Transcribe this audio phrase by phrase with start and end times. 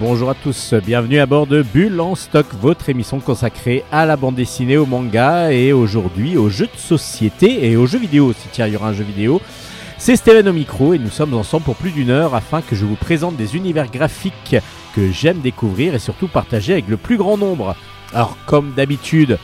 [0.00, 4.16] Bonjour à tous, bienvenue à bord de Bulle en stock, votre émission consacrée à la
[4.16, 8.48] bande dessinée, au manga et aujourd'hui aux jeux de société et aux jeux vidéo aussi.
[8.50, 9.40] Tiens, il y aura un jeu vidéo.
[9.96, 12.84] C'est Steven au micro et nous sommes ensemble pour plus d'une heure afin que je
[12.84, 14.56] vous présente des univers graphiques
[14.96, 17.76] que j'aime découvrir et surtout partager avec le plus grand nombre.
[18.12, 19.38] Alors comme d'habitude,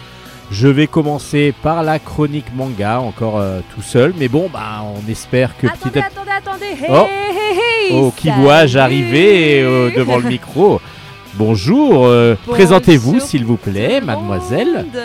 [0.50, 5.10] je vais commencer par la chronique manga, encore euh, tout seul, mais bon, bah, on
[5.10, 7.06] espère que attendez, petit attendez, attendez, hey, Oh.
[7.08, 10.80] hey, hey, Oh, qui vois-je arriver euh, devant le micro?
[11.34, 12.54] Bonjour, euh, Bonjour.
[12.54, 14.86] présentez-vous s'il vous plaît, le mademoiselle.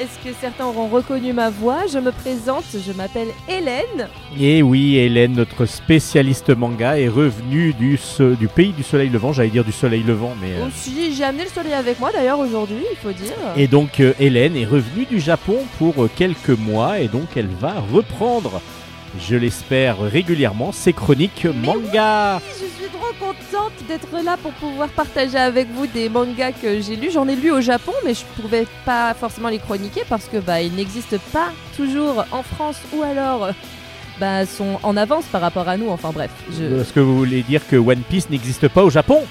[0.00, 4.08] Est-ce que certains auront reconnu ma voix Je me présente, je m'appelle Hélène.
[4.38, 9.32] Et oui, Hélène, notre spécialiste manga, est revenue du, so- du pays du soleil levant,
[9.32, 10.52] j'allais dire du soleil levant, mais...
[10.52, 13.32] euh, Aussi, j'ai amené le soleil avec moi d'ailleurs aujourd'hui, il faut dire.
[13.56, 17.48] Et donc euh, Hélène est revenue du Japon pour euh, quelques mois et donc elle
[17.60, 18.60] va reprendre,
[19.20, 22.40] je l'espère régulièrement, ses chroniques manga.
[22.48, 26.96] Je suis trop contente d'être là pour pouvoir partager avec vous des mangas que j'ai
[26.96, 27.10] lus.
[27.12, 30.60] J'en ai lu au Japon, mais je pouvais pas forcément les chroniquer parce que bah
[30.60, 33.52] ils n'existent pas toujours en France ou alors euh,
[34.20, 35.88] bah sont en avance par rapport à nous.
[35.88, 36.80] Enfin bref, je...
[36.80, 39.22] Est-ce que vous voulez dire que One Piece n'existe pas au Japon?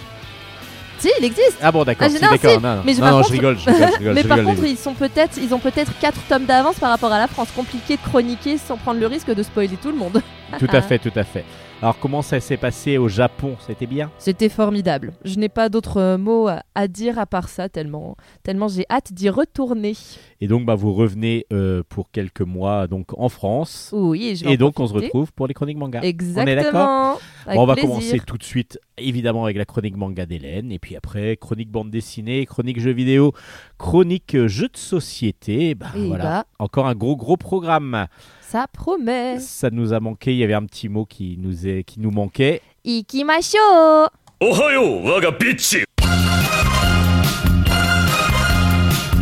[1.00, 1.58] Si il existe.
[1.62, 3.98] Ah bon d'accord, Ah, si, d'accord, si, non, mais je- non, rigole, je rigole, je
[4.00, 6.90] rigole, mais je par contre, ils sont peut-être, ils ont peut-être 4 tomes d'avance par
[6.90, 7.50] rapport à la France.
[7.56, 10.22] Compliqué de chroniquer sans prendre le risque de spoiler tout le monde.
[10.60, 11.44] Tout à fait, tout à fait.
[11.80, 13.56] Alors comment ça s'est passé au Japon?
[13.60, 14.10] C'était bien?
[14.18, 15.14] C'était formidable.
[15.24, 19.14] Je n'ai pas d'autres euh, mots à, dire à part ça, tellement, tellement j'ai hâte
[19.14, 19.94] d'y retourner.
[20.42, 23.92] Et donc bah, vous revenez euh, pour quelques mois donc en France.
[23.94, 26.02] Oui, et je vais Et donc on se retrouve pour les chroniques manga.
[26.02, 27.18] Exactement.
[27.46, 27.90] Avec Bon, on va plaisir.
[27.92, 31.92] commencer tout de suite, évidemment, avec la chronique manga d'Hélène, et puis après, chronique bande
[31.92, 33.34] dessinée, chronique jeux vidéo,
[33.78, 35.76] chronique euh, jeux de société.
[35.76, 38.08] Bah, Et voilà, bah, encore un gros, gros programme.
[38.50, 39.42] Ça promet.
[39.42, 40.32] Ça nous a manqué.
[40.32, 42.62] Il y avait un petit mot qui nous, est, qui nous manquait.
[42.86, 43.58] Ikimashou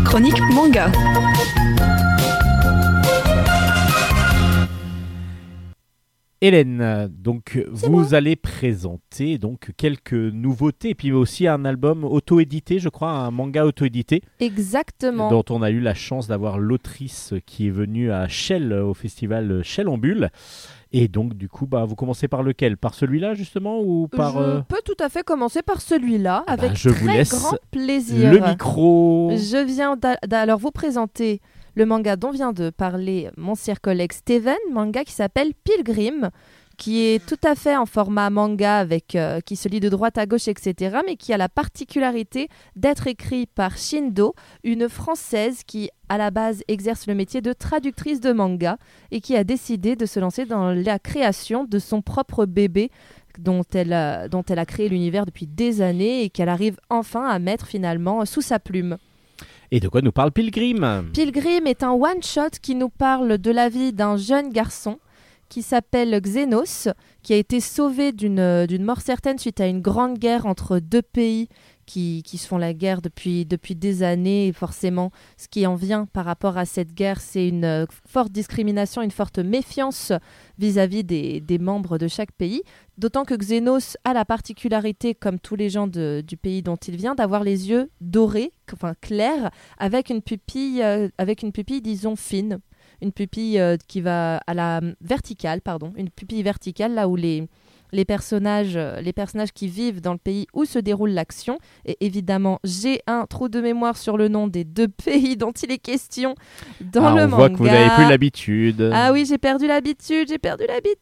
[0.06, 0.92] Chronique manga.
[6.46, 12.90] Hélène, donc vous allez présenter donc quelques nouveautés, et puis aussi un album auto-édité, je
[12.90, 15.30] crois, un manga auto-édité, Exactement.
[15.32, 19.64] dont on a eu la chance d'avoir l'autrice qui est venue à Shell, au festival
[19.64, 20.30] Shell en Bulle.
[20.92, 22.78] Et donc, du coup, bah, vous commencez par lequel?
[22.78, 26.56] Par celui-là, justement, ou par je euh, peux tout à fait commencer par celui-là, Ah
[26.56, 28.32] bah, avec je vous très laisse grand plaisir.
[28.32, 29.98] le micro Je viens
[30.28, 31.42] d'alors vous présenter
[31.76, 36.32] le manga dont vient de parler mon cher collègue Steven, manga qui s'appelle Pilgrim,
[36.78, 40.18] qui est tout à fait en format manga avec euh, qui se lit de droite
[40.18, 45.90] à gauche, etc., mais qui a la particularité d'être écrit par Shindo, une française qui
[46.10, 48.78] à la base exerce le métier de traductrice de manga
[49.12, 52.92] et qui a décidé de se lancer dans la création de son propre bébé
[53.40, 57.38] dont elle dont elle a créé l'univers depuis des années et qu'elle arrive enfin à
[57.38, 58.98] mettre finalement sous sa plume.
[59.72, 63.70] Et de quoi nous parle Pilgrim Pilgrim est un one-shot qui nous parle de la
[63.70, 65.00] vie d'un jeune garçon
[65.50, 66.90] qui s'appelle Xenos,
[67.22, 71.02] qui a été sauvé d'une euh, mort certaine suite à une grande guerre entre deux
[71.02, 71.50] pays
[71.86, 74.48] qui, qui se font la guerre depuis, depuis des années.
[74.48, 78.32] Et forcément, ce qui en vient par rapport à cette guerre, c'est une euh, forte
[78.32, 80.12] discrimination, une forte méfiance
[80.58, 82.64] vis-à-vis des, des membres de chaque pays.
[82.98, 87.14] D'autant que Xenos a la particularité, comme tous les gens du pays dont il vient,
[87.14, 92.60] d'avoir les yeux dorés, enfin clairs, avec une pupille, euh, avec une pupille, disons, fine.
[93.02, 97.50] Une pupille euh, qui va à la verticale, pardon, une pupille verticale, là où les,
[97.96, 101.58] les, personnages, euh, les personnages qui vivent dans le pays où se déroule l'action.
[101.86, 105.72] Et évidemment, j'ai un trou de mémoire sur le nom des deux pays dont il
[105.72, 106.36] est question
[106.82, 107.36] dans Ah, le On manga.
[107.36, 108.92] voit que vous n'avez plus l'habitude.
[108.94, 110.96] Ah oui, j'ai perdu l'habitude, j'ai perdu l'habitude.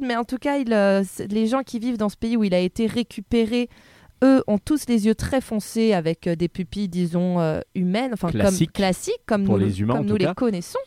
[0.00, 2.52] Mais en tout cas, il, euh, les gens qui vivent dans ce pays où il
[2.54, 3.68] a été récupéré,
[4.24, 8.30] eux, ont tous les yeux très foncés avec euh, des pupilles, disons, euh, humaines, enfin
[8.30, 8.72] Classiques.
[8.72, 10.78] comme classiques, comme Pour nous, les humains, comme nous les connaissons.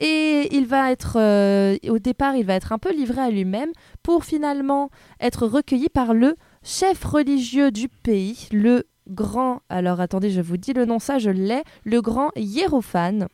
[0.00, 3.70] Et il va être, euh, au départ, il va être un peu livré à lui-même
[4.02, 4.90] pour finalement
[5.20, 10.72] être recueilli par le chef religieux du pays, le grand, alors attendez, je vous dis
[10.72, 13.26] le nom, ça je l'ai, le grand Hiérophane.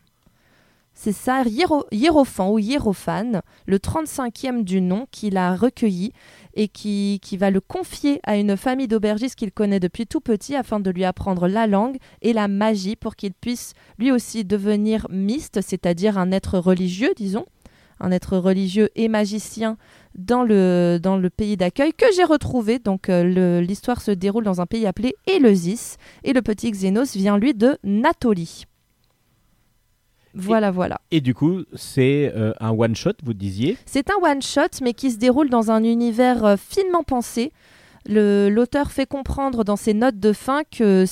[1.01, 6.13] C'est ça, Hiéro, Hiérophant ou Hiérophane, le 35e du nom qu'il a recueilli
[6.59, 10.81] et qui, va le confier à une famille d'aubergistes qu'il connaît depuis tout petit afin
[10.81, 15.61] de lui apprendre la langue et la magie pour qu'il puisse lui aussi devenir miste,
[15.61, 17.47] c'est-à-dire un être religieux, disons,
[18.01, 19.77] un être religieux et magicien
[20.17, 22.81] dans le, pays d'accueil que j'ai retrouvé.
[22.81, 27.39] Donc euh, l'histoire se déroule dans un pays appelé Éleusis et le petit Xénos vient
[27.39, 28.65] lui de Natolie.
[30.39, 31.01] Voilà, voilà.
[31.11, 35.19] Et du coup, c'est euh, un one-shot, vous disiez C'est un one-shot, mais qui se
[35.19, 37.53] déroule dans un univers euh, finement pensé.
[38.07, 41.05] L'auteur fait comprendre dans ses notes de fin que,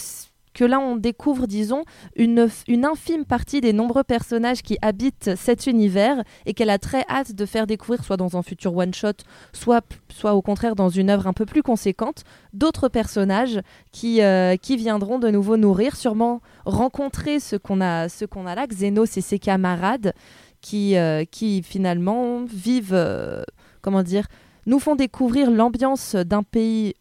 [0.56, 1.84] que là, on découvre, disons,
[2.16, 2.48] une,
[2.82, 7.44] infime partie des nombreux personnages qui habitent cet univers et qu'elle a très hâte de
[7.44, 9.18] faire découvrir, soit dans un futur one-shot,
[9.52, 12.24] soit, soit au contraire dans une œuvre un peu plus conséquente,
[12.54, 13.60] d'autres personnages
[13.92, 19.18] qui, euh, viendront de nouveau nourrir, sûrement rencontrer ce qu'on a, ce a là, Xenos
[19.18, 20.14] et ses camarades,
[20.62, 21.24] qui, euh,
[21.62, 23.42] finalement vivent, euh,
[23.82, 24.26] comment dire,
[24.64, 26.94] nous font découvrir l'ambiance d'un pays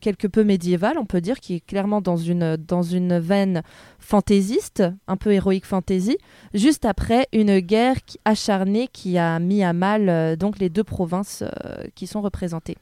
[0.00, 3.62] quelque peu médiéval, on peut dire, qui est clairement dans une, dans une veine
[3.98, 6.16] fantaisiste, un peu héroïque fantasy,
[6.54, 11.42] juste après une guerre acharnée qui a mis à mal euh, donc les deux provinces
[11.42, 12.76] euh, qui sont représentées.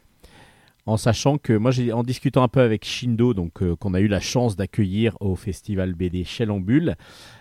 [0.86, 4.06] En sachant que moi, en discutant un peu avec Shindo, donc euh, qu'on a eu
[4.06, 6.24] la chance d'accueillir au festival BD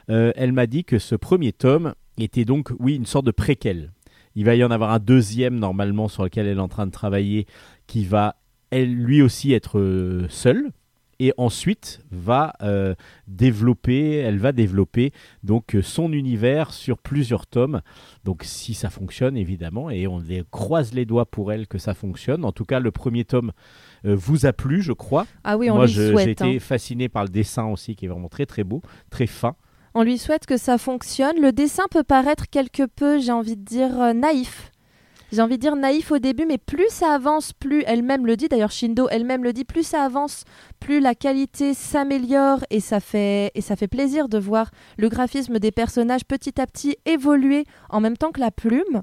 [0.10, 3.92] euh, elle m'a dit que ce premier tome était donc, oui, une sorte de préquel.
[4.34, 6.92] Il va y en avoir un deuxième normalement sur lequel elle est en train de
[6.92, 7.46] travailler,
[7.86, 8.36] qui va
[8.84, 10.72] lui aussi être euh, seule.
[11.18, 12.94] Et ensuite va euh,
[13.28, 15.14] développer, elle va développer
[15.44, 17.82] donc euh, son univers sur plusieurs tomes.
[18.26, 21.94] Donc si ça fonctionne évidemment, et on les croise les doigts pour elle que ça
[21.94, 22.44] fonctionne.
[22.44, 23.54] En tout cas, le premier tome
[24.06, 25.26] euh, vous a plu, je crois.
[25.46, 26.60] Ah oui, on Moi, lui je- j'ai été hein.
[26.60, 29.56] fasciné par le dessin aussi, qui est vraiment très très beau, très fin.
[29.94, 31.40] On lui souhaite que ça fonctionne.
[31.40, 34.70] Le dessin peut paraître quelque peu, j'ai envie de dire, naïf.
[35.32, 38.48] J'ai envie de dire naïf au début, mais plus ça avance, plus elle-même le dit,
[38.48, 40.44] d'ailleurs Shindo elle-même le dit, plus ça avance,
[40.80, 45.60] plus la qualité s'améliore et ça fait et ça fait plaisir de voir le graphisme
[45.60, 49.02] des personnages petit à petit évoluer en même temps que la plume.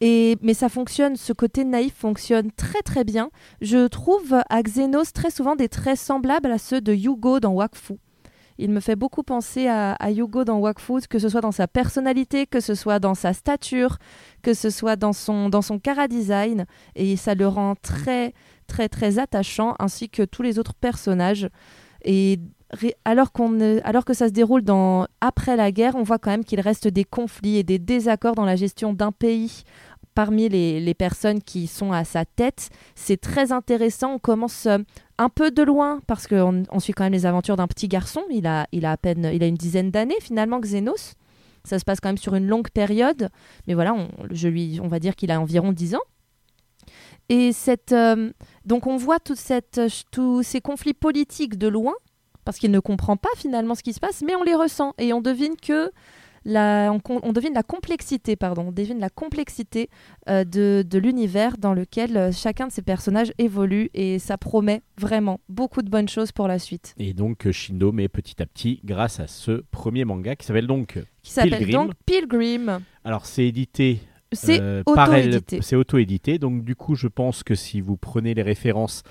[0.00, 3.30] Et, mais ça fonctionne, ce côté naïf fonctionne très très bien.
[3.60, 7.98] Je trouve à Xenos très souvent des traits semblables à ceux de Yugo dans Wakfu.
[8.62, 12.46] Il me fait beaucoup penser à, Yugo dans Wakfu, que ce soit dans sa personnalité,
[12.46, 13.96] que ce soit dans sa stature,
[14.42, 16.66] que ce soit dans son, dans son chara-design.
[16.94, 18.34] Et ça le rend très,
[18.66, 21.48] très, très attachant, ainsi que tous les autres personnages.
[22.04, 22.38] Et
[23.06, 23.30] alors,
[23.84, 26.86] alors que ça se déroule dans, après la guerre, on voit quand même qu'il reste
[26.86, 29.64] des conflits et des désaccords dans la gestion d'un pays
[30.20, 32.68] parmi les, personnes qui sont à sa tête.
[32.94, 34.16] C'est très intéressant.
[34.16, 34.76] On commence euh,
[35.16, 38.20] un peu de loin parce qu'on on suit quand même les aventures d'un petit garçon.
[38.30, 41.14] Il a, il a à peine, il a une dizaine d'années finalement, Xenos.
[41.64, 43.30] Ça se passe quand même sur une longue période,
[43.66, 46.06] mais voilà, on, je lui, on va dire qu'il a environ 10 ans.
[47.30, 48.30] Et cette, euh,
[48.66, 51.94] donc on voit tous ces conflits politiques de loin,
[52.44, 55.14] parce qu'il ne comprend pas finalement ce qui se passe, mais on les ressent et
[55.14, 55.90] on devine que
[56.44, 59.90] la, on, devine la complexité, pardon, on devine la complexité
[60.28, 64.82] euh, de, de l'univers dans lequel euh, chacun de ces personnages évolue et ça promet
[64.98, 66.94] vraiment beaucoup de bonnes choses pour la suite.
[66.98, 70.66] Et donc euh, Shindo met petit à petit grâce à ce premier manga qui s'appelle
[70.66, 70.98] donc.
[71.22, 71.86] Qui s'appelle Pilgrim.
[71.86, 72.80] donc Pilgrim.
[73.04, 74.00] Alors c'est édité
[74.32, 75.58] C'est euh, par elle, auto-édité.
[75.62, 76.38] c'est auto-édité.
[76.38, 79.02] Donc du coup, je pense que si vous prenez les références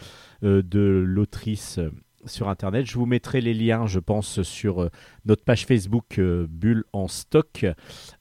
[0.43, 1.79] euh, de l'autrice
[2.25, 4.89] sur internet, je vous mettrai les liens, je pense, sur euh,
[5.25, 7.65] notre page Facebook euh, Bulle en stock,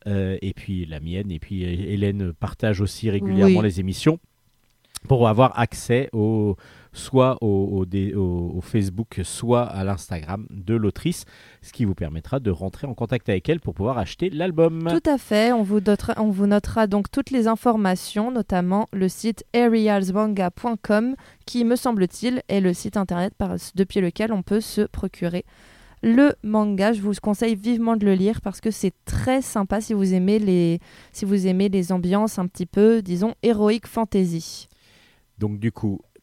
[0.07, 3.65] euh, et puis la mienne, et puis Hélène partage aussi régulièrement Oui.
[3.65, 4.19] les émissions
[5.07, 6.57] pour avoir accès au
[6.99, 7.85] soit au,
[8.63, 11.25] Facebook, soit à l'Instagram de l'autrice,
[11.63, 14.89] ce qui vous permettra de rentrer en contact avec elle pour pouvoir acheter l'album.
[14.89, 19.09] Tout à fait, on vous, notera, on vous notera donc toutes les informations, notamment le
[19.09, 21.15] site aerialsmanga.com,
[21.47, 25.45] qui, me semble-t-il, est le site internet par- depuis lequel on peut se procurer
[26.03, 26.93] le manga.
[26.93, 30.39] Je vous conseille vivement de le lire parce que c'est très sympa si vous aimez
[30.39, 30.81] les,
[31.13, 34.69] si vous aimez les ambiances un petit peu, disons, héroïque fantasy.
[35.39, 36.01] Donc du coup,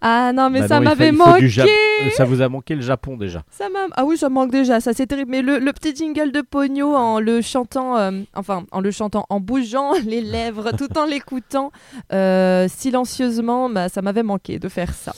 [0.00, 3.42] Ah non, mais Bah ça m'avait manqué euh, Ça vous a manqué le Japon déjà.
[3.50, 5.30] Ça m'a- Ah oui, ça manque déjà, ça c'est terrible.
[5.30, 9.24] Mais le, le petit jingle de Pogno en le chantant, euh, enfin en le chantant,
[9.30, 11.72] en bougeant les lèvres, tout en l'écoutant
[12.12, 15.14] euh, silencieusement, bah, ça m'avait manqué de faire ça.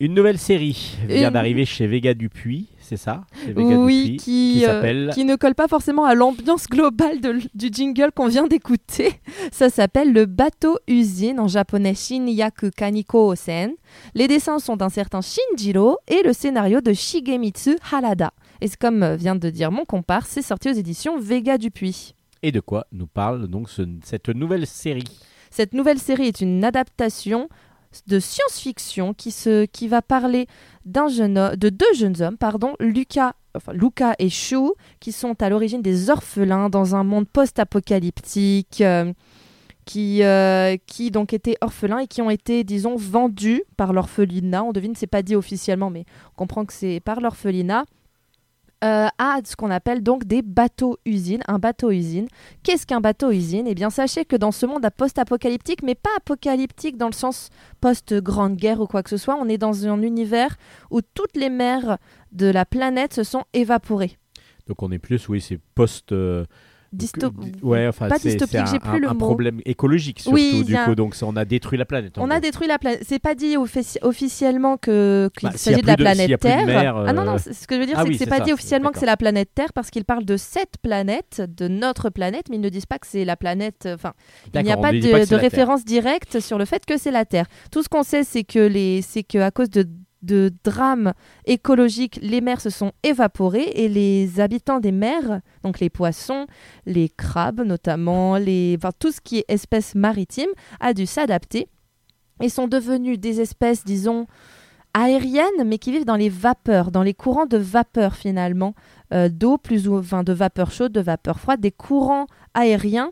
[0.00, 4.16] Une nouvelle série vient Une- d'arriver chez Vega Dupuis, c'est ça oui, Dupuis, qui,
[4.58, 8.46] qui euh, qui ne colle pas forcément à l'ambiance globale de du jingle qu'on vient
[8.46, 9.12] d'écouter.
[9.52, 13.72] Ça s'appelle le bateau usine en japonais Shinyaku Kaniko Osen.
[14.14, 18.32] Les dessins sont d'un certain Shinjiro et le scénario de Shigemitsu Harada.
[18.60, 22.14] Et comme euh, vient de dire mon comparse, c'est sorti aux éditions Vega Dupuis.
[22.42, 25.04] Et de quoi nous parle donc ce- cette nouvelle série?
[25.50, 27.48] Cette nouvelle série est une adaptation
[28.06, 30.46] de science-fiction qui, va parler
[30.84, 36.10] de deux jeunes hommes, pardon, Lucas, enfin, Luca et Shu, qui sont à l'origine des
[36.10, 39.12] orphelins dans un monde post-apocalyptique, euh,
[39.84, 44.64] qui, euh, qui donc étaient orphelins et qui ont été, disons, vendus par l'orphelinat.
[44.64, 47.84] On devine, c'est pas dit officiellement, mais on comprend que c'est par l'orphelinat.
[48.84, 52.28] Euh, à ce qu'on appelle donc des bateaux-usines, un bateau-usine.
[52.62, 53.66] Qu'est-ce qu'un bateau-usine?
[53.66, 57.48] Eh bien, sachez que dans ce monde post-apocalyptique, mais pas apocalyptique dans le sens
[57.80, 60.56] post-grande guerre ou quoi que ce soit, on est dans un univers
[60.90, 61.98] où toutes les mers
[62.32, 64.18] de la planète se sont évaporées.
[64.66, 66.12] Donc on est plus, oui, c'est post.
[66.12, 66.44] euh,
[67.62, 69.18] Ouais, enfin, pas dystopique, j'ai plus un- le un mot.
[69.18, 70.94] problème écologique surtout Oui, du a coup.
[70.94, 72.14] Donc on a détruit la planète.
[72.18, 72.40] On a gros.
[72.40, 73.02] détruit la planète.
[73.06, 76.36] C'est pas dit offici- officiellement que qu'il Bah, a s'agit de la a planète de
[76.36, 76.66] Terre.
[76.66, 78.30] mer, Ah non non, euh, ce que je veux dire, ah c'est oui, que c'est
[78.30, 81.42] pas ça, dit officiellement que c'est la planète Terre parce qu'ils parlent de cette planète,
[81.56, 83.88] de notre planète, mais ils ne disent pas que c'est la planète.
[83.92, 84.12] Enfin,
[84.54, 87.46] il n'y a pas de, pas référence directe sur le fait que c'est la Terre.
[87.70, 89.86] Tout ce qu'on sait, c'est que les, c'est que à cause de
[90.24, 91.12] de drames
[91.44, 96.46] écologiques, les mers se sont évaporées et les habitants des mers, donc les poissons,
[96.86, 100.50] les crabes notamment, les, enfin, tout ce qui est espèces maritimes,
[100.80, 101.68] a dû s'adapter
[102.40, 104.26] et sont devenus des espèces, disons,
[104.94, 108.74] aériennes, mais qui vivent dans les vapeurs, dans les courants de vapeur finalement,
[109.12, 113.10] euh, d'eau plus ou enfin, de vapeur chaude, de vapeur froide, des courants aériens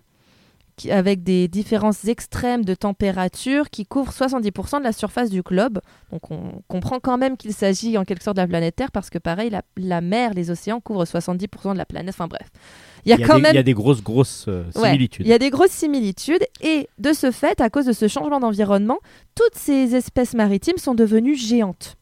[0.76, 5.80] qui- avec des différences extrêmes de température qui couvrent 70% de la surface du globe.
[6.10, 9.10] Donc on comprend quand même qu'il s'agit en quelque sorte de la planète Terre parce
[9.10, 12.14] que pareil, la, la mer, les océans couvrent 70% de la planète.
[12.14, 12.48] Enfin bref,
[13.04, 14.46] il y a, Il y a quand des- même il y a des grosses, grosses
[14.48, 15.26] euh, Ouais, similitudes.
[15.26, 18.40] il y a des grosses similitudes et de ce fait, à cause de ce changement
[18.40, 18.98] d'environnement,
[19.34, 21.96] toutes ces espèces maritimes sont devenues géantes.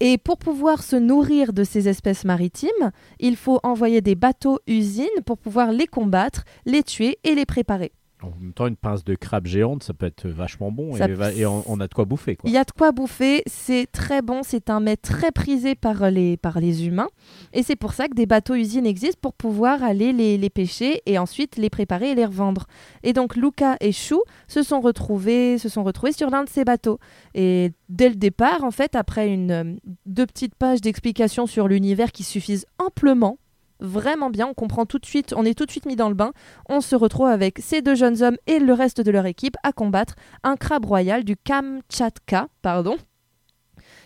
[0.00, 5.38] Et pour pouvoir se nourrir de ces espèces maritimes, il faut envoyer des bateaux-usines pour
[5.38, 7.92] pouvoir les combattre, les tuer et les préparer.
[8.22, 11.12] En même temps, une pince de crabe géante, ça peut être vachement bon Ça et,
[11.14, 12.34] va- et on, on a de quoi bouffer.
[12.34, 12.50] Quoi.
[12.50, 16.10] Il y a de quoi bouffer, c'est très bon, c'est un mets très prisé par
[16.10, 17.08] les, par les humains.
[17.52, 21.16] Et c'est pour ça que des bateaux-usines existent pour pouvoir aller les, les pêcher et
[21.18, 22.66] ensuite les préparer et les revendre.
[23.04, 26.64] Et donc Luca et Chou se sont retrouvés, se sont retrouvés sur l'un de ces
[26.64, 26.98] bateaux.
[27.34, 32.24] Et dès le départ, en fait, après une, deux petites pages d'explications sur l'univers qui
[32.24, 33.38] suffisent amplement,
[33.80, 36.14] vraiment bien, on comprend tout de suite, on est tout de suite mis dans le
[36.14, 36.32] bain,
[36.68, 39.72] on se retrouve avec ces deux jeunes hommes et le reste de leur équipe à
[39.72, 42.96] combattre un crabe royal du Kamchatka, pardon.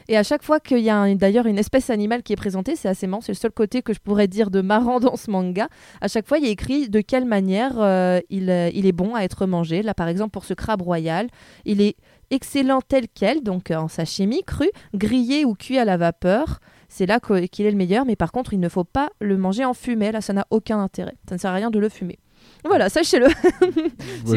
[0.09, 2.89] Et à chaque fois qu'il y a d'ailleurs une espèce animale qui est présentée, c'est
[2.89, 5.69] assez marrant, c'est le seul côté que je pourrais dire de marrant dans ce manga.
[6.01, 9.15] À chaque fois, il a écrit de quelle manière euh, il, euh, il est bon
[9.15, 9.83] à être mangé.
[9.83, 11.29] Là, par exemple, pour ce crabe royal,
[11.65, 11.97] il est
[12.31, 16.59] excellent tel quel, donc en sashimi, cru, grillé ou cuit à la vapeur.
[16.95, 19.65] C'est là qu'il est le meilleur, mais par contre, il ne faut pas le manger
[19.65, 20.13] en fumée.
[20.13, 21.15] Là, ça n'a aucun intérêt.
[21.27, 22.19] Ça ne sert à rien de le fumer.
[22.65, 23.29] Voilà, sachez-le.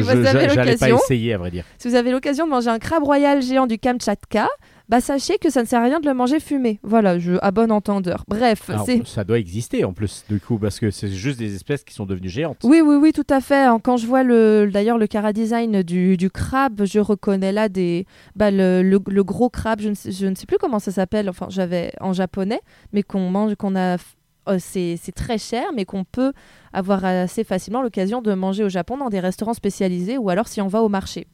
[0.00, 0.96] vous avez l'occasion.
[1.76, 4.48] Si vous avez l'occasion de manger un crabe royal géant du Kamchatka,
[4.88, 6.78] bah sachez que ça ne sert à rien de le manger fumé.
[6.82, 8.24] Voilà, je à bon entendeur.
[8.28, 11.54] Bref, Alors, c'est ça doit exister en plus, du coup, parce que c'est juste des
[11.54, 12.58] espèces qui sont devenues géantes.
[12.64, 13.64] oui, oui, oui, tout à fait.
[13.64, 13.78] hein.
[13.82, 18.06] Quand je vois le, d'ailleurs le cara design du, du crabe, je reconnais là des,
[18.36, 19.80] bah, le, le- le gros crabe.
[19.80, 21.28] Je ne, sais, je ne sais plus comment ça s'appelle.
[21.28, 22.60] Enfin, j'avais en japonais,
[22.92, 23.96] mais qu'on mange, qu'on a.
[24.48, 26.32] euh, c'est c'est très cher, mais qu'on peut
[26.72, 30.60] avoir assez facilement l'occasion de manger au Japon dans des restaurants spécialisés ou alors si
[30.60, 31.26] on va au marché.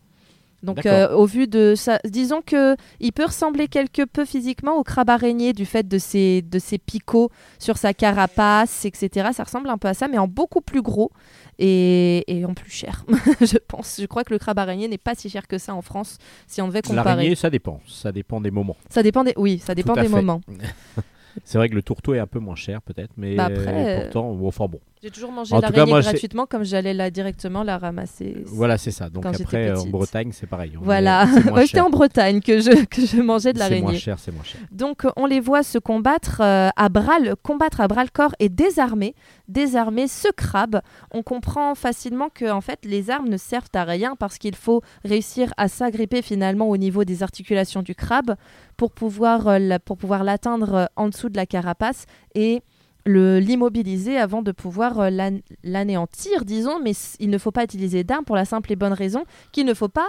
[0.63, 4.85] Donc, euh, au vu de ça, disons que il peut ressembler quelque peu physiquement au
[4.85, 9.31] crabe araignée du fait de ses, de ses picots sur sa carapace, etc.
[9.33, 11.11] Ça ressemble un peu à ça, mais en beaucoup plus gros
[11.59, 13.05] et, et en plus cher,
[13.41, 13.99] je pense.
[14.01, 16.63] Je crois que le crabe araignée n'est pas si cher que ça en France, si
[16.63, 17.09] on devait comparer.
[17.11, 17.81] L'araignée, ça dépend.
[17.87, 18.77] Ça dépend des moments.
[18.89, 20.09] Ça dépend des, oui, ça dépend des fait.
[20.09, 20.41] moments.
[21.45, 24.03] C'est vrai que le tourteau est un peu moins cher, peut-être, mais Bah après, euh,
[24.03, 24.81] pourtant, bon, enfin bon.
[25.03, 28.45] J'ai toujours mangé l'araignée gratuitement, comme j'allais là directement la ramasser.
[28.47, 29.11] Voilà, c'est ça.
[29.11, 29.87] Donc après, en.
[29.87, 30.75] Bretagne, c'est pareil.
[30.81, 31.27] On Voilà,
[31.67, 33.99] c'était en Bretagne que je, que je mangeais de C'est moins l'araignée.
[33.99, 34.61] cher, c'est moins cher.
[34.71, 38.11] Donc euh, on les voit se combattre euh, à bras le combattre à bras le
[38.11, 39.17] corps et désarmer,
[39.49, 40.81] désarmer ce crabe.
[41.11, 44.83] On comprend facilement que en fait les armes ne servent à rien parce qu'il faut
[45.05, 48.37] réussir à s'agripper finalement au niveau des articulations du crabe
[48.77, 52.63] pour pouvoir euh, la- pour pouvoir l'atteindre euh, en dessous de la carapace et
[53.05, 58.05] le l'immobiliser avant de pouvoir euh, l'an- l'anéantir, disons, mais il ne faut pas utiliser
[58.05, 60.09] d'armes pour la simple et bonne raison qu'il ne faut pas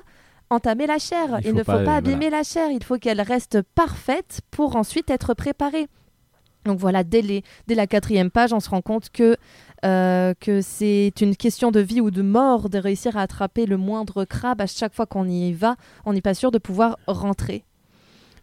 [0.50, 1.96] entamer la chair, Il il, faut ne faut pas voilà.
[1.96, 5.88] abîmer la chair, il faut qu'elle reste parfaite pour ensuite être préparée.
[6.66, 9.36] Donc voilà, dès, les- dès la quatrième page, on se rend compte que,
[9.84, 13.76] euh, que c'est une question de vie ou de mort de réussir à attraper le
[13.78, 15.76] moindre crabe à chaque fois qu'on y va.
[16.06, 17.66] On n'est pas sûr de pouvoir rentrer.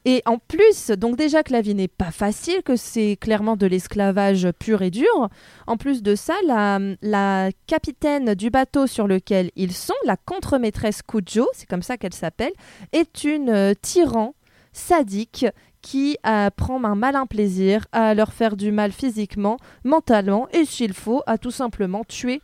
[0.06, 3.66] Et en plus, donc déjà que la vie n'est pas facile, que c'est clairement de
[3.66, 5.28] l'esclavage pur et dur,
[5.66, 11.46] en plus de ça, la, capitaine du bateau sur lequel ils sont, la contre-maîtresse Kujo,
[11.52, 12.52] c'est comme ça qu'elle s'appelle,
[12.92, 14.34] est une euh, tyran
[14.72, 15.46] sadique
[15.82, 20.94] qui euh, prend un malin plaisir à leur faire du mal physiquement, mentalement et s'il
[20.94, 22.40] faut, à tout simplement tuer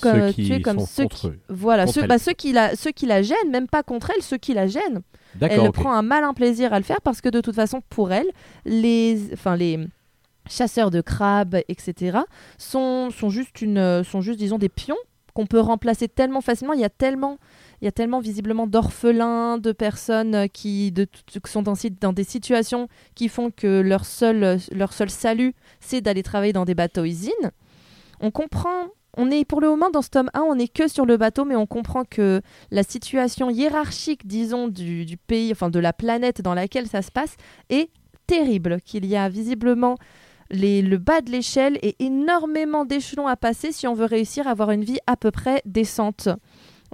[0.00, 1.40] comme, Ceux qui tuer comme sont ceux contre qui, eux.
[1.48, 4.36] voilà, ceux, bah, ceux, qui la, ceux qui la gênent, même pas contre elle, ceux
[4.38, 5.00] qui la gênent.
[5.40, 8.26] Elle prend un malin plaisir à le faire parce que de toute façon, pour elle,
[8.64, 9.80] les, enfin, les
[10.48, 12.18] chasseurs de crabes, etc.,
[12.58, 14.96] sont, sont, juste une, sont juste, disons, des pions
[15.34, 16.72] qu'on peut remplacer tellement facilement.
[16.74, 17.38] Il y a tellement,
[17.82, 22.24] il y a tellement visiblement d'orphelins, de personnes qui, de, qui sont dans, dans des
[22.24, 27.50] situations qui font que leur seul, leur seul salut, c'est d'aller travailler dans des bateaux-usines.
[28.20, 28.86] On comprend,
[29.16, 31.44] on est pour le moment dans ce tome 1, on n'est que sur le bateau,
[31.44, 36.54] mais on comprend que la situation hiérarchique, disons, du, pays, enfin de la planète dans
[36.54, 37.36] laquelle ça se passe,
[37.70, 37.90] est
[38.26, 38.80] terrible.
[38.84, 39.96] Qu'il y a visiblement
[40.50, 44.70] le bas de l'échelle et énormément d'échelons à passer si on veut réussir à avoir
[44.70, 46.28] une vie à peu près décente.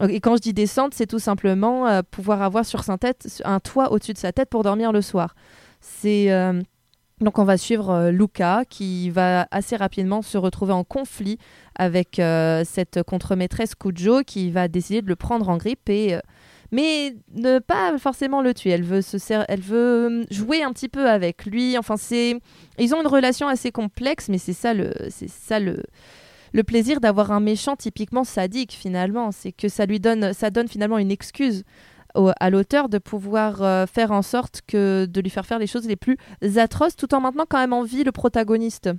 [0.09, 3.61] Et quand je dis décente, c'est tout simplement euh, pouvoir avoir sur sa tête un
[3.61, 5.35] toit au-dessus de sa tête pour dormir le soir.
[5.81, 6.61] C'est euh,
[7.21, 11.39] donc on va suivre euh, Luca qui va assez rapidement se retrouver en conflit
[11.75, 16.21] avec euh, cette contre-maîtresse Kujo qui va décider de le prendre en grippe et euh,
[16.73, 18.71] mais ne pas forcément le tuer.
[18.71, 19.17] Elle veut se
[19.49, 21.77] elle veut euh, jouer un petit peu avec lui.
[21.77, 22.39] Enfin c'est
[22.79, 25.83] ils ont une relation assez complexe mais c'est ça le c'est ça le
[26.53, 30.69] le plaisir d'avoir un méchant typiquement sadique finalement, c'est que ça lui donne ça donne
[30.69, 31.65] finalement une excuse
[32.15, 35.67] au- à l'auteur de pouvoir euh, faire en sorte que de lui faire faire les
[35.67, 36.17] choses les plus
[36.57, 38.91] atroces tout en maintenant quand même en vie le protagoniste.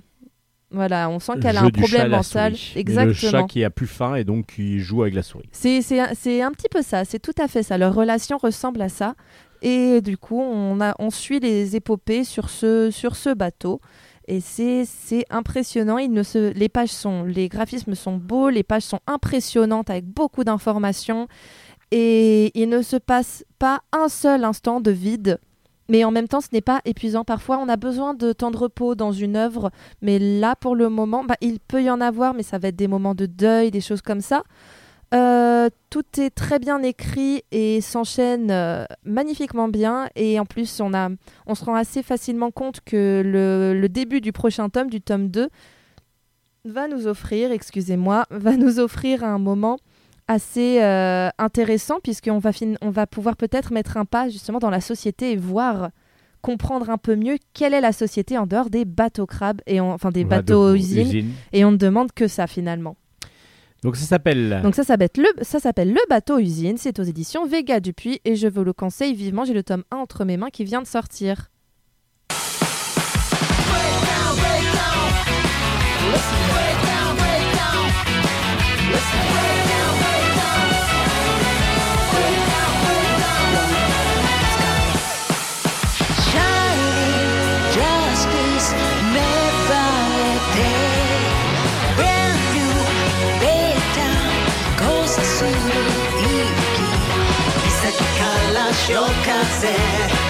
[0.70, 2.52] Voilà, on sent qu'elle a un problème mental.
[2.76, 3.04] Exactement.
[3.08, 5.48] Le chat qui a plus faim et donc qui joue avec la souris.
[5.52, 7.76] C'est c'est un- c'est un petit peu ça, c'est tout à fait ça.
[7.76, 9.14] Leur relation ressemble à ça.
[9.60, 13.80] Et du coup, on, a, on suit les épopées sur ce, sur ce bateau.
[14.26, 15.98] Et c'est c'est impressionnant.
[15.98, 20.04] Il ne se, les pages sont, les graphismes sont beaux, les pages sont impressionnantes avec
[20.06, 21.28] beaucoup d'informations.
[21.92, 25.38] Et il ne se passe pas un seul instant de vide.
[25.88, 27.22] Mais en même temps, ce n'est pas épuisant.
[27.22, 29.70] Parfois, on a besoin de temps de repos dans une œuvre.
[30.00, 32.76] Mais là, pour le moment, bah, il peut y en avoir, mais ça va être
[32.76, 34.42] des moments de deuil, des choses comme ça.
[35.12, 40.08] Euh, tout est très bien écrit et s'enchaîne euh, magnifiquement bien.
[40.16, 41.10] Et en plus, on, a,
[41.46, 45.28] on se rend assez facilement compte que le, le début du prochain tome, du tome
[45.28, 45.50] 2,
[46.64, 49.76] va nous offrir, excusez-moi, va nous offrir un moment
[50.28, 54.70] assez euh, intéressant puisqu'on va, fin- on va pouvoir peut-être mettre un pas justement dans
[54.70, 55.90] la société et voir
[56.40, 59.92] comprendre un peu mieux quelle est la société en dehors des bateaux crabes et on-
[59.92, 61.06] enfin des bateaux usines.
[61.52, 62.96] et on ne demande que ça finalement.
[63.84, 64.60] Donc ça s'appelle.
[64.62, 68.36] Donc ça s'appelle le, ça s'appelle le bateau usine, c'est aux éditions Vega Dupuis et
[68.36, 70.86] je vous le conseille vivement, j'ai le tome 1 entre mes mains qui vient de
[70.86, 71.48] sortir.
[98.84, 100.21] 潮風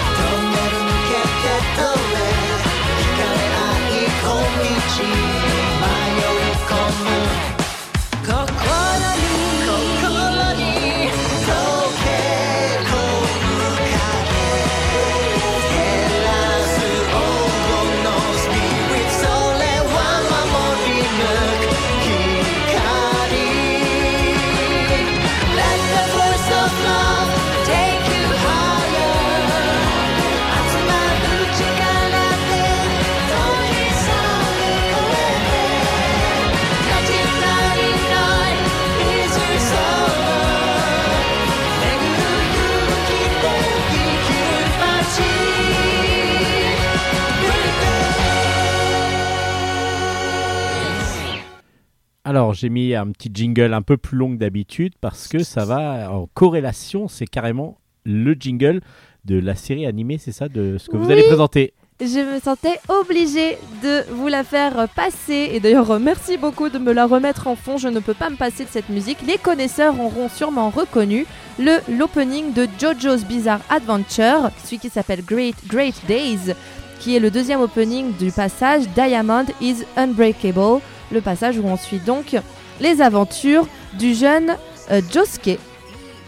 [52.25, 55.65] Alors j'ai mis un petit jingle un peu plus long que d'habitude parce que ça
[55.65, 57.09] va en corrélation.
[57.09, 58.79] C'est carrément le jingle
[59.25, 61.73] de la série animée, c'est ça, de ce que vous allez présenter.
[61.99, 66.91] Je me sentais obligée de vous la faire passer et d'ailleurs merci beaucoup de me
[66.91, 69.19] la remettre en fond, je ne peux pas me passer de cette musique.
[69.27, 71.25] Les connaisseurs auront sûrement reconnu
[71.59, 76.53] le l'opening de JoJo's Bizarre Adventure, celui qui s'appelle Great Great Days,
[76.99, 80.81] qui est le deuxième opening du passage Diamond is Unbreakable,
[81.13, 82.35] le passage où on suit donc
[82.81, 84.55] les aventures du jeune
[84.91, 85.59] euh, Josuke.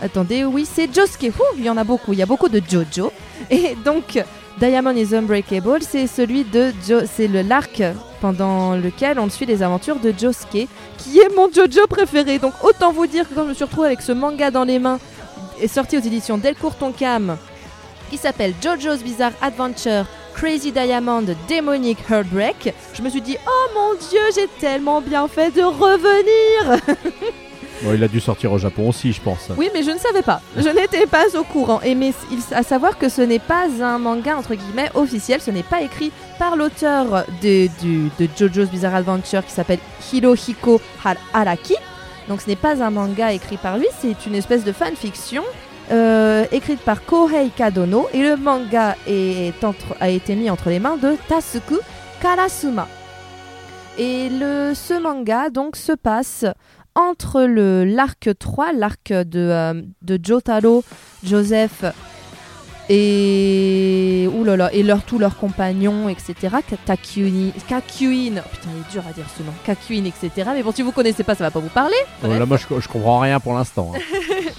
[0.02, 1.32] Attendez, oui, c'est Josuke.
[1.58, 3.12] Il y en a beaucoup, il y a beaucoup de Jojo.
[3.50, 4.24] Et donc,
[4.60, 7.84] Diamond is Unbreakable, c'est celui de Jo, c'est le l'arc
[8.21, 10.67] pendant lequel on suit les aventures de Josuke,
[10.98, 12.39] qui est mon Jojo préféré.
[12.39, 14.80] Donc, autant vous dire que quand je me suis retrouvée avec ce manga dans les
[14.80, 15.00] mains,
[15.62, 17.38] est sorti aux éditions Delcourt Tonkam,
[18.10, 23.93] qui s'appelle JoJo's Bizarre Adventure Crazy Diamond Demonic Heartbreak, je me suis dit, oh mon
[24.10, 26.80] dieu, j'ai tellement bien fait de revenir
[27.82, 29.50] Bon, il a dû sortir au Japon aussi, je pense.
[29.58, 30.39] Oui, mais je ne savais pas.
[30.56, 31.82] Je n'étais pas au courant.
[31.82, 32.13] Et mais
[32.54, 35.41] à savoir que ce n'est pas un manga entre guillemets officiel.
[35.41, 37.67] Ce n'est pas écrit par l'auteur de,
[38.17, 39.80] de JoJo's Bizarre Adventure qui s'appelle
[40.12, 41.76] Hirohiko Har- Araki.
[42.30, 43.88] Donc ce n'est pas un manga écrit par lui.
[44.02, 45.43] C'est une espèce de fanfiction
[45.91, 48.08] euh, écrite par Kohei Kadono.
[48.13, 51.76] Et le manga est entre- a été mis entre les mains de Tasuku
[52.21, 52.88] Karasuma.
[53.98, 56.45] Et le, ce manga donc se passe
[56.95, 60.84] entre le l'arc 3, l'arc de, euh, de Jotaro,
[61.24, 61.84] Joseph
[62.89, 66.36] et oulala, et leur, tous leurs compagnons, etc.
[66.88, 67.41] Kakuin,
[68.38, 70.50] oh putain, il est dur à dire ce nom, Kakuin, etc.
[70.54, 71.95] Mais bon, si vous connaissez pas, ça va pas vous parler.
[72.21, 72.38] Bref.
[72.39, 73.91] là, moi, je, je comprends rien pour l'instant.
[73.95, 74.00] hein.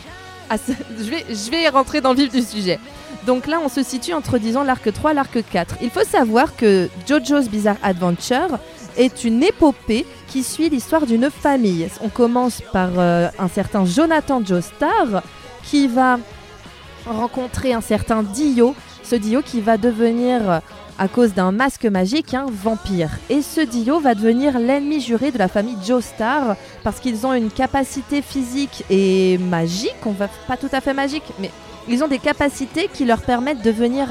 [0.99, 2.79] Je, vais, je rentrer dans le vif du sujet.
[3.27, 5.77] Donc là, on se situe entre, disons, l'arc 3 et l'arc 4.
[5.83, 8.59] Il faut savoir que JoJo's Bizarre Adventure
[8.97, 11.89] est une épopée qui suit l'histoire d'une famille.
[12.01, 15.23] On commence par euh, un certain Jonathan Joestar
[15.65, 16.19] qui va
[17.07, 18.75] rencontrer un certain Dio.
[19.03, 20.61] Ce Dio qui va devenir,
[20.99, 23.11] à cause d'un masque magique, un vampire.
[23.29, 27.51] Et ce Dio va devenir l'ennemi juré de la famille Joestar parce qu'ils ont une
[27.51, 31.51] capacité physique et magique, on va pas tout à fait magique, mais
[31.89, 34.09] ils ont des capacités qui leur permettent de venir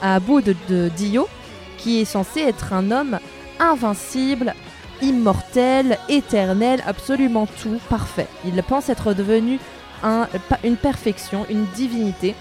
[0.00, 1.28] à, bout de, Dio,
[1.76, 3.18] qui est censé être un homme
[3.60, 4.54] invincible,
[5.02, 8.26] immortel, éternel, absolument tout, parfait.
[8.44, 9.58] Il pense être devenu
[10.04, 10.28] un-
[10.64, 12.34] une perfection, une divinité.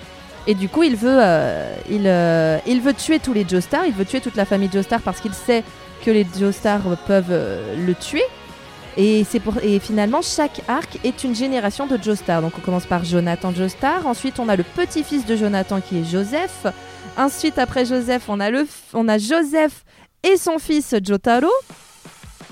[0.49, 3.93] Et du coup, il veut, euh, il, euh, il veut tuer tous les Joestar, il
[3.93, 5.63] veut tuer toute la famille Joestar parce qu'il sait
[6.05, 8.23] que les Joestar peuvent euh, le tuer.
[8.95, 12.41] Et, pour, et finalement, chaque arc est une génération de Joestar.
[12.41, 16.03] Donc on commence par Jonathan Joestar, ensuite on a le petit-fils de Jonathan qui est
[16.03, 16.65] Joseph.
[17.17, 19.83] Ensuite, après Joseph, on a, le, on a Joseph
[20.23, 21.51] et son fils Jotaro.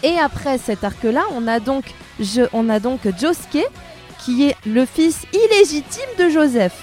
[0.04, 1.86] Et après cet arc-là, on a donc,
[2.20, 3.66] je, on a donc Josuke,
[4.24, 6.76] qui est le fils illégitime de Joseph,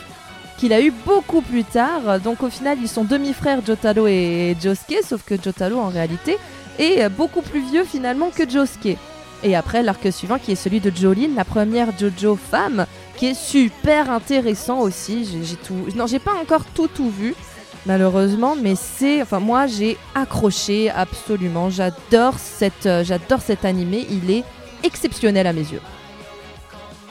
[0.59, 2.21] qu'il a eu beaucoup plus tard.
[2.21, 6.37] Donc au final, ils sont demi-frères Jotaro et Josuke, sauf que Jotaro en réalité
[6.79, 8.97] est beaucoup plus vieux finalement que Josuke.
[9.45, 12.87] Et après, l'arc suivant qui est celui de Jolene, la première Jojo femme,
[13.17, 15.29] qui est super intéressant aussi.
[15.43, 17.35] J'ai tout, non, j'ai pas encore tout tout vu,
[17.85, 21.71] malheureusement, mais c'est, enfin moi j'ai accroché absolument.
[21.71, 24.07] J'adore cette, euh, j'adore cet animé.
[24.11, 24.45] Il est
[24.85, 25.81] exceptionnel à mes yeux.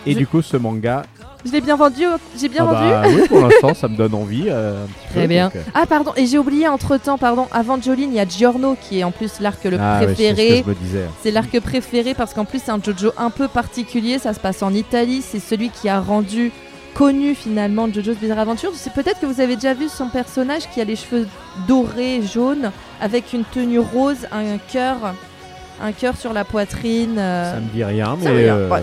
[0.05, 1.03] Et Je- du coup, ce manga.
[1.45, 2.03] Je l'ai bien vendu,
[2.39, 2.89] j'ai bien ah vendu.
[2.89, 4.45] bah, oui, pour l'instant, ça me donne envie.
[4.47, 5.45] euh, un petit Très peu, bien.
[5.45, 8.25] donc, euh, Ah pardon, et j'ai oublié entre temps, pardon, avant Jolene, il y a
[8.27, 10.65] Giorno qui est en plus l'arc le ah, ouais, c'est ce que préféré.
[11.23, 14.61] C'est l'arc préféré parce qu'en plus c'est un Jojo un peu particulier, ça se passe
[14.61, 16.51] en Italie, c'est celui qui a rendu
[16.93, 18.71] connu finalement Jojo's Bizarre Adventure.
[18.75, 21.25] C'est peut-être que vous avez déjà vu son personnage qui a les cheveux
[21.67, 24.97] dorés, jaunes, avec une tenue rose, un cœur,
[25.81, 27.15] un cœur sur la poitrine.
[27.17, 28.79] euh, Ça me dit rien, ça mais me dit rien, euh.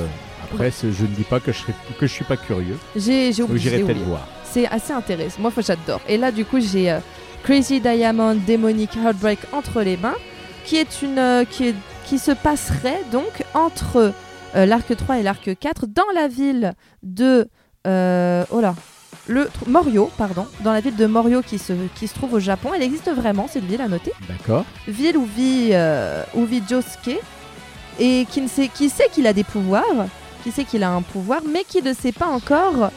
[0.53, 1.59] Après, je ne dis pas que je,
[2.01, 2.77] je suis pas curieux.
[2.97, 3.59] J'ai oublié.
[3.59, 4.27] j'irai peut-être voir.
[4.45, 5.41] C'est assez intéressant.
[5.41, 6.01] Moi, j'adore.
[6.09, 6.99] Et là, du coup, j'ai euh,
[7.45, 10.15] Crazy Diamond Demonic Heartbreak entre les mains,
[10.65, 11.75] qui est une, euh, qui, est-
[12.07, 14.13] qui se passerait donc entre
[14.57, 17.47] euh, l'arc 3 et l'arc 4 dans la ville de,
[17.85, 18.75] oh là,
[19.27, 22.71] le Morio, pardon, dans la ville de Morio qui se, qui se trouve au Japon.
[22.75, 24.65] Elle existe vraiment, cette ville à noter D'accord.
[24.87, 25.73] ville où vit,
[26.35, 27.21] où vit Josuke
[27.99, 29.85] et qui, ne sait, qui sait qu'il a des pouvoirs,
[30.49, 32.91] qui sait qu'il a un pouvoir, mais qui ne sait pas encore,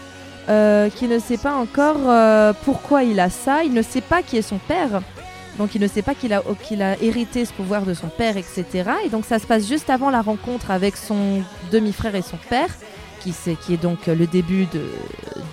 [0.48, 3.66] euh, qui ne sait pas encore euh, pourquoi il a ça.
[3.66, 5.02] Il ne sait pas qui est son père,
[5.58, 8.66] donc il ne sait pas qu'il a, a hérité ce pouvoir de son père, etc.
[9.04, 11.42] Et donc ça se passe juste avant la rencontre avec son
[11.74, 12.70] demi-frère et son père,
[13.20, 14.86] qui, c'est, qui est donc le début de,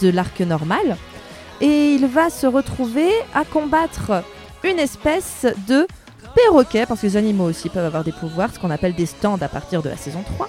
[0.00, 0.96] de l'arc normal.
[1.60, 4.22] Et il va se retrouver à combattre
[4.62, 5.84] une espèce de
[6.36, 9.38] perroquet, parce que les animaux aussi peuvent avoir des pouvoirs, ce qu'on appelle des stands
[9.40, 10.48] à partir de la saison 3,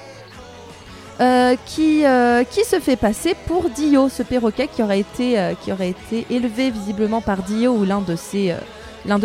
[1.22, 5.54] euh, qui, euh, qui se fait passer pour Dio, ce perroquet qui aurait été, euh,
[5.54, 8.56] qui été élevé visiblement par Dio ou l'un de ses,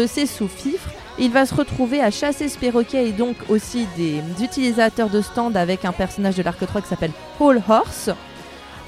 [0.08, 0.90] ses sous-fifres.
[1.20, 5.54] Il va se retrouver à chasser ce perroquet et donc aussi des utilisateurs de stands
[5.54, 8.10] avec un personnage de l'arc 3 qui s'appelle Whole Horse.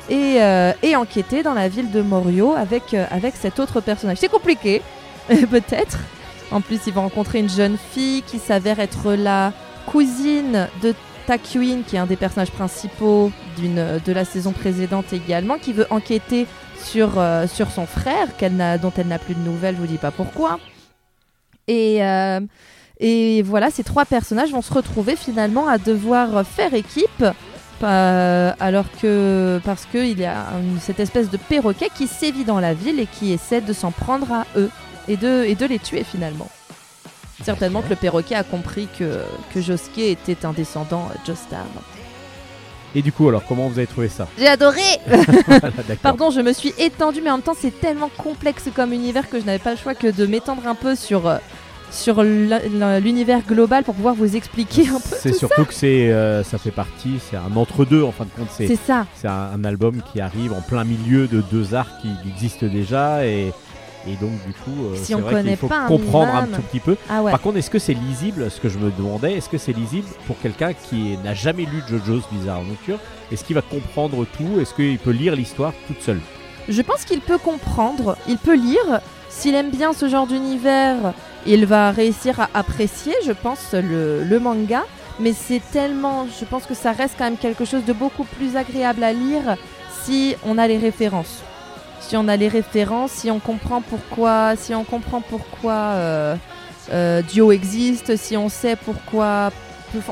[0.08, 0.38] Et,
[0.82, 4.18] et enquêter dans la ville de Morio avec, avec cet autre personnage.
[4.20, 4.82] C'est compliqué,
[5.28, 5.98] peut-être.
[6.52, 9.52] En plus, il va rencontrer une jeune fille qui s'avère être la
[9.86, 10.94] cousine de
[11.26, 15.86] Takuin, qui est un des personnages principaux d'une, de la saison précédente également, qui veut
[15.90, 16.46] enquêter
[16.82, 19.86] sur, euh, sur son frère, qu'elle n'a, dont elle n'a plus de nouvelles, je vous
[19.86, 20.58] dis pas pourquoi.
[21.68, 22.40] Et, euh,
[23.00, 27.24] et voilà, ces trois personnages vont se retrouver finalement à devoir faire équipe.
[27.82, 30.46] euh, alors que parce qu'il y a
[30.80, 34.32] cette espèce de perroquet qui sévit dans la ville et qui essaie de s'en prendre
[34.32, 34.70] à eux
[35.08, 36.48] et de, et de les tuer finalement.
[37.44, 39.20] Certainement que le perroquet a compris que,
[39.52, 41.66] que Josuke était un descendant euh, Joestar.
[42.94, 44.26] Et du coup, alors, comment vous avez trouvé ça?
[44.38, 45.70] J'ai adoré Voilà.
[46.02, 49.38] Pardon, je me suis étendue, mais en même temps, c'est tellement complexe comme univers que
[49.38, 51.36] je n'avais pas le choix que de m'étendre un peu sur, euh,
[51.90, 56.42] sur l'univers global pour pouvoir vous expliquer un peu C'est tout surtout que c'est, euh,
[56.42, 58.48] ça fait partie, c'est un entre-deux en fin de compte.
[58.48, 58.54] ça.
[58.56, 59.06] C'est, C'est ça.
[59.14, 63.26] c'est un, un album qui arrive en plein milieu de deux arcs qui existent déjà
[63.26, 63.52] et,
[64.06, 66.80] et donc du coup, euh, Si c'est vrai qu'il faut un comprendre un tout petit
[66.80, 66.96] peu.
[67.10, 67.30] Ah ouais.
[67.30, 70.06] Par contre, est-ce que c'est lisible Ce que je me demandais, est-ce que c'est lisible
[70.26, 72.98] pour quelqu'un qui n'a jamais lu JoJo's Bizarre Adventure
[73.32, 74.60] Est-ce qu'il va comprendre tout?
[74.60, 76.20] Est-ce qu'il peut lire l'histoire toute seule?
[76.68, 79.00] Je pense qu'il peut comprendre, il peut lire.
[79.28, 81.12] S'il aime bien ce genre d'univers,
[81.46, 84.82] il va réussir à apprécier, je pense, le, le manga.
[85.18, 86.26] Mais c'est tellement.
[86.38, 89.56] Je pense que ça reste quand même quelque chose de beaucoup plus agréable à lire
[90.04, 91.42] si on a les références.
[92.06, 94.54] Si on a les références, si on comprend pourquoi.
[94.54, 96.36] Si on comprend pourquoi euh,
[96.92, 99.50] euh, Dio existe, si on sait pourquoi.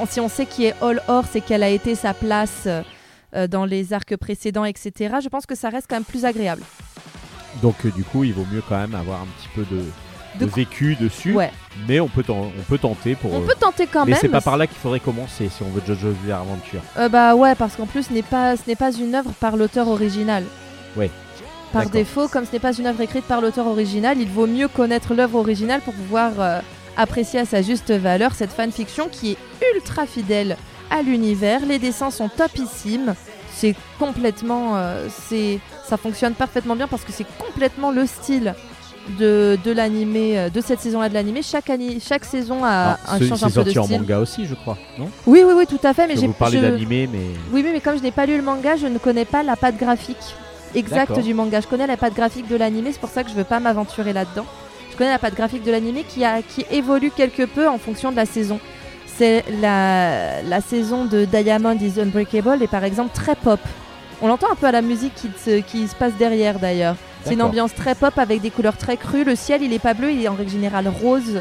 [0.08, 3.64] Si on sait qui est All Horse et quelle a été sa place euh, dans
[3.64, 6.62] les arcs précédents, etc., je pense que ça reste quand même plus agréable.
[7.62, 9.82] Donc du coup, il vaut mieux quand même avoir un petit peu de,
[10.40, 11.32] de De- vécu dessus.
[11.32, 11.52] Ouais.
[11.86, 13.32] Mais on peut, on peut tenter pour.
[13.32, 14.20] On euh, peut tenter quand mais même.
[14.20, 16.80] c'est pas par là qu'il faudrait commencer si on veut JoJo's Bizarre Adventure.
[16.96, 19.56] Euh, bah ouais, parce qu'en plus, ce n'est pas, ce n'est pas une œuvre par
[19.56, 20.42] l'auteur original.
[20.96, 21.10] Ouais.
[21.74, 24.68] Par défaut, comme ce n'est pas une œuvre écrite par l'auteur original, il vaut mieux
[24.68, 26.60] connaître l'œuvre originale pour pouvoir euh,
[26.96, 29.36] apprécier à sa juste valeur cette fanfiction qui est
[29.74, 30.56] ultra fidèle
[30.90, 31.60] à l'univers.
[31.66, 33.14] Les dessins sont topissimes.
[33.52, 35.58] C'est complètement, euh, c'est,
[35.88, 38.54] ça fonctionne parfaitement bien parce que c'est complètement le style
[39.18, 41.40] de, de l'animé, euh, de cette saison-là de l'animé.
[41.42, 43.98] Chaque, ani- chaque saison a un ce- change c'est un peu de sorti en style.
[44.00, 45.08] manga aussi, je crois, non?
[45.26, 46.06] Oui, oui, oui, tout à fait.
[46.06, 47.18] Mais j'ai Vous parlez je- d'animé, mais
[47.52, 49.56] oui, oui, mais comme je n'ai pas lu le manga, je ne connais pas la
[49.56, 50.34] patte graphique
[50.74, 51.60] exacte du manga.
[51.60, 54.12] Je connais la patte graphique de l'animé, c'est pour ça que je veux pas m'aventurer
[54.12, 54.46] là-dedans.
[54.92, 58.10] Je connais la patte graphique de l'animé qui, a- qui évolue quelque peu en fonction
[58.12, 58.60] de la saison.
[59.06, 63.60] C'est la, la saison de Diamond is Unbreakable est par exemple très pop.
[64.22, 66.96] On l'entend un peu à la musique qui se, qui se passe derrière d'ailleurs.
[67.24, 69.24] C'est une ambiance très pop avec des couleurs très crues.
[69.24, 71.40] Le ciel, il est pas bleu, il est en règle générale rose.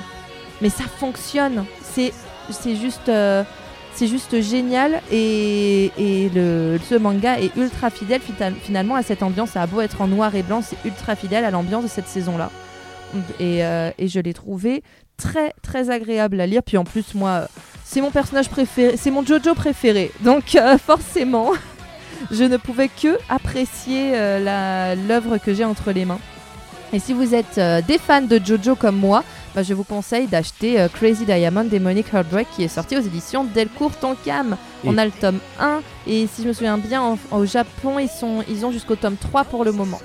[0.61, 1.65] Mais ça fonctionne.
[1.81, 2.13] C'est
[2.49, 3.43] c'est juste, euh,
[3.95, 5.01] c'est juste génial.
[5.11, 5.91] Et,
[6.33, 8.21] le, ce manga est ultra fidèle
[8.61, 9.51] finalement à cette ambiance.
[9.51, 12.07] Ça a beau être en noir et blanc, c'est ultra fidèle à l'ambiance de cette
[12.07, 12.49] saison-là.
[13.39, 14.83] Et, euh, et je l'ai trouvé
[15.17, 16.63] très très agréable à lire.
[16.63, 17.47] Puis en plus, moi,
[17.83, 20.11] c'est mon personnage préféré, c'est mon Jojo préféré.
[20.21, 21.51] Donc euh, forcément,
[22.31, 26.19] je ne pouvais que apprécier euh, l'œuvre que j'ai entre les mains.
[26.91, 29.23] Et si vous êtes des fans de Jojo comme moi,
[29.55, 33.43] bah, je vous conseille d'acheter euh, Crazy Diamond Demonic Heartbreak qui est sorti aux éditions
[33.43, 34.57] Delcourt Tonkam.
[34.83, 38.09] On a le tome 1 et si je me souviens bien, en- au Japon, ils,
[38.09, 39.99] sont, ils ont jusqu'au tome 3 pour le moment.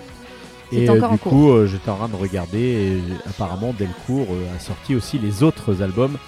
[0.71, 3.73] C'est Et euh, encore en du coup, euh, j'étais en train de regarder et apparemment
[3.79, 6.19] Delcourt euh, a sorti aussi les autres albums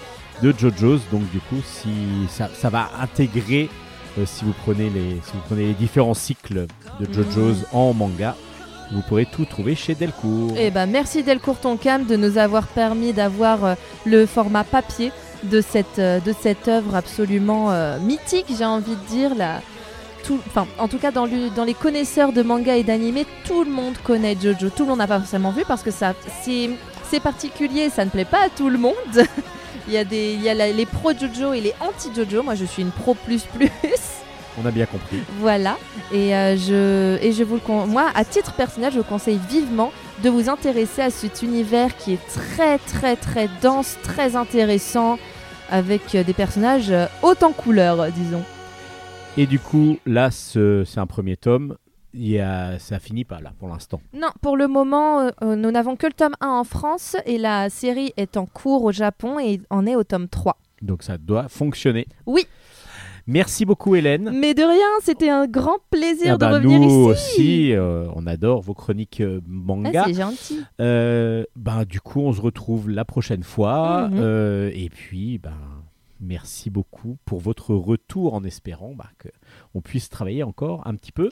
[0.41, 1.01] de JoJo's.
[1.11, 1.89] Donc du coup, si
[2.29, 3.69] ça, ça va intégrer,
[4.17, 6.65] euh, si vous prenez les, si vous prenez les différents cycles
[6.99, 8.35] de JoJo's en manga,
[8.91, 10.51] vous pourrez tout trouver chez Delcourt.
[10.57, 13.73] Et ben merci Delcourt Tonkam de nous avoir permis d'avoir euh,
[14.05, 15.11] le format papier
[15.43, 19.31] de cette, euh, de cette œuvre absolument euh, mythique, j'ai envie de dire.
[20.47, 23.71] Enfin, en tout cas, dans, le- dans les connaisseurs de manga et d'animé, tout le
[23.71, 24.69] monde connaît Jojo.
[24.69, 28.25] Tout le monde n'a pas forcément vu parce que ça, c'est, particulier, ça ne plaît
[28.25, 28.93] pas à tout le monde.
[29.87, 32.43] il y a, des, il y a les pro Jojo et les anti Jojo.
[32.43, 33.69] Moi, je suis une pro plus plus.
[34.61, 35.17] On a bien compris.
[35.39, 35.77] Voilà,
[36.11, 39.39] et, euh, je, et je vous le con- moi, à titre personnel, je vous conseille
[39.49, 39.91] vivement
[40.23, 45.17] de vous intéresser à cet univers qui est très très très dense, très intéressant,
[45.69, 48.43] avec euh, des personnages euh, haut en couleur, disons.
[49.37, 51.77] Et du coup, là, ce- c'est un premier tome.
[52.13, 54.01] Il y a, ça finit pas là pour l'instant.
[54.13, 57.69] Non, pour le moment, euh, nous n'avons que le tome 1 en France, et la
[57.69, 60.57] série est en cours au Japon et en est au tome 3.
[60.81, 62.05] Donc ça doit fonctionner.
[62.25, 62.45] Oui.
[63.27, 64.31] Merci beaucoup Hélène.
[64.33, 67.31] Mais de rien, c'était un grand plaisir Ah bah, de revenir nous ici.
[67.33, 70.03] aussi, euh, on adore vos chroniques euh, Ah, manga.
[70.07, 70.59] c'est gentil.
[70.79, 74.09] Euh, ben, du coup, on se retrouve la prochaine fois.
[74.09, 74.19] Mhm.
[74.21, 75.53] Euh, et puis, ben,
[76.19, 81.29] merci beaucoup pour votre retour en espérant bah, qu'on puisse travailler encore un petit peu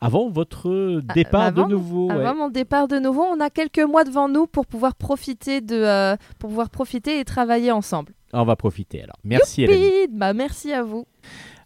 [0.00, 2.08] avant votre départ avant- de nouveau.
[2.08, 2.14] ouais.
[2.26, 5.76] Avant mon départ de nouveau, on a quelques mois devant nous pour pouvoir profiter de,
[5.76, 8.12] euh, pour pouvoir profiter et travailler ensemble.
[8.32, 9.16] On va profiter alors.
[9.24, 9.80] Merci Hélène.
[9.82, 11.04] Youpi bah merci à vous.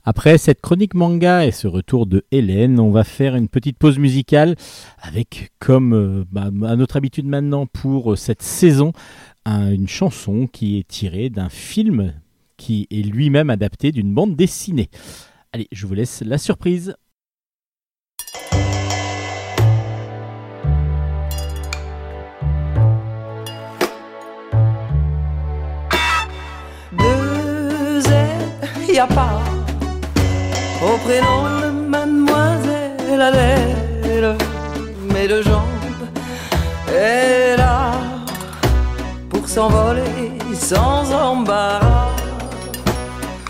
[0.04, 3.98] Après cette chronique manga et ce retour de Hélène, on va faire une petite pause
[3.98, 4.54] musicale
[5.00, 8.92] avec, comme euh, bah, à notre habitude maintenant pour euh, cette saison,
[9.44, 12.14] un- une chanson qui est tirée d'un film
[12.56, 14.90] qui est lui-même adapté d'une bande dessinée.
[15.52, 16.94] Allez, je vous laisse la surprise.
[28.98, 29.40] A pas
[30.82, 34.36] au prénom de mademoiselle Adèle,
[35.12, 36.06] mais deux jambes,
[36.88, 37.92] elle a
[39.28, 42.08] pour s'envoler sans embarras.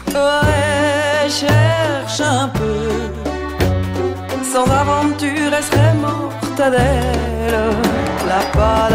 [0.09, 2.91] Ouais, cherche un peu,
[4.53, 7.61] sans aventure, elle serait morte Adèle,
[8.27, 8.89] la pas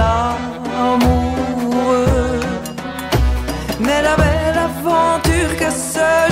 [0.77, 2.41] amoureux.
[3.79, 6.30] Mais la belle aventure que ce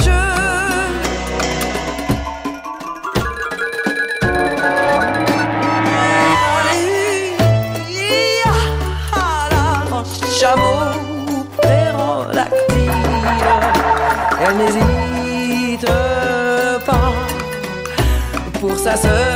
[10.39, 12.91] chameau pérolactile
[14.41, 15.85] Elle n'hésite
[16.85, 17.13] pas
[18.61, 19.28] Pour sa sœur,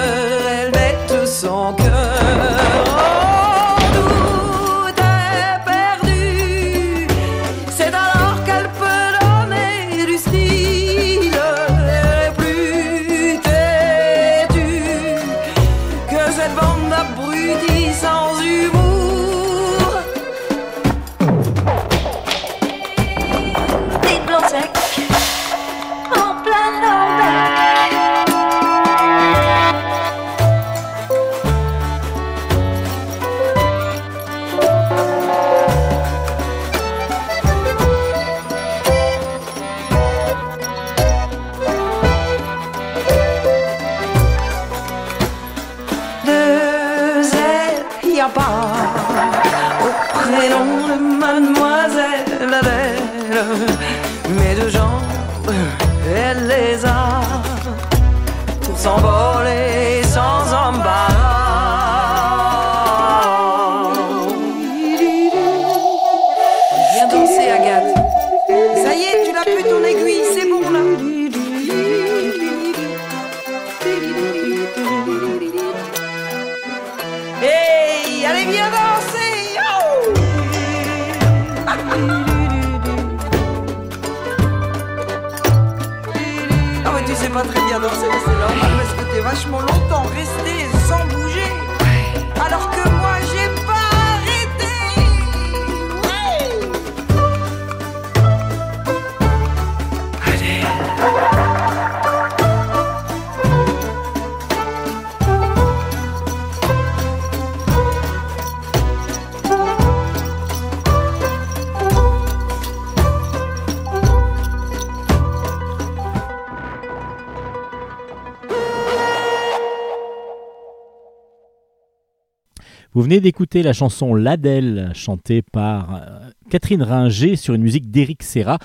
[123.04, 128.60] venez d'écouter la chanson L'Adèle, chantée par euh, Catherine Ringer sur une musique d'Éric Serra.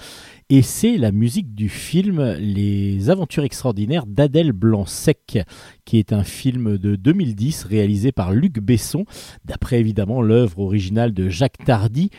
[0.48, 5.40] Et c'est la musique du film Les Aventures extraordinaires d'Adèle Blanc-Sec,
[5.84, 9.06] qui est un film de 2010 réalisé par Luc Besson,
[9.44, 12.10] d'après évidemment l'œuvre originale de Jacques Tardy,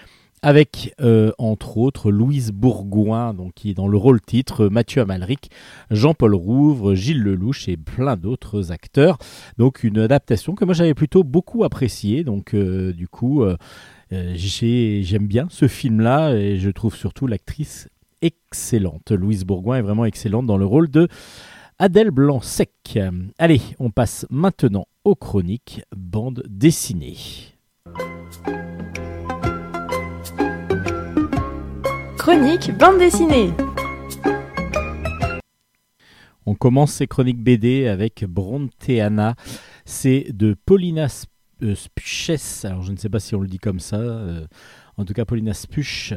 [0.41, 5.51] avec euh, entre autres Louise Bourgoin, donc, qui est dans le rôle titre, Mathieu Amalric,
[5.91, 9.17] Jean-Paul Rouvre, Gilles Lelouch et plein d'autres acteurs.
[9.57, 12.23] Donc une adaptation que moi j'avais plutôt beaucoup appréciée.
[12.23, 13.57] Donc euh, du coup, euh,
[14.11, 17.89] j'ai- j'aime bien ce film-là et je trouve surtout l'actrice
[18.21, 19.11] excellente.
[19.11, 21.07] Louise Bourgoin est vraiment excellente dans le rôle de
[21.79, 22.99] Adèle Blanc-Sec.
[23.37, 27.15] Allez, on passe maintenant aux chroniques bande dessinée.
[32.29, 33.49] Bande dessinée.
[36.45, 39.33] On commence ces chroniques BD avec Bronteana.
[39.83, 41.07] C'est de Paulina
[41.63, 42.65] euh, Spuches.
[42.65, 43.97] Alors, je ne sais pas si on le dit comme ça.
[43.97, 44.45] euh,
[44.97, 46.13] en tout cas, Paulina Spuch.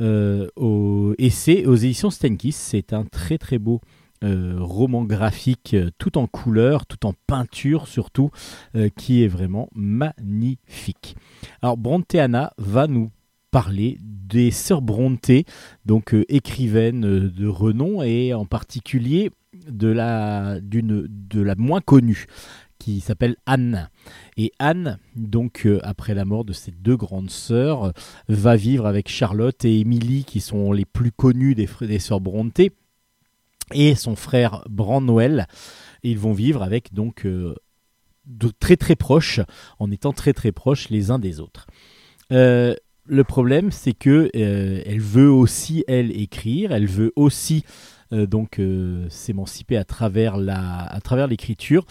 [0.00, 2.50] euh, au, et c'est aux éditions Stenkis.
[2.50, 3.80] C'est un très très beau
[4.22, 8.30] roman graphique, tout en couleur, tout en peinture surtout,
[8.96, 11.14] qui est vraiment magnifique.
[11.60, 13.10] Alors, Bronteana va nous
[13.54, 15.44] parler des sœurs Brontë,
[15.86, 19.30] donc euh, écrivaines euh, de renom, et en particulier
[19.68, 22.26] de la, de la moins connue,
[22.80, 23.90] qui s'appelle Anne.
[24.36, 27.92] Et Anne, donc euh, après la mort de ses deux grandes sœurs,
[28.26, 32.72] va vivre avec Charlotte et Émilie, qui sont les plus connues des, des sœurs Brontë.
[33.72, 35.46] et son frère Brand-Noël.
[36.02, 39.38] Et ils vont vivre avec donc de très très proches,
[39.78, 41.68] en étant très très proches les uns des autres.
[43.06, 47.64] Le problème, c'est que euh, elle veut aussi elle écrire, elle veut aussi
[48.12, 50.36] euh, donc euh, s'émanciper à travers
[51.26, 51.84] l'écriture,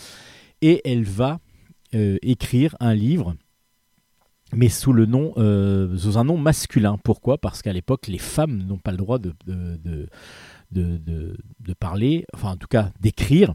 [0.61, 1.39] et elle va
[2.23, 3.35] écrire un livre,
[4.51, 5.33] mais sous le nom,
[5.95, 6.97] sous un nom masculin.
[7.03, 7.37] Pourquoi?
[7.37, 9.35] Parce qu'à l'époque, les femmes n'ont pas le droit de
[11.79, 13.53] parler, enfin en tout cas d'écrire.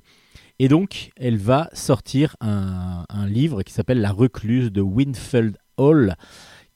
[0.61, 6.15] Et donc, elle va sortir un, un livre qui s'appelle La recluse de Winfield Hall,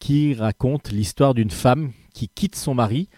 [0.02, 3.08] qui raconte l'histoire d'une femme qui quitte son mari,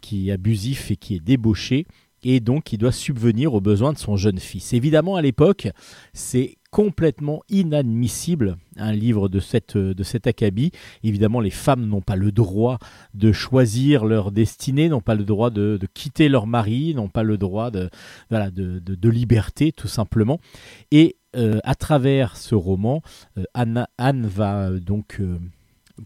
[0.00, 1.86] qui est abusif et qui est débauché,
[2.22, 4.72] et donc qui doit subvenir aux besoins de son jeune fils.
[4.72, 5.66] Évidemment, à l'époque,
[6.12, 10.70] c'est complètement inadmissible un livre de, cette, de cet acabit.
[11.02, 12.78] Évidemment, les femmes n'ont pas le droit
[13.12, 17.24] de choisir leur destinée, n'ont pas le droit de, de quitter leur mari, n'ont pas
[17.24, 17.90] le droit de,
[18.28, 20.38] voilà, de, de- liberté, tout simplement.
[20.92, 23.02] Et euh, à travers ce roman,
[23.36, 25.20] euh, Anna- Anne va euh, donc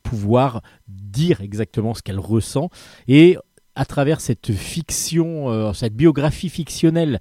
[0.03, 2.70] pouvoir dire exactement ce qu'elle ressent.
[3.09, 3.36] Et
[3.76, 7.20] à travers cette fiction, euh, cette biographie fictionnelle,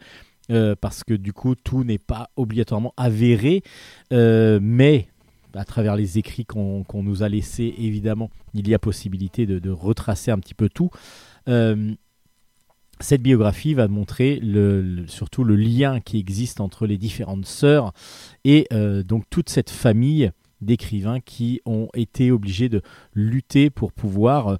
[0.52, 3.64] euh, parce que du coup tout n'est pas obligatoirement avéré,
[4.12, 5.08] euh, mais
[5.56, 10.32] à travers les écrits qu'on nous a laissés, évidemment, il y a possibilité de, retracer
[10.32, 10.90] un petit peu tout.
[13.00, 14.42] Cette biographie va montrer
[15.06, 17.94] surtout le lien qui existe entre les différentes sœurs
[18.44, 18.68] et
[19.06, 20.32] donc toute cette famille
[20.64, 22.82] d'écrivains qui ont été obligés de
[23.14, 24.58] lutter pour pouvoir euh,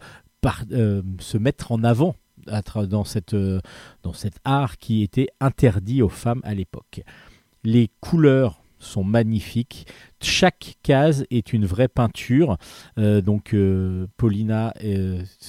[0.72, 3.60] euh, se mettre en avant dans, cette, euh,
[4.04, 7.02] dans cet art qui était interdit aux femmes à l'époque.
[7.64, 9.88] Les couleurs sont magnifiques.
[10.22, 12.58] Chaque case est une vraie peinture.
[12.98, 13.56] Donc
[14.18, 14.74] Paulina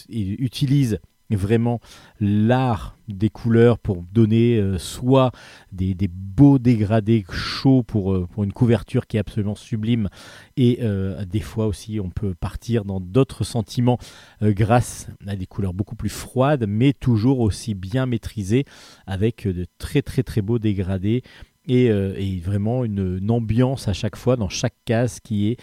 [0.09, 1.01] utilise
[1.31, 1.81] vraiment
[2.20, 5.31] l'art des couleurs pour donner euh, soit
[5.72, 10.09] des, beaux dégradés chauds pour, euh, pour une couverture qui est absolument sublime
[10.57, 13.99] et euh, des fois aussi on peut partir dans d'autres sentiments
[14.41, 18.64] grâce à des couleurs beaucoup plus froides mais toujours aussi bien maîtrisées
[19.07, 21.22] avec de très très très beaux dégradés
[21.66, 25.57] et, et vraiment une, une ambiance à chaque fois dans chaque case qui est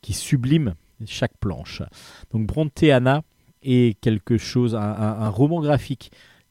[0.00, 0.74] qui sublime
[1.04, 1.82] chaque planche.
[2.32, 3.22] Donc Bronteana
[3.62, 6.10] est quelque chose, un, roman graphique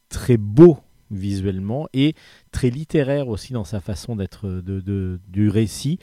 [0.10, 0.80] très beau
[1.12, 2.16] visuellement et
[2.52, 4.62] très littéraire aussi dans sa façon d'être
[5.28, 6.00] du récit.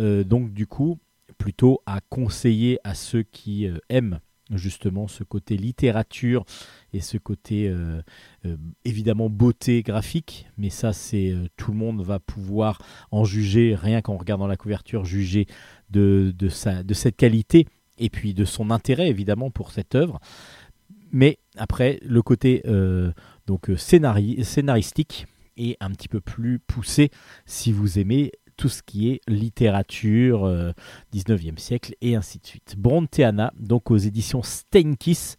[0.00, 0.98] Euh, donc du coup,
[1.38, 6.46] plutôt à conseiller à ceux qui euh, aiment justement ce côté littérature
[6.94, 8.00] et ce côté euh,
[8.86, 12.80] évidemment beauté graphique, mais ça c'est tout le monde va pouvoir
[13.10, 15.46] en juger rien qu'en regardant la couverture, juger
[15.90, 17.66] de cette qualité
[17.98, 20.20] et puis de son intérêt évidemment pour cette œuvre.
[21.10, 23.12] Mais après, le côté euh,
[23.46, 25.26] donc euh, scénari- scénaristique
[25.56, 27.10] est un petit peu plus poussé
[27.46, 30.72] si vous aimez tout ce qui est littérature euh,
[31.14, 32.74] 19e siècle et ainsi de suite.
[32.76, 35.36] Bronteana, donc aux éditions Steinkiss,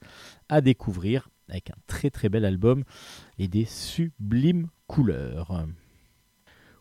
[0.47, 2.84] à découvrir avec un très très bel album
[3.38, 5.66] et des sublimes couleurs.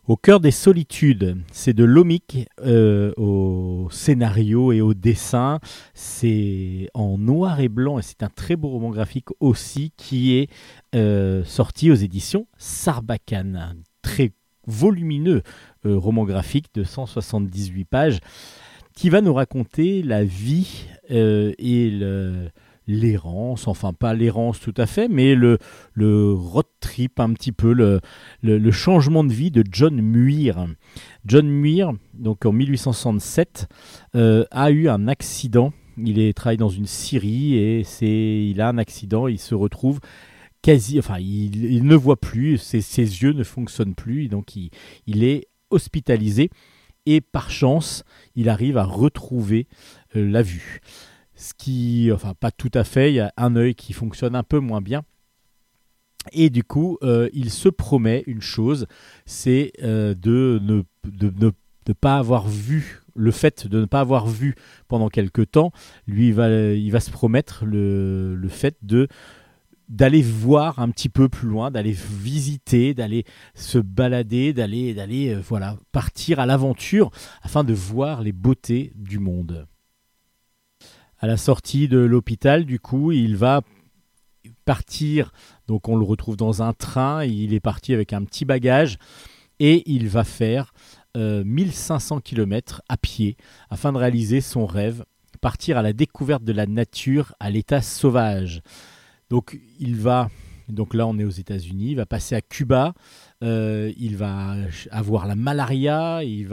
[0.09, 5.59] Au cœur des solitudes, c'est de Lomic euh, au scénario et au dessin.
[5.93, 10.49] C'est en noir et blanc et c'est un très beau roman graphique aussi qui est
[10.95, 13.83] euh, sorti aux éditions Sarbacane.
[14.01, 14.31] Très
[14.65, 15.43] volumineux
[15.85, 18.17] euh, roman graphique de 178 pages
[18.95, 22.49] qui va nous raconter la vie euh, et le-
[22.89, 25.59] l'errance, enfin pas l'errance tout à fait, mais le,
[25.93, 28.01] le road trip un petit peu, le,
[28.41, 30.65] le, changement de vie de John Muir.
[31.23, 33.67] John Muir, donc en 1867,
[34.15, 35.71] euh, a eu un accident.
[35.97, 39.27] Il est, travaille dans une scierie et c'est, il a un accident.
[39.27, 39.99] Il se retrouve
[40.63, 44.71] quasi, enfin, il, ne voit plus, ses, ses yeux ne fonctionnent plus, donc il,
[45.05, 46.49] il est hospitalisé.
[47.05, 48.03] Et par chance,
[48.35, 49.67] il arrive à retrouver
[50.15, 50.81] euh, la vue.
[51.39, 54.43] Ce qui, enfin, pas tout à fait, il y a un œil qui fonctionne un
[54.43, 55.03] peu moins bien.
[56.33, 58.87] Et du coup, euh, il se promet une chose,
[59.25, 64.55] c'est euh, de ne pas avoir vu le fait de ne pas avoir vu
[64.87, 65.71] pendant quelque temps.
[66.07, 68.77] Lui, il va, il va se promettre le, fait
[69.87, 73.25] d'aller voir un petit peu plus loin, d'aller visiter, d'aller
[73.55, 77.11] se balader, d'aller d'aller euh, voilà partir à l'aventure
[77.41, 79.67] afin de voir les beautés du monde.
[81.19, 83.61] À la sortie de l'hôpital, du coup, il va
[84.65, 85.31] partir.
[85.67, 87.25] Donc, on le retrouve dans un train.
[87.25, 88.97] Il est parti avec un petit bagage
[89.59, 90.73] et il va faire
[91.17, 93.35] euh, 1500 km à pied
[93.69, 95.03] afin de réaliser son rêve,
[95.41, 98.61] partir à la découverte de la nature à l'état sauvage.
[99.29, 100.29] Donc, il va
[100.69, 101.91] Donc là, on est aux États-Unis.
[101.91, 102.93] Il va passer à Cuba.
[103.43, 104.55] Euh, il va
[104.91, 106.23] avoir la malaria.
[106.23, 106.47] Il,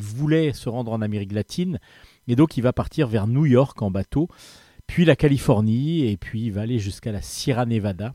[0.00, 1.78] voulait se rendre en Amérique latine.
[2.28, 4.28] Et donc, il va partir vers New York en bateau,
[4.86, 8.14] puis la Californie, et puis il va aller jusqu'à la Sierra Nevada,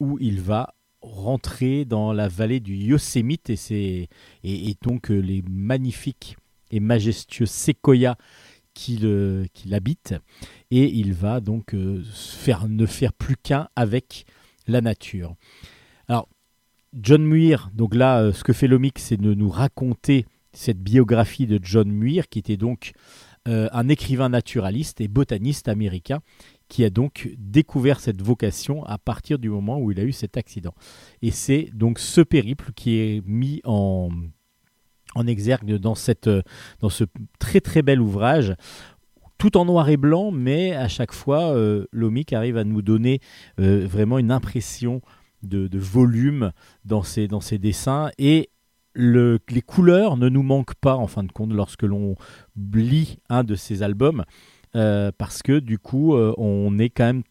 [0.00, 4.08] où il va rentrer dans la vallée du Yosemite et, c'est-
[4.44, 6.36] et, donc euh, les magnifiques
[6.70, 8.16] et majestueux séquoias
[8.72, 10.14] qui, le- qui l'habitent.
[10.70, 14.26] Et il va donc euh, faire, ne faire plus qu'un avec
[14.68, 15.34] la nature.
[16.08, 16.28] Alors,
[16.94, 21.46] John Muir, donc là, euh, ce que fait l'OMIC, c'est de nous raconter cette biographie
[21.46, 22.92] de John Muir, qui était donc
[23.48, 26.20] euh, un écrivain naturaliste et botaniste américain,
[26.68, 30.36] qui a donc découvert cette vocation à partir du moment où il a eu cet
[30.36, 30.74] accident.
[31.20, 34.08] Et c'est donc ce périple qui est mis en,
[35.14, 36.42] en exergue dans, cette, euh,
[36.80, 37.04] dans ce
[37.38, 38.54] très très bel ouvrage,
[39.38, 41.84] tout en noir et blanc, mais à chaque fois, euh,
[42.32, 43.20] arrive à nous donner
[43.58, 45.02] euh, vraiment une impression
[45.42, 46.52] de, de volume
[46.84, 48.50] dans ses, dans ses dessins et
[48.94, 52.14] le- les couleurs ne nous manquent pas en fin de compte lorsque l'on
[52.74, 54.24] lit un de ses albums
[54.76, 57.22] euh, parce que du coup euh, on est quand même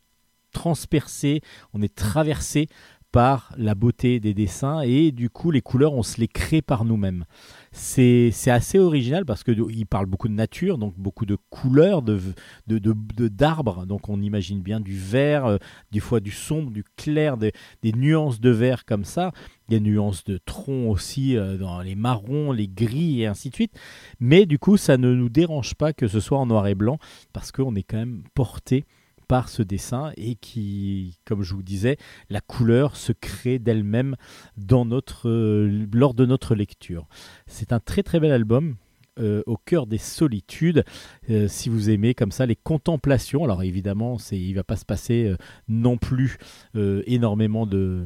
[0.53, 1.41] transpercé,
[1.73, 2.67] on est traversé
[3.11, 6.85] par la beauté des dessins et du coup les couleurs on se les crée par
[6.85, 7.25] nous-mêmes.
[7.73, 12.19] C'est assez original parce que il parle beaucoup de nature, donc beaucoup de couleurs, de
[12.67, 15.57] d'arbres, donc on imagine bien du vert, euh,
[15.91, 19.31] des fois du sombre, du clair, des, des nuances de vert comme ça,
[19.69, 23.79] des nuances de tronc aussi euh, dans les marrons, les gris et ainsi de suite.
[24.19, 26.99] Mais du coup ça ne nous dérange pas que ce soit en noir et blanc
[27.31, 28.83] parce qu'on est quand même porté
[29.31, 31.95] par ce dessin et qui, comme je vous disais,
[32.29, 34.17] la couleur se crée d'elle-même
[34.57, 37.07] dans notre, euh, lors de notre lecture.
[37.47, 38.75] C'est un très très bel album.
[39.19, 40.83] euh, au cœur des solitudes,
[41.29, 43.43] Euh, si vous aimez comme ça les contemplations.
[43.43, 45.33] Alors évidemment, c'est, il va pas se passer
[45.67, 46.37] non plus
[47.05, 48.05] énormément de,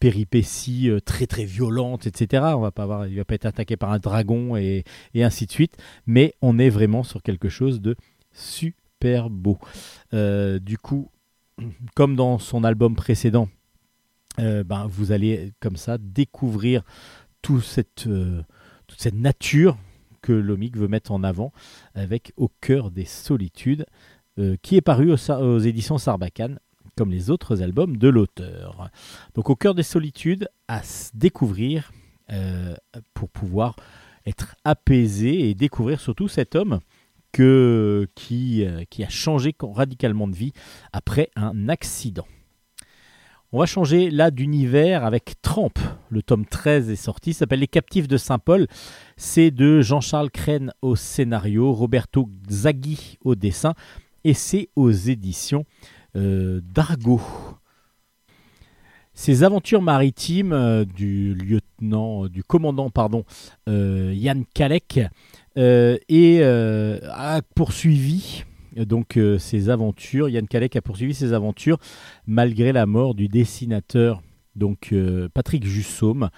[0.00, 2.44] péripéties très très violentes, etc.
[2.56, 4.84] On va pas avoir, il va pas être attaqué par un dragon et,
[5.14, 5.76] et ainsi de suite.
[6.06, 7.94] Mais on est vraiment sur quelque chose de
[8.32, 8.81] super
[9.30, 9.58] beau.
[10.14, 11.10] Euh, du coup,
[11.94, 13.48] comme dans son album précédent,
[14.38, 16.82] euh, ben, vous allez comme ça découvrir euh,
[17.42, 17.64] toute
[19.00, 19.76] cette nature
[20.22, 21.52] que Lomic veut mettre en avant
[21.94, 23.86] avec Au cœur des solitudes,
[24.62, 26.58] qui est paru aux, éditions Sarbacane,
[26.96, 28.88] comme les autres albums de l'auteur.
[29.34, 30.80] Donc Au cœur des solitudes, à
[31.12, 31.92] découvrir
[33.14, 33.74] pour pouvoir
[34.24, 36.80] être apaisé et découvrir surtout cet homme
[37.40, 40.52] euh, qui a changé radicalement de vie
[40.92, 42.26] après un accident.
[43.52, 45.72] On va changer là d'univers avec Tramp.
[46.10, 48.66] Le tome 13 est sorti, s'appelle Les Captifs de Saint-Paul.
[49.16, 53.74] C'est de Jean-Charles Crène au scénario, Roberto Zaghi au dessin,
[54.24, 55.64] et c'est aux éditions
[56.16, 57.20] euh, d'Argo.
[59.14, 63.24] Ces aventures maritimes euh, du lieutenant, du commandant, pardon,
[63.66, 65.00] Yann Kalek,
[65.56, 68.44] et euh, a poursuivi
[68.78, 70.28] euh, donc euh, ses aventures.
[70.28, 71.78] Yann Kalek a poursuivi ses aventures
[72.26, 74.22] malgré la mort du dessinateur
[74.54, 76.30] donc euh, Patrick Jussaume.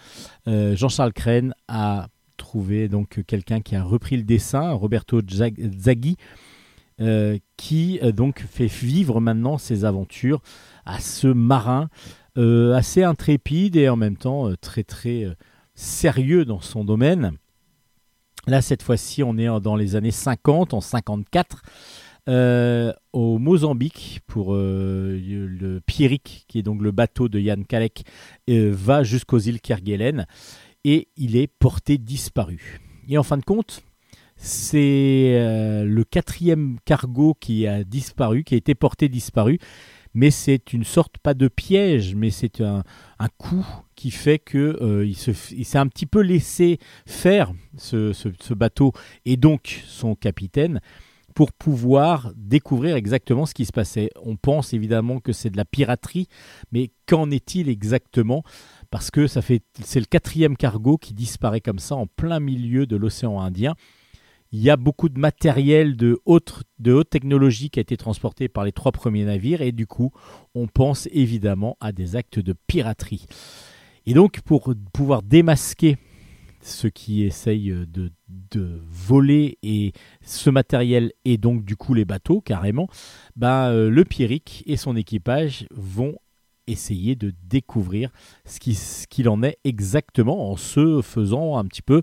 [0.46, 6.16] Euh, Jean-Charles Crène a trouvé donc quelqu'un qui a repris le dessin, Roberto Zag- Zaghi,
[7.00, 10.42] euh, qui euh, donc fait vivre maintenant ses aventures
[10.84, 11.88] à ce marin
[12.36, 15.34] euh, assez intrépide et en même temps euh, très très euh,
[15.74, 17.32] sérieux dans son domaine.
[18.47, 21.62] Là, cette fois-ci, on est dans les années 50, en 54,
[22.28, 28.05] euh, au Mozambique, pour euh, le Pierrick, qui est donc le bateau de Yann Kalek,
[28.49, 30.26] euh, va jusqu'aux îles Kerguelen
[30.84, 32.80] et il est porté disparu.
[33.09, 33.82] Et en fin de compte,
[34.36, 35.38] c'est
[35.86, 39.59] le quatrième cargo qui a disparu, qui a été porté disparu,
[40.14, 42.82] mais c'est une sorte, pas de piège, mais c'est un,
[43.38, 45.16] coup qui fait que euh, il
[45.66, 48.92] s'est un petit peu laissé faire ce, ce- ce bateau
[49.24, 50.80] et donc son capitaine
[51.34, 54.10] pour pouvoir découvrir exactement ce qui se passait.
[54.22, 56.28] On pense évidemment que c'est de la piraterie,
[56.70, 58.44] mais qu'en est-il exactement?
[58.90, 62.86] Parce que ça fait c'est le quatrième cargo qui disparaît comme ça en plein milieu
[62.86, 63.74] de l'océan Indien.
[64.55, 68.46] Il y a beaucoup de matériel de haute, de haute technologie qui a été transporté
[68.48, 70.12] par les trois premiers navires et du coup,
[70.55, 73.26] on pense évidemment à des actes de piraterie.
[74.07, 75.96] Et donc, pour pouvoir démasquer
[76.61, 79.90] ceux qui essayent de, de voler et
[80.22, 82.86] ce matériel et donc du coup les bateaux carrément,
[83.34, 86.14] ben, euh, le Pierrick et son équipage vont
[86.68, 88.12] essayer de découvrir
[88.44, 92.02] ce qui- ce qu'il en est exactement en se faisant un petit peu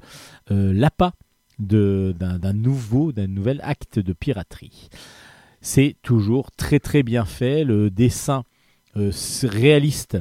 [0.52, 1.14] euh, l'appât
[1.62, 4.90] d'un nouveau, d'un nouvel acte de piraterie.
[5.62, 7.64] C'est toujours très très bien fait.
[7.64, 8.44] Le dessin
[8.98, 9.12] euh,
[9.44, 10.18] réaliste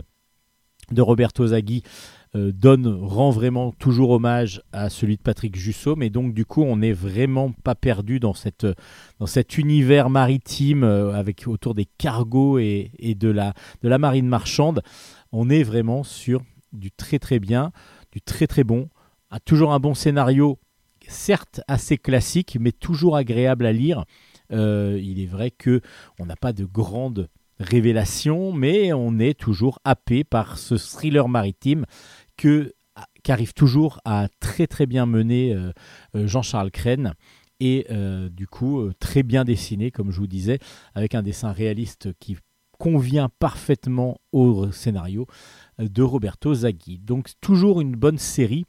[0.93, 1.83] de Roberto Zaghi
[2.37, 6.63] euh, donne, rend vraiment toujours hommage à celui de Patrick Jussot, mais donc du coup
[6.63, 8.67] on n'est vraiment pas perdu dans, cette,
[9.19, 13.99] dans cet univers maritime euh, avec autour des cargos et, et de, la, de la
[13.99, 14.83] marine marchande.
[15.33, 17.73] On est vraiment sur du très très bien,
[18.13, 18.89] du très très bon,
[19.31, 20.59] a toujours un bon scénario,
[21.11, 24.05] certes assez classique, mais toujours agréable à lire.
[24.53, 25.81] Euh, il est vrai que
[26.19, 31.85] on n'a pas de grandes révélations, mais on est toujours happé par ce thriller maritime
[32.37, 32.73] que
[33.23, 35.73] qu'arrive toujours à très très bien mener euh,
[36.17, 37.15] euh, Jean-Charles Crène
[37.63, 37.87] et
[38.31, 40.59] du coup très bien dessiné comme je vous disais
[40.95, 42.39] avec un dessin réaliste qui
[42.79, 45.27] convient parfaitement au scénario
[45.79, 46.99] de Roberto Zaghi.
[46.99, 48.65] Donc toujours une bonne série.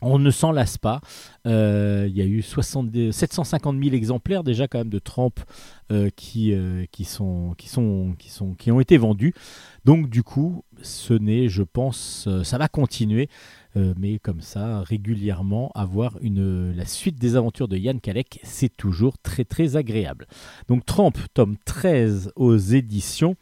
[0.00, 1.00] On ne s'en lasse pas.
[1.46, 5.32] Euh, il y a eu 70 750 000 exemplaires déjà quand même de Tramp
[5.90, 9.34] euh, qui, euh, qui, sont, qui, ont été vendus.
[9.84, 13.28] Donc du coup, ce n'est, je pense, ça va continuer,
[13.74, 19.18] mais comme ça, régulièrement, avoir une, la suite des aventures de Yann Kalec, c'est toujours
[19.18, 20.26] très très agréable.
[20.68, 23.36] Donc Tramp, tome 13 aux éditions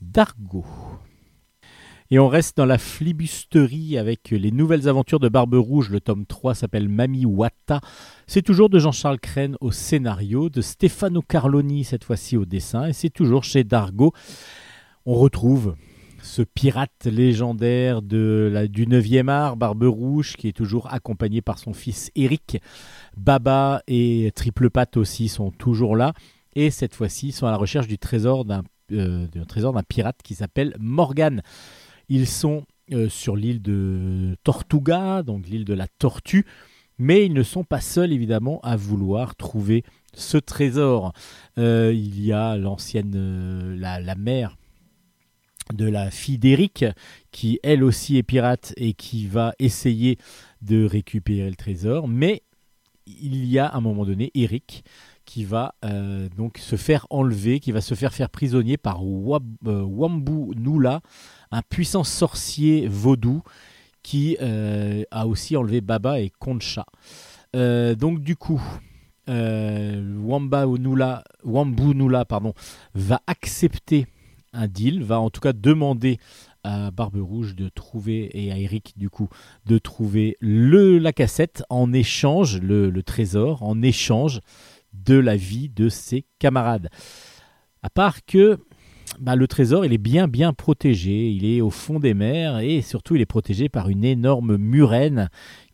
[0.00, 0.64] d'Argo.
[2.12, 5.88] Et on reste dans la flibusterie avec les nouvelles aventures de Barbe Rouge.
[5.88, 7.80] Le tome 3 s'appelle Mami Wata.
[8.26, 12.92] C'est toujours de Jean-Charles Crène au scénario, de Stefano Carloni cette fois-ci au dessin, et
[12.92, 14.12] c'est toujours chez Dargo.
[15.06, 15.74] On retrouve
[16.22, 22.10] ce pirate légendaire du 9e art, Barbe Rouge, qui est toujours accompagné par son fils
[22.14, 22.58] Eric.
[23.16, 26.12] Baba et Triple Patte aussi sont toujours là.
[26.56, 30.34] Et cette fois-ci, sont à la recherche du trésor d'un euh, trésor d'un pirate qui
[30.34, 31.42] s'appelle Morgan.
[32.14, 36.44] Ils sont euh, sur l'île de Tortuga, donc l'île de la tortue,
[36.98, 39.82] mais ils ne sont pas seuls évidemment à vouloir trouver
[40.12, 41.14] ce trésor.
[41.56, 44.58] Euh, il y a l'ancienne, euh, la, mère
[45.72, 46.84] de la fille d'Eric,
[47.30, 50.18] qui elle aussi est pirate et qui va essayer
[50.60, 52.42] de récupérer le trésor, mais
[53.06, 54.84] il y a à un moment donné Eric
[55.24, 55.74] qui va
[56.36, 61.00] donc se faire enlever, qui va se faire faire prisonnier par Wab, Wambu Nula,
[61.52, 63.42] un puissant sorcier vaudou
[64.02, 66.86] qui euh, a aussi enlevé Baba et Concha.
[67.54, 68.60] Euh, donc du coup,
[69.28, 72.54] euh, Wamba Nula, Wambu Nula pardon,
[72.94, 74.06] va accepter
[74.52, 76.18] un deal, va en tout cas demander
[76.64, 79.28] à Barbe Rouge de trouver, et à Eric du coup,
[79.66, 84.40] de trouver le, la cassette en échange, le, le trésor, en échange
[84.92, 86.88] de la vie de ses camarades.
[87.82, 88.58] À part que
[89.20, 92.82] bah, le trésor, il est bien bien protégé, il est au fond des mers et
[92.82, 95.28] surtout il est protégé par une énorme murène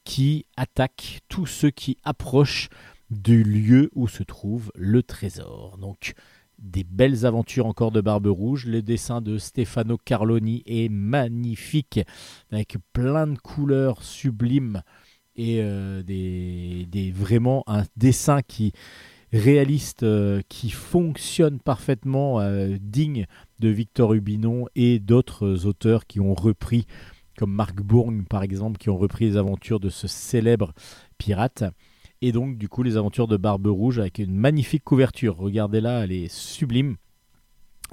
[0.04, 2.68] qui attaque tous ceux qui approchent
[3.10, 5.78] du lieu où se trouve le trésor.
[5.80, 6.14] Donc
[6.58, 8.66] des belles aventures encore de Barbe Rouge.
[8.66, 12.00] Le dessin de Stefano Carloni est magnifique,
[12.50, 14.82] avec plein de couleurs sublimes
[15.36, 18.72] et euh, des, des- vraiment un dessin qui
[19.32, 23.26] réaliste, euh, qui fonctionne parfaitement, euh, digne
[23.60, 26.86] de Victor Hubinon et d'autres auteurs qui ont repris,
[27.36, 30.72] comme Marc Bourgne par exemple, qui ont repris les aventures de ce célèbre
[31.18, 31.64] pirate.
[32.20, 35.36] Et donc, du coup, les aventures de Barbe Rouge avec une magnifique couverture.
[35.36, 36.96] Regardez-la, elle est sublime.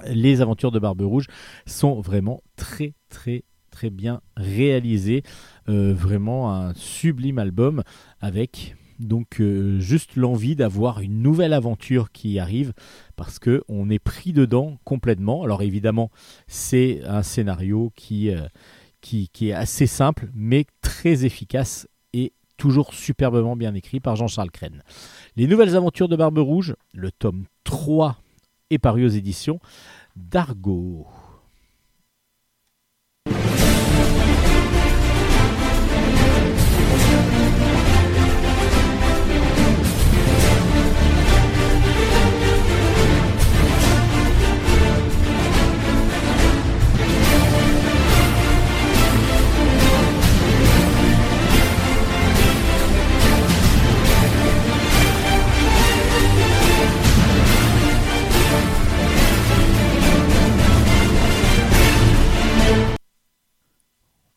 [0.04, 1.26] Les aventures de Barbe Rouge
[1.64, 5.22] sont vraiment très, très, très bien réalisées.
[5.68, 7.82] Euh, vraiment un sublime album
[8.20, 12.72] avec donc euh, juste l'envie d'avoir une nouvelle aventure qui arrive
[13.16, 15.42] parce que on est pris dedans complètement.
[15.42, 16.10] Alors évidemment,
[16.46, 18.46] c'est un scénario qui, euh,
[19.00, 24.50] qui, qui est assez simple mais très efficace et toujours superbement bien écrit par Jean-Charles
[24.50, 24.82] Crène.
[25.36, 28.16] Les nouvelles aventures de Barbe Rouge, le tome 3
[28.70, 29.60] est paru aux éditions
[30.16, 31.06] d'Argo.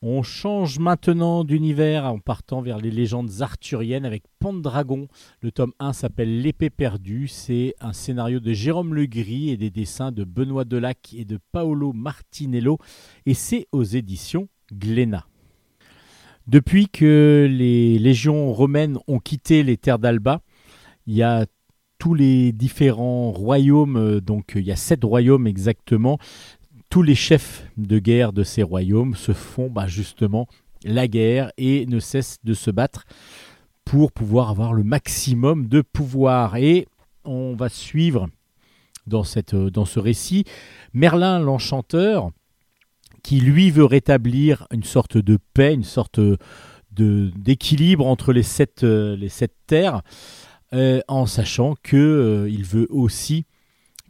[0.01, 5.09] On change maintenant d'univers en partant vers les légendes arthuriennes avec Pendragon.
[5.41, 7.27] Le tome 1 s'appelle L'épée perdue.
[7.27, 11.91] C'est un scénario de Jérôme Legris et des dessins de Benoît Delac et de Paolo
[11.91, 12.77] Martinello.
[13.25, 15.27] Et c'est aux éditions Glénat.
[16.47, 20.41] Depuis que les légions romaines ont quitté les terres d'Alba,
[21.07, 21.45] il y a
[21.97, 26.17] tous les différents royaumes, euh, donc il y a sept royaumes exactement,
[26.89, 30.47] tous les chefs de guerre de ces royaumes se font bah, justement
[30.83, 33.05] la guerre et ne cessent de se battre
[33.85, 36.55] pour pouvoir avoir le maximum de pouvoir.
[36.57, 36.87] Et
[37.25, 38.27] on va suivre
[39.07, 39.23] dans,
[39.71, 40.45] dans ce récit
[40.93, 42.31] Merlin l'enchanteur
[43.23, 46.19] qui lui veut rétablir une sorte de paix, une sorte
[46.91, 49.17] d'équilibre entre les sept, euh,
[49.67, 50.01] terres,
[50.73, 53.45] euh, en sachant que euh, il veut aussi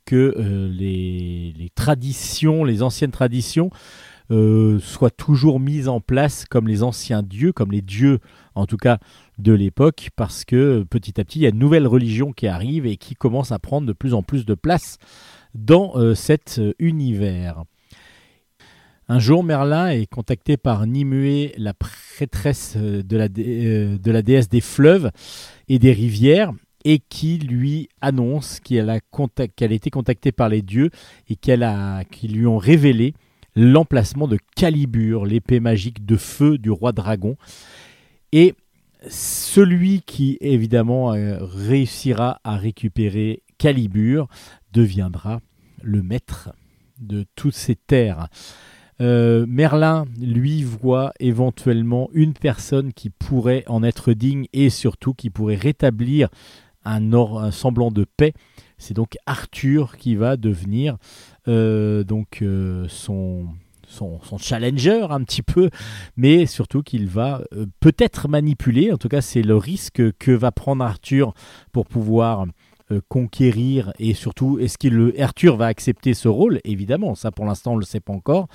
[0.06, 1.49] que euh, les
[1.80, 3.72] traditions, les anciennes traditions,
[4.32, 8.20] euh, soient toujours mises en place comme les anciens dieux, comme les dieux
[8.54, 9.00] en tout cas
[9.38, 12.86] de l'époque, parce que petit à petit, il y a une nouvelle religion qui arrive
[12.86, 14.98] et qui commence à prendre de plus en plus de place
[15.56, 17.64] dans euh, cet euh, univers.
[19.08, 25.10] Un jour, Merlin est contacté par Nimue, la prêtresse de la déesse des fleuves
[25.70, 26.52] et des rivières,
[26.86, 29.00] et qui lui annonce qu'elle a,
[29.60, 30.90] été contactée par les dieux
[31.30, 31.68] et qu'elle
[32.12, 33.14] qu'ils lui ont révélé
[33.56, 37.36] l'emplacement de Calibur, l'épée magique de feu du roi dragon.
[38.32, 38.54] Et
[39.08, 44.28] celui qui, évidemment, euh, réussira à récupérer Calibur
[44.72, 45.42] deviendra
[45.82, 46.54] le maître
[47.00, 48.28] de toutes ces terres.
[49.02, 55.30] Euh, Merlin, lui, voit éventuellement une personne qui pourrait en être digne et surtout qui
[55.30, 56.30] pourrait rétablir
[56.86, 58.34] un, semblant de paix.
[58.78, 60.98] C'est donc Arthur qui va devenir
[61.48, 63.48] euh, donc euh, son,
[64.38, 65.70] challenger un petit peu,
[66.16, 68.92] mais surtout qu'il va euh, peut-être manipuler.
[68.92, 71.34] En tout cas, c'est le risque que va prendre Arthur
[71.72, 72.46] pour pouvoir
[73.08, 76.60] conquérir et surtout est-ce qu'il le Arthur va accepter ce rôle?
[76.64, 78.48] Évidemment ça pour l'instant on le sait pas encore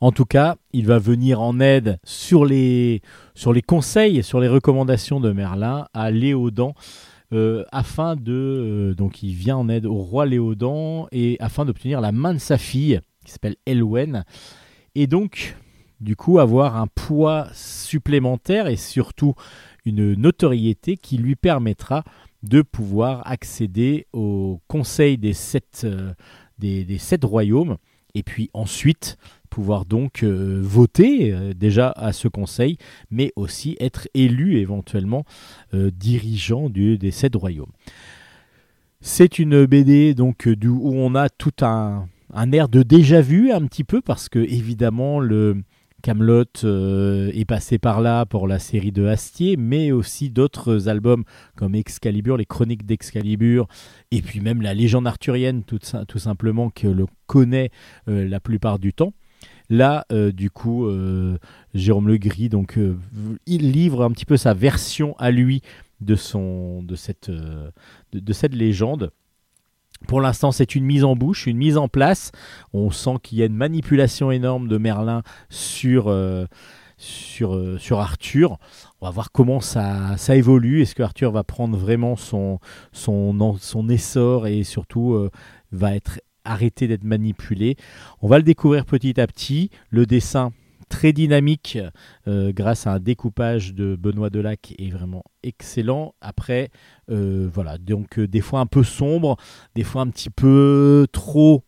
[0.00, 3.02] en tout cas il va venir en aide sur les
[3.36, 6.74] sur les conseils sur les recommandations de Merlin à Léodan
[7.32, 12.00] euh, afin de euh, donc il vient en aide au roi Léodan et afin d'obtenir
[12.00, 14.24] la main de sa fille qui s'appelle Elwen.
[14.94, 15.56] Et donc
[16.00, 19.34] du coup avoir un poids supplémentaire et surtout
[19.84, 22.04] une notoriété qui lui permettra
[22.42, 26.12] de pouvoir accéder au conseil des sept, euh,
[26.58, 27.76] des, des sept royaumes.
[28.14, 29.16] Et puis ensuite
[29.52, 32.78] pouvoir donc euh, voter euh, déjà à ce conseil
[33.10, 35.26] mais aussi être élu éventuellement
[35.74, 37.70] euh, dirigeant du- des sept royaumes.
[39.02, 43.66] C'est une BD donc où on a tout un, un air de déjà vu un
[43.66, 45.62] petit peu parce que évidemment le
[46.02, 51.22] Camelot est passé par là pour la série de Astier, mais aussi d'autres albums
[51.54, 53.68] comme Excalibur, les chroniques d'Excalibur,
[54.10, 55.78] et puis même la légende arthurienne, tout,
[56.08, 57.70] tout simplement, que le connaît
[58.08, 59.12] la plupart du temps.
[59.72, 61.38] Là, euh, du coup, euh,
[61.72, 62.94] Jérôme Legris, donc, euh,
[63.46, 65.62] il livre un petit peu sa version à lui
[66.02, 67.72] de, cette, de,
[68.12, 69.12] de cette légende.
[70.06, 72.32] Pour l'instant, c'est une mise en bouche, une mise en place.
[72.74, 76.10] On sent qu'il y a une manipulation énorme de Merlin sur,
[77.92, 78.58] Arthur.
[79.00, 80.82] On va voir comment ça, ça évolue.
[80.82, 82.58] Est-ce que Arthur va prendre vraiment son,
[83.88, 85.30] essor et surtout
[85.70, 87.76] va être arrêté d'être manipulé
[88.20, 89.70] On va le découvrir petit à petit.
[89.90, 90.52] Le dessin
[90.92, 91.78] très dynamique
[92.28, 96.14] euh, grâce à un découpage de Benoît Delac est vraiment excellent.
[96.20, 96.68] Après,
[97.10, 99.38] euh, voilà, donc euh, des fois un peu sombre,
[99.74, 101.64] des fois un petit peu trop,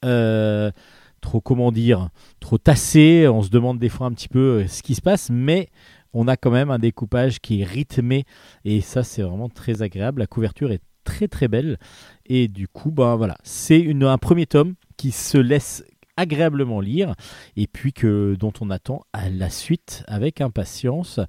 [0.00, 2.08] trop comment dire,
[2.40, 3.28] trop tassé.
[3.28, 5.68] On se demande des fois un petit peu ce qui se passe, mais
[6.14, 8.24] on a quand même un découpage qui est rythmé
[8.64, 10.20] et ça c'est vraiment très agréable.
[10.20, 11.78] La couverture est très très belle
[12.26, 15.84] et du coup, ben voilà, c'est un premier tome qui se laisse
[16.16, 17.14] agréablement lire
[17.56, 21.20] et puis que dont on attend à la suite avec impatience.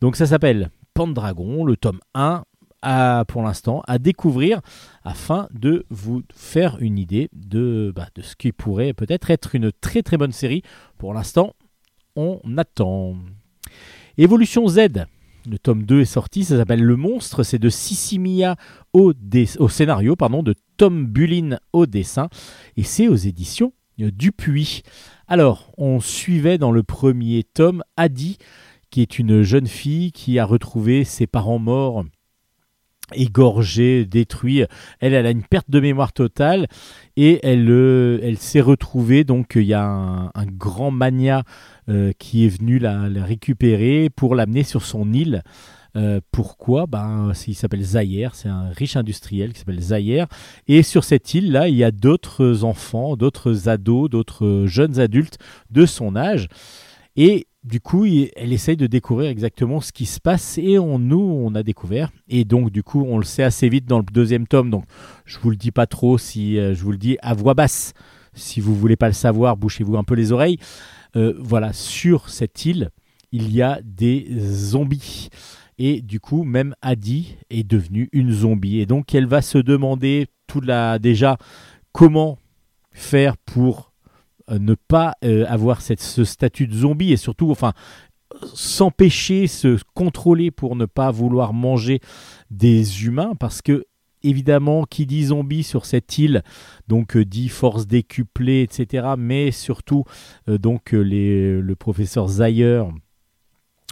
[0.00, 2.44] Donc ça s'appelle Pendragon, le tome 1
[2.82, 4.60] à, pour l'instant à découvrir
[5.02, 9.72] afin de vous faire une idée de, bah, de ce qui pourrait peut-être être une
[9.72, 10.62] très très bonne série.
[10.98, 11.54] Pour l'instant,
[12.14, 13.16] on attend.
[14.18, 15.06] Évolution Z.
[15.48, 18.56] Le tome 2 est sorti, ça s'appelle Le Monstre, c'est de Sissimia
[18.92, 19.12] au,
[19.58, 22.28] au scénario, pardon, de Tom Bullin au dessin,
[22.76, 24.82] et c'est aux éditions euh, Dupuis.
[25.28, 28.38] Alors, on suivait dans le premier tome Adi,
[28.90, 32.04] qui est une jeune fille qui a retrouvé ses parents morts
[33.14, 34.64] égorgés, détruits.
[35.00, 36.66] Elle, a une perte de mémoire totale
[37.16, 39.24] et elle, euh, s'est retrouvée.
[39.24, 41.42] Donc, il y a un, grand mania
[41.88, 45.42] euh, qui est venu la, récupérer pour l'amener sur son île.
[45.96, 46.86] Euh, pourquoi?
[46.86, 50.26] Ben, Il s'appelle Zaire, c'est un riche industriel qui s'appelle Zaire.
[50.68, 55.38] Et sur cette île-là, il y a d'autres enfants, d'autres ados, d'autres jeunes adultes
[55.70, 56.48] de son âge.
[57.16, 60.56] Et du coup, elle essaye de découvrir exactement ce qui se passe.
[60.56, 62.10] Et on, nous, on a découvert.
[62.28, 64.70] Et donc, du coup, on le sait assez vite dans le deuxième tome.
[64.70, 64.84] Donc,
[65.24, 67.92] je vous le dis pas trop si euh, je vous le dis à voix basse.
[68.34, 70.58] si vous voulez pas le savoir, bouchez-vous un peu les oreilles.
[71.16, 72.90] Euh, voilà, sur cette île,
[73.32, 75.28] il y a des zombies.
[75.78, 78.78] Et du coup, même Adi est devenue une zombie.
[78.78, 81.36] Et donc, elle va se demander tout la, déjà
[81.90, 82.38] comment
[82.92, 83.85] faire pour
[84.50, 87.72] ne pas euh, avoir cette, ce statut de zombie et surtout, enfin,
[88.54, 92.00] s'empêcher, se contrôler pour ne pas vouloir manger
[92.50, 93.84] des humains parce que
[94.22, 96.42] évidemment qui dit zombie sur cette île
[96.88, 100.04] donc euh, dit force décuplée etc mais surtout
[100.48, 101.02] euh, donc euh,
[101.62, 102.82] le professeur Zayer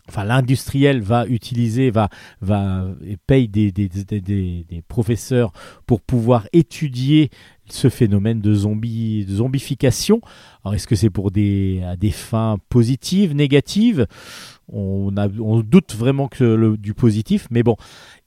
[0.09, 2.09] enfin l'industriel va utiliser va
[2.41, 5.53] va et paye des, des- des professeurs
[5.87, 7.31] pour pouvoir étudier
[7.69, 10.21] ce phénomène de zombie de zombification
[10.65, 14.07] alors est-ce que c'est pour des à des fins positives négatives?
[14.73, 15.13] On,
[15.63, 16.31] doute vraiment
[16.79, 17.77] du positif mais bon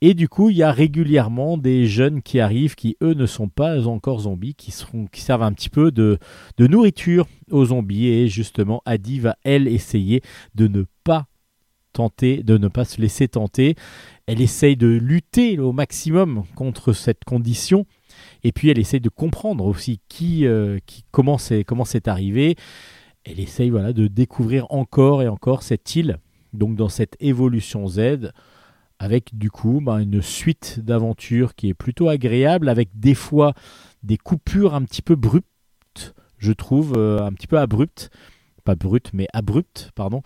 [0.00, 3.48] et du coup il y a régulièrement des jeunes qui arrivent qui eux ne sont
[3.48, 6.18] pas encore zombies qui seront qui servent un petit peu de
[6.56, 10.22] de nourriture aux zombies et justement Adi va elle essayer
[10.54, 11.26] de ne pas
[11.92, 13.74] tenter, de ne pas se laisser tenter.
[14.26, 17.86] Elle essaye de lutter au maximum contre cette condition.
[18.48, 22.56] Et puis elle essaye de comprendre aussi qui, euh, qui comment c'est comment c'est arrivé.
[23.24, 26.16] Elle essaye voilà de découvrir encore et encore cette île.
[26.54, 28.32] Donc dans cette évolution Z,
[28.98, 33.52] avec du coup ben, une suite d'aventures qui est plutôt agréable, avec des fois
[34.02, 38.08] des coupures un petit peu abruptes, je trouve, euh, un petit peu abruptes,
[38.68, 40.20] pas brutes mais abruptes, pardon,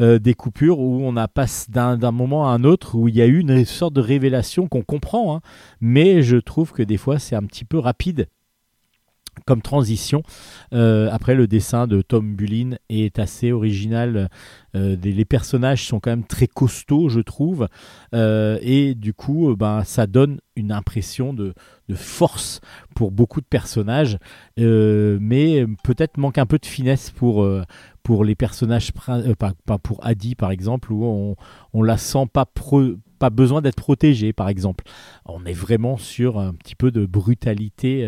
[0.00, 3.20] euh, des coupures où on passe d'un d'un moment à un autre où il y
[3.20, 5.40] a eu une sorte de révélation qu'on comprend, hein,
[5.80, 8.28] mais je trouve que des fois c'est un petit peu rapide
[9.46, 10.22] comme transition.
[10.72, 14.28] Euh, après, le dessin de Tom Bullin est assez original.
[14.74, 17.68] Euh, les personnages sont quand même très costauds, je trouve.
[18.14, 21.54] Euh, et du coup, ben, ça donne une impression de,
[21.94, 22.60] force
[22.94, 24.18] pour beaucoup de personnages.
[24.58, 27.48] Mais peut-être manque un peu de finesse pour,
[28.02, 31.36] pour les personnages, pas, pour Adi par exemple, où on,
[31.72, 32.44] on la sent pas
[33.18, 34.84] pas besoin d'être protégée par exemple.
[35.24, 38.06] On est vraiment sur un petit peu de brutalité,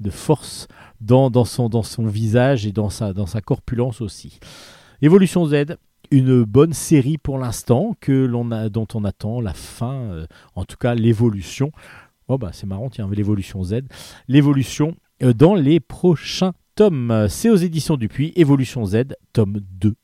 [0.00, 0.68] de force
[1.00, 4.38] dans, son, visage et dans sa, corpulence aussi.
[5.02, 5.76] Évolution Z,
[6.10, 11.70] une bonne série pour l'instant dont on attend la fin, euh, en tout cas l'évolution.
[12.28, 13.80] Oh bah c'est marrant, tiens, l'évolution Z.
[14.26, 17.26] L'évolution euh, dans les prochains tomes.
[17.28, 19.94] C'est aux éditions Dupuis, Évolution Z, tome 2.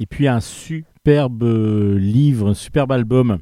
[0.00, 3.38] Et puis un superbe euh, livre, un superbe album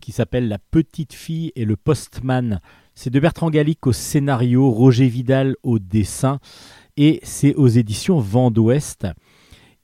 [0.00, 2.60] qui s'appelle La petite fille et le postman.
[3.02, 6.38] C'est de Bertrand Gallic au scénario, Roger Vidal au dessin,
[6.98, 9.06] et c'est aux éditions Vent d'Ouest.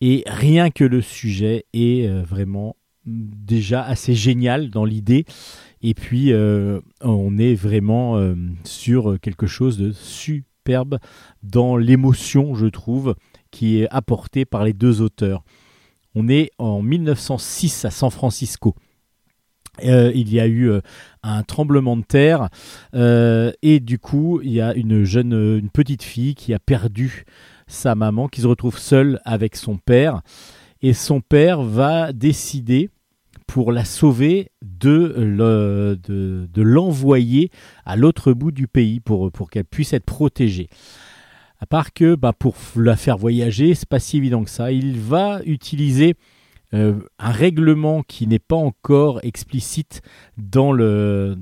[0.03, 5.25] Et rien que le sujet est euh, vraiment déjà assez génial dans l'idée.
[5.81, 10.99] Et puis, euh, on est vraiment euh, sur quelque chose de superbe
[11.43, 13.15] dans l'émotion, je trouve,
[13.51, 15.43] qui est apportée par les deux auteurs.
[16.15, 18.75] On est en 1906 à San Francisco.
[19.85, 20.81] Euh, il y a eu euh,
[21.23, 22.49] un tremblement de terre
[22.95, 27.25] euh, et du coup il y a une jeune une petite fille qui a perdu
[27.67, 30.23] sa maman qui se retrouve seule avec son père
[30.81, 32.89] et son père va décider
[33.47, 37.51] pour la sauver de le- de, de l'envoyer
[37.85, 40.69] à l'autre bout du pays pour, qu'elle puisse être protégée.
[41.61, 44.73] À part que bah, pour la faire voyager, c'est pas si évident que ça.
[44.73, 46.15] Il va utiliser
[46.77, 50.03] euh, un règlement qui n'est pas encore explicite
[50.37, 51.35] dans le,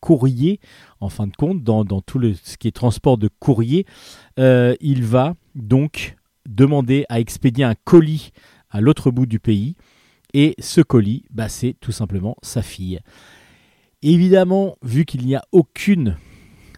[0.00, 0.60] courrier,
[1.00, 3.86] en fin de compte, dans, tout ce qui est transport de courrier.
[4.38, 6.16] Euh, il va donc
[6.48, 8.32] demander à expédier un colis
[8.70, 9.76] à l'autre bout du pays.
[10.34, 13.00] Et ce colis, bah, c'est tout simplement sa fille.
[14.02, 16.16] Évidemment, vu qu'il n'y a aucune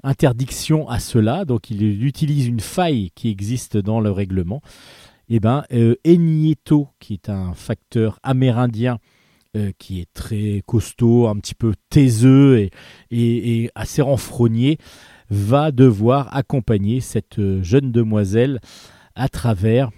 [0.03, 4.61] interdiction à cela, donc il utilise une faille qui existe dans le règlement,
[5.29, 8.99] et ben euh, Enieto, qui est un facteur amérindien
[9.57, 12.69] euh, qui est très costaud, un petit peu taiseux
[13.11, 14.79] et, assez renfrogné,
[15.31, 18.61] va devoir accompagner cette euh, jeune demoiselle
[19.15, 19.91] à travers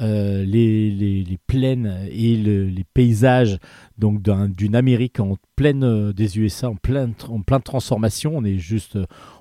[0.00, 3.58] les, plaines et le- les paysages
[3.98, 8.36] d'une Amérique en pleine des USA en pleine en pleine transformation.
[8.36, 8.96] On est juste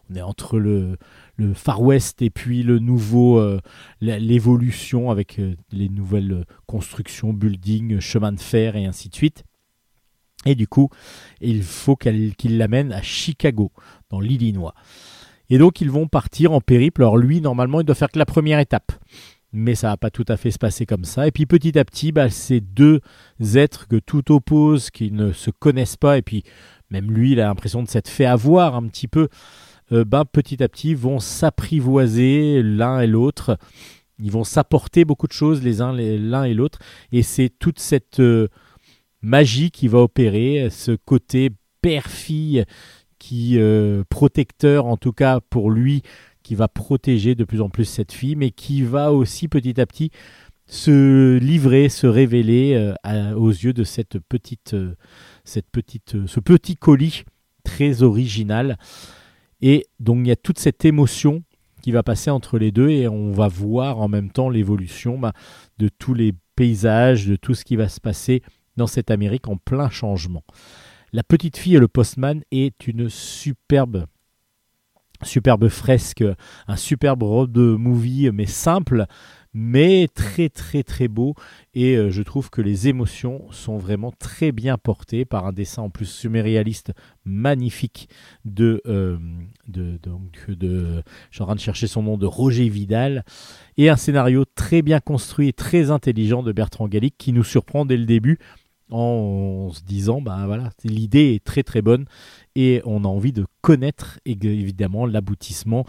[0.10, 0.98] on est entre le,
[1.38, 3.60] le Far West et puis le nouveau euh,
[4.02, 9.44] l'évolution avec euh, les nouvelles euh, constructions, buildings, chemins de fer et ainsi de suite.
[10.46, 10.90] Et du coup,
[11.42, 13.72] il faut qu'il l'amène à Chicago,
[14.10, 14.74] dans l'Illinois.
[15.50, 17.02] Et donc, ils vont partir en périple.
[17.02, 18.92] Alors, lui, normalement, il doit faire que la première étape.
[19.52, 21.28] Mais ça va pas tout à fait se passer comme ça.
[21.28, 23.02] Et puis, petit à petit, bah, ces deux
[23.56, 26.44] êtres que tout oppose, qui ne se connaissent pas, et puis
[26.90, 29.28] même lui, il a l'impression de s'être fait avoir un petit peu,
[29.92, 33.58] ben, petit à petit vont s'apprivoiser l'un et l'autre.
[34.20, 36.80] Ils vont s'apporter beaucoup de choses les uns l'un et l'autre.
[37.12, 38.48] Et c'est toute cette euh,
[39.22, 42.66] magie qui va opérer, ce côté père-fille
[43.20, 46.02] qui euh, protecteur en tout cas pour lui,
[46.44, 49.86] qui va protéger de plus en plus cette fille, mais qui va aussi petit à
[49.86, 50.12] petit
[50.68, 54.96] se livrer, se révéler euh, aux yeux de cette petite, euh,
[55.56, 57.24] euh, ce petit colis
[57.64, 58.78] très original.
[59.62, 61.44] Et donc il y a toute cette émotion
[61.82, 65.34] qui va passer entre les deux et on va voir en même temps l'évolution bah,
[65.78, 68.42] de tous les paysages, de tout ce qui va se passer
[68.78, 70.44] dans cette Amérique en plein changement.
[71.14, 74.06] La petite fille et le postman est une superbe
[75.70, 76.24] fresque,
[76.68, 79.06] un superbe road movie mais simple
[79.60, 81.34] mais très très très beau.
[81.74, 85.82] Et euh, je trouve que les émotions sont vraiment très bien portées par un dessin
[85.82, 86.92] en plus semi-réaliste
[87.26, 88.08] magnifique
[88.46, 89.18] de, euh,
[89.68, 90.46] donc
[91.40, 93.26] en train de chercher son nom de Roger Vidal.
[93.78, 97.84] Et un scénario très bien construit et très intelligent de Bertrand Gallic qui nous surprend
[97.84, 98.38] dès le début
[98.90, 102.06] en se disant bah voilà l'idée est très très bonne
[102.58, 105.86] et on a envie de connaître évidemment l'aboutissement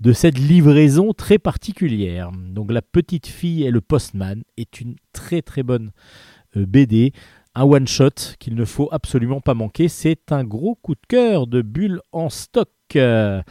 [0.00, 2.32] de cette livraison très particulière.
[2.32, 5.92] Donc la petite fille et le postman est une très très bonne
[6.56, 7.12] euh, BD,
[7.54, 9.86] un one shot qu'il ne faut absolument pas manquer.
[9.86, 12.68] C'est un gros coup de cœur de Bulle en stock.
[12.94, 13.44] La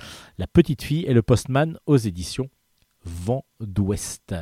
[0.52, 2.50] petite fille et le postman aux éditions
[3.06, 4.34] Vent d'Ouest.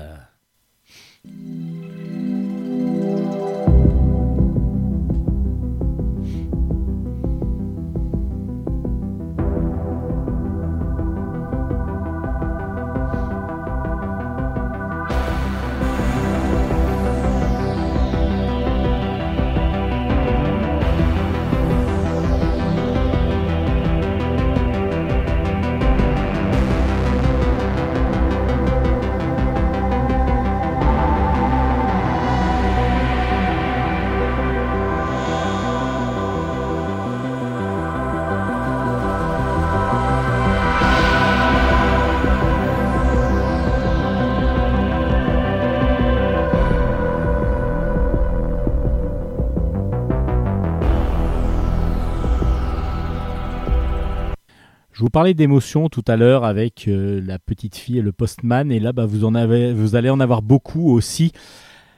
[55.16, 58.92] Parlais d'émotions tout à l'heure avec euh, la petite fille et le postman, et là
[58.92, 61.32] bah, vous allez en avoir beaucoup aussi,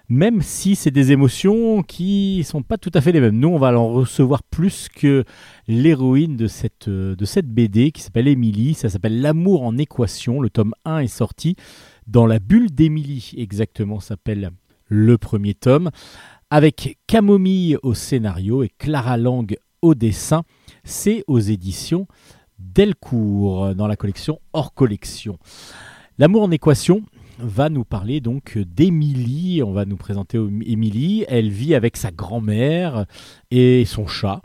[0.07, 3.39] même si c'est des émotions qui sont pas tout à fait les mêmes.
[3.39, 5.23] Nous, on va en recevoir plus que
[5.67, 8.75] l'héroïne de cette, euh, de cette BD qui s'appelle Émilie.
[8.75, 10.39] Ça s'appelle L'amour en équation.
[10.39, 11.55] Le tome 1 est sorti
[12.05, 14.51] dans la bulle d'Émilie, exactement, s'appelle
[14.85, 15.89] le premier tome,
[16.51, 20.43] avec Camomille au scénario et Clara Lang au dessin.
[20.83, 22.05] C'est aux éditions
[22.59, 25.37] Delcourt dans la collection hors collection.
[26.17, 27.03] L'amour en équation
[27.39, 29.61] va nous parler donc d'Émilie.
[29.63, 31.25] On va nous présenter Émilie.
[31.27, 33.05] Elle vit avec sa grand-mère
[33.51, 34.41] et son chat.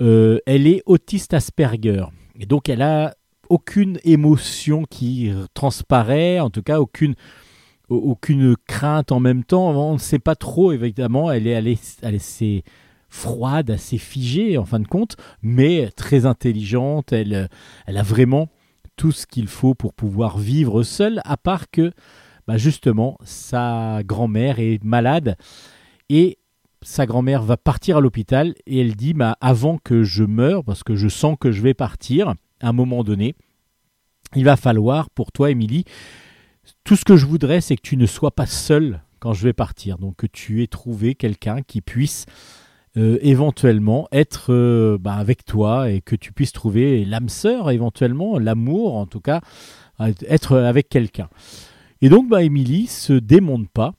[0.00, 2.04] Euh, elle est autiste Asperger.
[2.38, 3.14] Et donc elle a
[3.48, 7.14] aucune émotion qui transparaît, en tout cas aucune,
[7.88, 9.70] aucune crainte en même temps.
[9.70, 11.30] On ne sait pas trop, évidemment.
[11.30, 12.64] Elle est, elle est, elle est
[13.12, 17.12] froide, assez figée en fin de compte, mais très intelligente.
[17.12, 17.48] Elle,
[17.86, 18.48] elle a vraiment
[18.96, 21.92] tout ce qu'il faut pour pouvoir vivre seule, à part que
[22.46, 25.36] bah justement sa grand-mère est malade
[26.08, 26.38] et
[26.80, 30.82] sa grand-mère va partir à l'hôpital et elle dit bah, avant que je meure, parce
[30.82, 33.34] que je sens que je vais partir, à un moment donné,
[34.34, 35.84] il va falloir pour toi, Émilie,
[36.82, 39.52] tout ce que je voudrais, c'est que tu ne sois pas seule quand je vais
[39.52, 39.98] partir.
[39.98, 42.26] Donc que tu aies trouvé quelqu'un qui puisse
[42.96, 48.38] euh, éventuellement être euh, bah, avec toi et que tu puisses trouver l'âme sœur éventuellement,
[48.38, 49.40] l'amour en tout cas,
[50.28, 51.28] être avec quelqu'un.
[52.00, 53.94] Et donc bah, Émilie se démonte pas.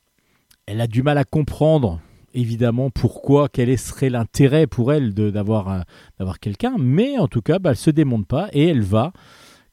[0.65, 2.01] Elle a du mal à comprendre
[2.33, 5.85] évidemment pourquoi, quel serait l'intérêt pour elle d'avoir
[6.17, 9.13] d'avoir quelqu'un, mais en tout cas bah, elle se démonte pas et elle va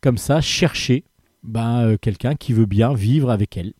[0.00, 1.04] comme ça chercher
[1.42, 3.72] bah, euh, quelqu'un qui veut bien vivre avec elle.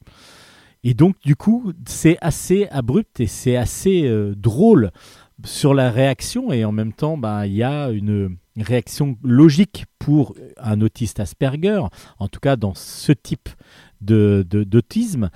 [0.82, 4.90] Et donc du coup c'est assez abrupt et c'est assez euh, drôle
[5.44, 10.34] sur la réaction et en même temps bah, il y a une réaction logique pour
[10.58, 11.82] un autiste Asperger,
[12.18, 13.48] en tout cas dans ce type
[14.00, 15.30] de, d'autisme.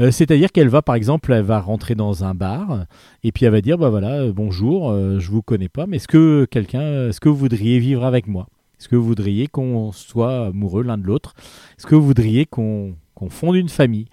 [0.00, 2.86] Euh, c'est-à-dire qu'elle va, par exemple, elle va rentrer dans un bar
[3.22, 5.96] et puis elle va dire, bah voilà, euh, bonjour, euh, je vous connais pas, mais
[5.96, 8.46] est-ce que quelqu'un, est-ce que vous voudriez vivre avec moi?
[8.78, 11.34] Est-ce que vous voudriez qu'on soit amoureux l'un de l'autre?
[11.78, 14.08] Est-ce que vous voudriez qu'on, qu'on fonde une famille?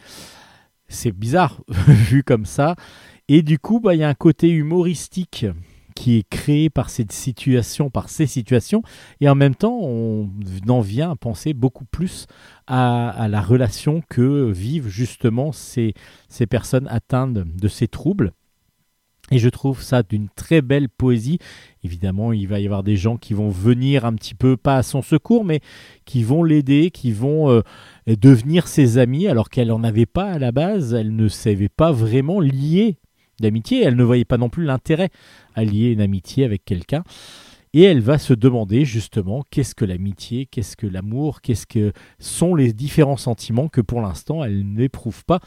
[0.87, 2.75] C'est bizarre vu comme ça.
[3.31, 5.45] Et du coup, bah, il y a un côté humoristique
[5.93, 8.81] qui est créé par cette situation, par ces situations,
[9.21, 10.29] et en même temps, on
[10.67, 12.25] en vient à penser beaucoup plus
[12.65, 15.93] à, la relation que vivent justement ces,
[16.27, 18.31] ces personnes atteintes de ces troubles.
[19.31, 21.37] Et je trouve ça d'une très belle poésie.
[21.83, 24.83] Évidemment, il va y avoir des gens qui vont venir un petit peu, pas à
[24.83, 25.59] son secours, mais
[26.05, 27.61] qui vont l'aider, qui vont euh,
[28.07, 30.95] devenir ses amis, alors qu'elle n'en avait pas à la base.
[30.95, 32.97] Elle ne savait pas vraiment lier
[33.41, 33.83] d'amitié.
[33.83, 35.09] Elle ne voyait pas non plus l'intérêt
[35.55, 37.03] à lier une amitié avec quelqu'un.
[37.73, 42.55] Et elle va se demander justement qu'est-ce que l'amitié, qu'est-ce que l'amour, qu'est-ce que sont
[42.55, 45.39] les différents sentiments que pour l'instant elle n'éprouve pas.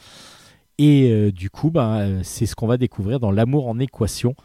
[0.77, 4.35] Et euh, du coup, bah, euh, c'est ce qu'on va découvrir dans L'amour en équation.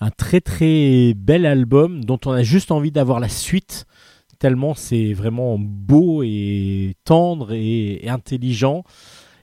[0.00, 3.86] Un très très bel album dont on a juste envie d'avoir la suite,
[4.38, 8.84] tellement c'est vraiment beau et tendre et intelligent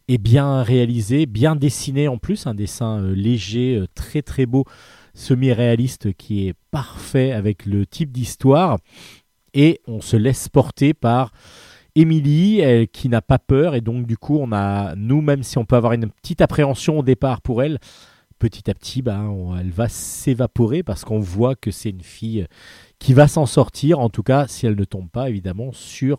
[0.08, 4.66] et bien réalisé, bien dessiné en plus, un dessin euh, léger, euh, très très beau,
[5.14, 8.78] semi-réaliste qui est parfait avec le type d'histoire.
[9.54, 11.32] Et on se laisse porter par
[11.96, 15.66] Émilie, qui n'a pas peur, et donc du coup, on a, nous, même si on
[15.66, 17.78] peut avoir une petite appréhension au départ pour elle,
[18.40, 22.48] petit à petit, bah, on- elle va s'évaporer parce qu'on voit que c'est une fille
[22.98, 26.18] qui va s'en sortir, en tout cas, si elle ne tombe pas, évidemment, sur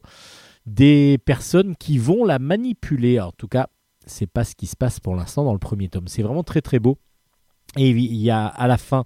[0.66, 3.20] des personnes qui vont la manipuler.
[3.20, 3.68] En tout cas,
[4.06, 6.08] c'est pas ce qui se passe pour l'instant dans le premier tome.
[6.08, 6.98] C'est vraiment très très beau.
[7.76, 9.04] Et il y a à la fin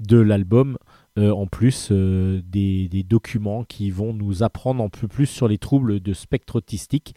[0.00, 0.78] de l'album,
[1.18, 5.58] euh, en plus, euh, des, documents qui vont nous apprendre un peu plus sur les
[5.58, 7.14] troubles de spectre autistique.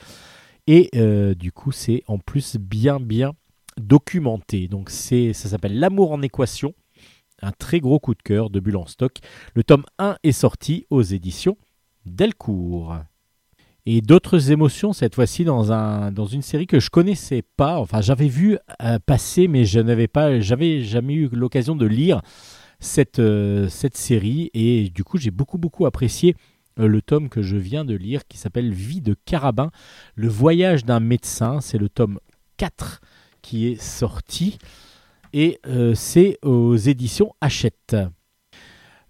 [0.67, 3.33] Et euh, du coup, c'est en plus bien bien
[3.77, 4.67] documenté.
[4.67, 6.73] Donc c'est, ça s'appelle L'amour en équation.
[7.41, 9.17] Un très gros coup de cœur de Bulle en stock.
[9.55, 11.57] Le tome 1 est sorti aux éditions
[12.05, 12.97] Delcourt.
[13.91, 17.79] Et d'autres émotions cette fois-ci dans, un, dans une série que je connaissais pas.
[17.79, 22.21] Enfin, j'avais vu euh, passer, mais je n'avais pas, j'avais jamais eu l'occasion de lire
[22.79, 24.51] cette, euh, cette série.
[24.53, 26.35] Et du coup, j'ai beaucoup beaucoup apprécié
[26.77, 29.71] euh, le tome que je viens de lire qui s'appelle Vie de Carabin,
[30.13, 31.59] le voyage d'un médecin.
[31.59, 32.19] C'est le tome
[32.57, 33.01] 4
[33.41, 34.59] qui est sorti.
[35.33, 35.59] Et
[35.95, 37.95] c'est aux éditions Hachette.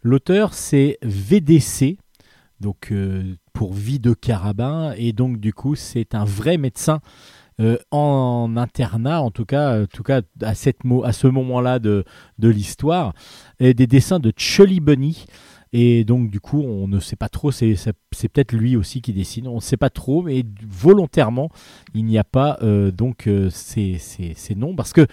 [0.03, 1.97] L'auteur, c'est VDC,
[2.61, 2.93] donc
[3.59, 7.01] pour Vie de Carabin, et donc du coup, c'est un vrai médecin
[7.59, 12.05] euh, en internat, en tout cas, en tout cas à, cette à ce moment-là de,
[12.37, 13.11] de l'histoire,
[13.59, 15.25] des dessins de Chully Bunny.
[15.73, 17.75] Et donc, du coup, on ne sait pas trop, c'est
[18.33, 21.49] peut-être lui aussi qui dessine, on ne sait pas trop, mais volontairement,
[21.93, 23.99] il n'y a pas euh, donc euh, ces,
[24.55, 25.05] noms, parce que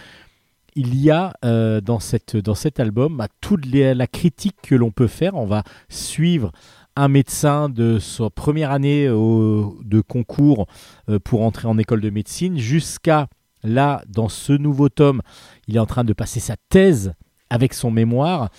[0.76, 4.92] il y a euh, dans, cette, dans cet album toute les- la critique que l'on
[4.92, 5.34] peut faire.
[5.34, 6.52] On va suivre
[6.96, 10.66] un médecin de sa première année au- de concours
[11.08, 13.28] euh, pour entrer en école de médecine jusqu'à
[13.62, 15.22] là, dans ce nouveau tome,
[15.68, 17.12] il est en train de passer sa thèse
[17.50, 18.50] avec son mémoire.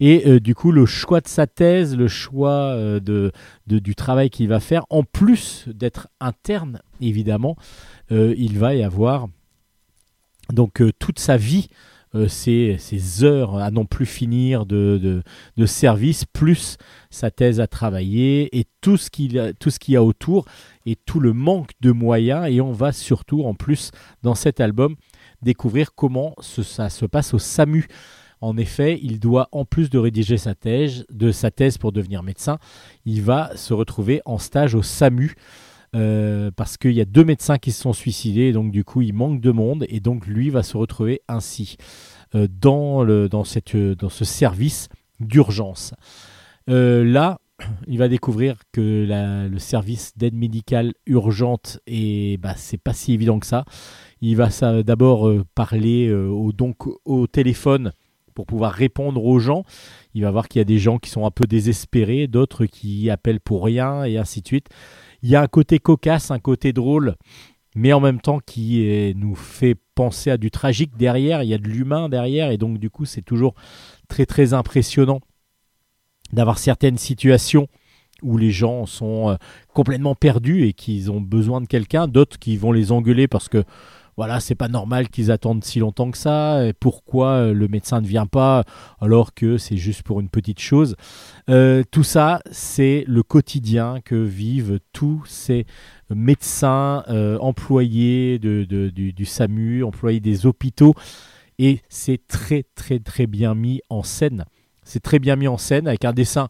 [0.00, 3.30] Et euh, du coup, le choix de sa thèse, le choix euh, de,
[3.66, 7.56] du travail qu'il va faire, en plus d'être interne, évidemment,
[8.10, 9.28] euh, il va y avoir
[10.52, 11.68] donc euh, toute sa vie,
[12.14, 15.22] euh, ses heures à non plus finir de, de,
[15.56, 16.76] de service, plus
[17.10, 20.44] sa thèse à travailler et tout ce qu'il tout ce y a autour
[20.84, 22.46] et tout le manque de moyens.
[22.50, 23.90] Et on va surtout, en plus,
[24.22, 24.96] dans cet album,
[25.42, 27.86] découvrir comment ça se passe au SAMU.
[28.40, 32.22] En effet, il doit, en plus de rédiger sa thèse, de sa thèse pour devenir
[32.22, 32.58] médecin,
[33.04, 35.36] il va se retrouver en stage au SAMU.
[35.94, 39.12] Euh, parce qu'il y a deux médecins qui se sont suicidés, donc du coup il
[39.12, 41.76] manque de monde, et donc lui va se retrouver ainsi
[42.34, 44.88] euh, dans, le, dans, cette, euh, dans ce service
[45.20, 45.94] d'urgence.
[46.66, 47.38] Là,
[47.86, 49.06] il va découvrir que
[49.50, 53.64] le service d'aide médicale urgente et bah, c'est pas si évident que ça.
[54.20, 54.48] Il va
[54.82, 57.92] d'abord parler au, donc, au téléphone
[58.34, 59.64] pour pouvoir répondre aux gens.
[60.14, 63.10] Il va voir qu'il y a des gens qui sont un peu désespérés, d'autres qui
[63.10, 64.68] appellent pour rien et ainsi de suite.
[65.22, 67.16] Il y a un côté cocasse, un côté drôle,
[67.74, 71.42] mais en même temps qui nous fait penser à du tragique derrière.
[71.42, 73.54] Il y a de l'humain derrière et donc du coup c'est toujours
[74.08, 75.20] très très impressionnant
[76.32, 77.68] d'avoir certaines situations
[78.22, 79.36] où les gens sont euh,
[79.74, 83.64] complètement perdus et qu'ils ont besoin de quelqu'un, d'autres qui vont les engueuler parce que
[84.16, 88.00] voilà, c'est pas normal qu'ils attendent si longtemps que ça, et pourquoi euh, le médecin
[88.00, 88.64] ne vient pas
[89.00, 90.96] alors que c'est juste pour une petite chose.
[91.48, 95.66] Euh, tout ça, c'est le quotidien que vivent tous ces
[96.10, 100.94] médecins, euh, employés de, du, du SAMU, employés des hôpitaux,
[101.58, 104.44] et c'est très très très bien mis en scène.
[104.84, 106.48] C'est très bien mis en scène avec un dessin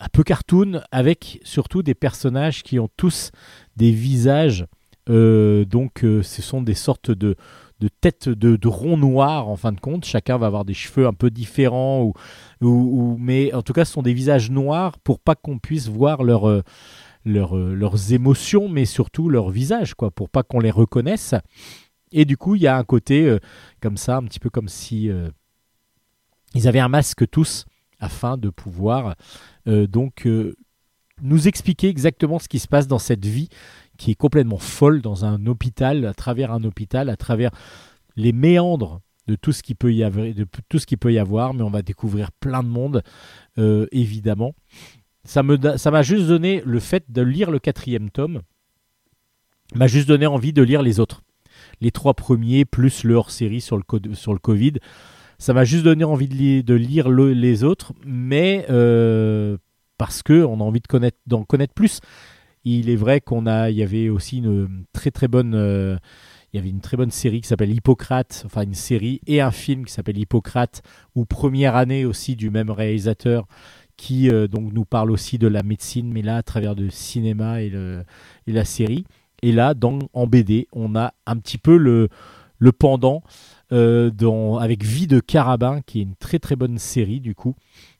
[0.00, 3.30] un peu cartoon, avec surtout des personnages qui ont tous
[3.76, 4.66] des visages
[5.06, 7.36] donc euh, ce sont des sortes de,
[7.80, 10.04] de têtes de, de ronds noirs en fin de compte.
[10.04, 12.12] Chacun va avoir des cheveux un peu différents,
[12.60, 16.22] ou, mais en tout cas ce sont des visages noirs pour pas qu'on puisse voir
[16.22, 16.62] leur, euh,
[17.24, 21.34] leur, euh, leurs émotions, mais surtout leur visage, quoi, pour pas qu'on les reconnaisse.
[22.12, 23.38] Et du coup il y a un côté euh,
[23.80, 25.28] comme ça, un petit peu comme si euh,
[26.54, 27.64] ils avaient un masque tous
[27.98, 29.14] afin de pouvoir
[29.66, 30.54] euh, donc euh,
[31.22, 33.48] nous expliquer exactement ce qui se passe dans cette vie
[34.02, 37.52] qui est complètement folle dans un hôpital, à travers un hôpital, à travers
[38.16, 41.20] les méandres de tout ce qui peut y avoir, de tout ce qui peut y
[41.20, 43.04] avoir, mais on va découvrir plein de monde,
[43.58, 44.56] euh, évidemment.
[45.22, 48.40] Ça me, ça m'a juste donné le fait de lire le quatrième tome,
[49.76, 51.22] m'a juste donné envie de lire les autres,
[51.80, 53.84] les trois premiers plus le hors-série sur le
[54.14, 54.72] sur le Covid.
[55.38, 59.58] Ça m'a juste donné envie de, li- de lire le- les autres, mais euh,
[59.96, 62.00] parce que on a envie de connaître, d'en connaître plus.
[62.64, 65.96] Il est vrai qu'on a, il y avait aussi une très très bonne, euh,
[66.52, 69.50] il y avait une très bonne série qui s'appelle Hippocrate, enfin une série et un
[69.50, 70.82] film qui s'appelle Hippocrate,
[71.14, 73.46] ou première année aussi du même réalisateur,
[73.96, 77.62] qui euh, donc nous parle aussi de la médecine, mais là à travers le cinéma
[77.62, 77.72] et,
[78.46, 79.04] la série.
[79.42, 82.08] Et là, dans, en BD, on a un petit peu le,
[82.58, 83.22] le pendant
[83.72, 84.10] euh,
[84.60, 87.56] avec Vie de Carabin, qui est une très très bonne série du coup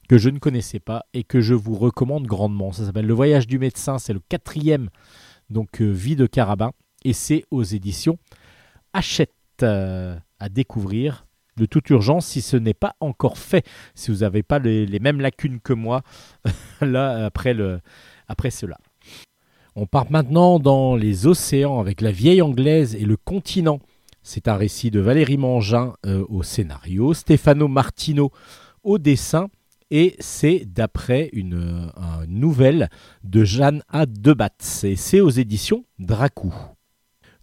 [0.09, 2.73] que je ne connaissais pas et que je vous recommande grandement.
[2.73, 4.89] Ça s'appelle Le Voyage du médecin, c'est le quatrième,
[5.51, 6.73] donc euh, Vie de Carabin,
[7.05, 8.19] et c'est aux éditions
[8.93, 11.27] Hachette euh, à découvrir
[11.57, 15.21] de toute urgence si ce n'est pas encore fait, si vous n'avez pas les, mêmes
[15.21, 16.03] lacunes que moi
[16.81, 17.81] là après, le,
[18.29, 18.79] après cela.
[19.75, 23.81] On part maintenant dans les océans avec la vieille anglaise et le continent.
[24.23, 28.31] C'est un récit de Valérie Mangin euh, au scénario, Stefano Martino
[28.85, 29.49] au dessin
[29.93, 32.89] et c'est d'après une, euh, nouvelle
[33.25, 34.07] de Jeanne A.
[34.07, 36.53] Debatz et c'est aux éditions Dracou.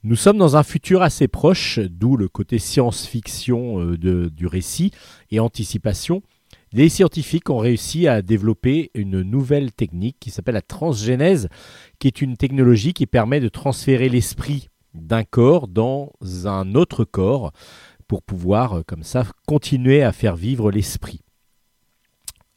[0.01, 4.91] Nous sommes dans un futur assez proche, d'où le côté science-fiction euh, du récit
[5.29, 6.23] et anticipation.
[6.73, 11.49] Les scientifiques ont réussi à développer une nouvelle technique qui s'appelle la transgénèse,
[11.99, 16.13] qui est une technologie qui permet de transférer l'esprit d'un corps dans
[16.45, 17.51] un autre corps
[18.07, 21.21] pour pouvoir, euh, comme ça, continuer à faire vivre l'esprit.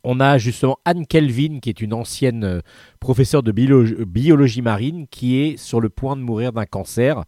[0.05, 2.61] On a justement Anne Kelvin, qui est une ancienne euh,
[3.01, 7.25] professeure de biolo- biologie marine, qui est sur le point de mourir d'un cancer.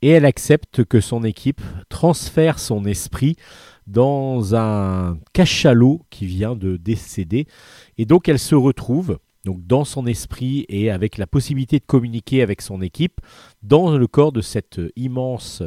[0.00, 3.36] Et elle accepte que son équipe transfère son esprit
[3.86, 7.46] dans un cachalot qui vient de décéder.
[7.96, 12.42] Et donc elle se retrouve donc dans son esprit et avec la possibilité de communiquer
[12.42, 13.20] avec son équipe
[13.62, 15.62] dans le corps de cet euh, immense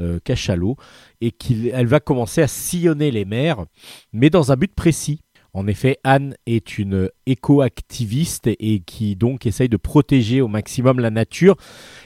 [0.00, 0.76] euh, cachalot
[1.20, 3.64] et qu'elle va commencer à sillonner les mers,
[4.12, 5.20] mais dans un but précis.
[5.54, 11.10] En effet, Anne est une éco-activiste et qui donc essaye de protéger au maximum la
[11.10, 11.56] nature.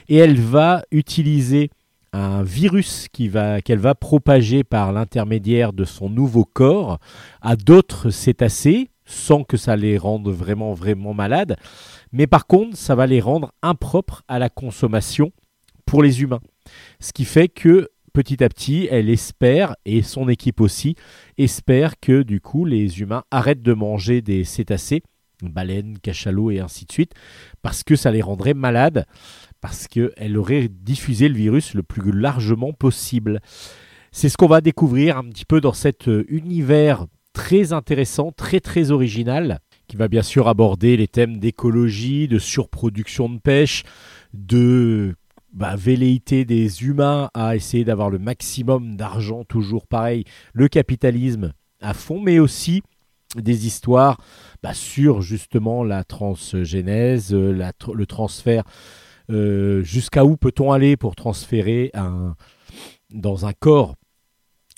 [0.09, 1.69] Et elle va utiliser
[2.11, 6.99] un virus qu'elle va propager par l'intermédiaire de son nouveau corps
[7.41, 11.57] à d'autres cétacés sans que ça les rende vraiment vraiment malades.
[12.11, 15.31] Mais par contre ça va les rendre impropres à la consommation
[15.85, 16.41] pour les humains.
[16.99, 20.95] Ce qui fait que petit à petit elle espère et son équipe aussi
[21.37, 25.03] espère que du coup les humains arrêtent de manger des cétacés
[25.43, 27.13] baleines, cachalots et ainsi de suite
[27.61, 29.05] parce que ça les rendrait malades
[29.61, 33.39] parce qu'elle aurait diffusé le virus le plus largement possible.
[34.11, 38.59] C'est ce qu'on va découvrir un petit peu dans cet euh, univers très intéressant, très
[38.61, 43.83] très original, qui va bien sûr aborder les thèmes d'écologie, de surproduction de pêche,
[44.33, 45.13] de
[45.57, 50.23] bah, velléité des humains à essayer d'avoir le maximum d'argent, toujours pareil,
[50.53, 51.51] le capitalisme
[51.81, 52.83] à fond, mais aussi
[53.35, 54.17] des histoires
[54.61, 58.63] bah, sur justement la transgénèse, euh, le transfert
[59.31, 61.91] euh, jusqu'à où peut-on aller pour transférer
[63.09, 63.95] dans un corps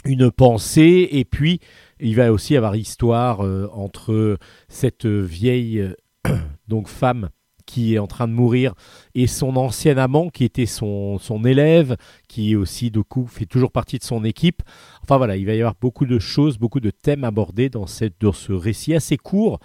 [0.06, 1.10] une pensée.
[1.12, 1.60] Et puis
[2.00, 4.38] il va aussi avoir histoire euh, entre
[4.70, 5.94] cette vieille
[6.70, 7.30] donc femme
[7.70, 8.74] qui est en train de mourir
[9.14, 11.98] et son ancien amant qui était son, son élève
[12.28, 14.64] qui aussi du coup fait toujours partie de son équipe
[15.04, 18.20] enfin voilà il va y avoir beaucoup de choses beaucoup de thèmes abordés dans, cette,
[18.20, 19.60] dans ce récit assez court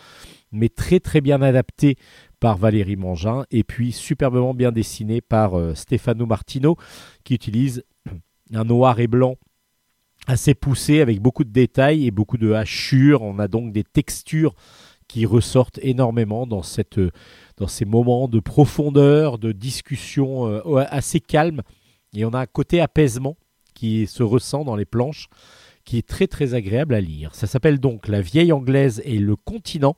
[0.52, 1.96] mais très très bien adapté
[2.40, 6.76] par Valérie Mangin et puis superbement bien dessiné par euh, Stefano Martino
[7.24, 7.84] qui utilise
[8.52, 9.36] un noir et blanc
[10.26, 13.22] assez poussé avec beaucoup de détails et beaucoup de hachures.
[13.22, 14.54] On a donc des textures
[15.08, 17.10] qui ressortent énormément dans, cette, euh,
[17.56, 21.62] dans ces moments de profondeur, de discussion euh, assez calme.
[22.14, 23.36] Et on a un côté apaisement
[23.74, 25.28] qui se ressent dans les planches,
[25.84, 27.34] qui est très très agréable à lire.
[27.34, 29.96] Ça s'appelle donc La vieille anglaise et le continent.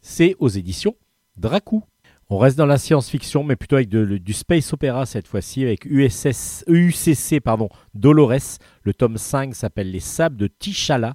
[0.00, 0.94] C'est aux éditions
[1.36, 1.82] Dracou.
[2.28, 6.64] On reste dans la science-fiction, mais plutôt avec du space opéra cette fois-ci, avec USS,
[6.66, 8.58] UCC pardon, Dolores.
[8.82, 11.14] Le tome 5 s'appelle Les Sables de Tichala.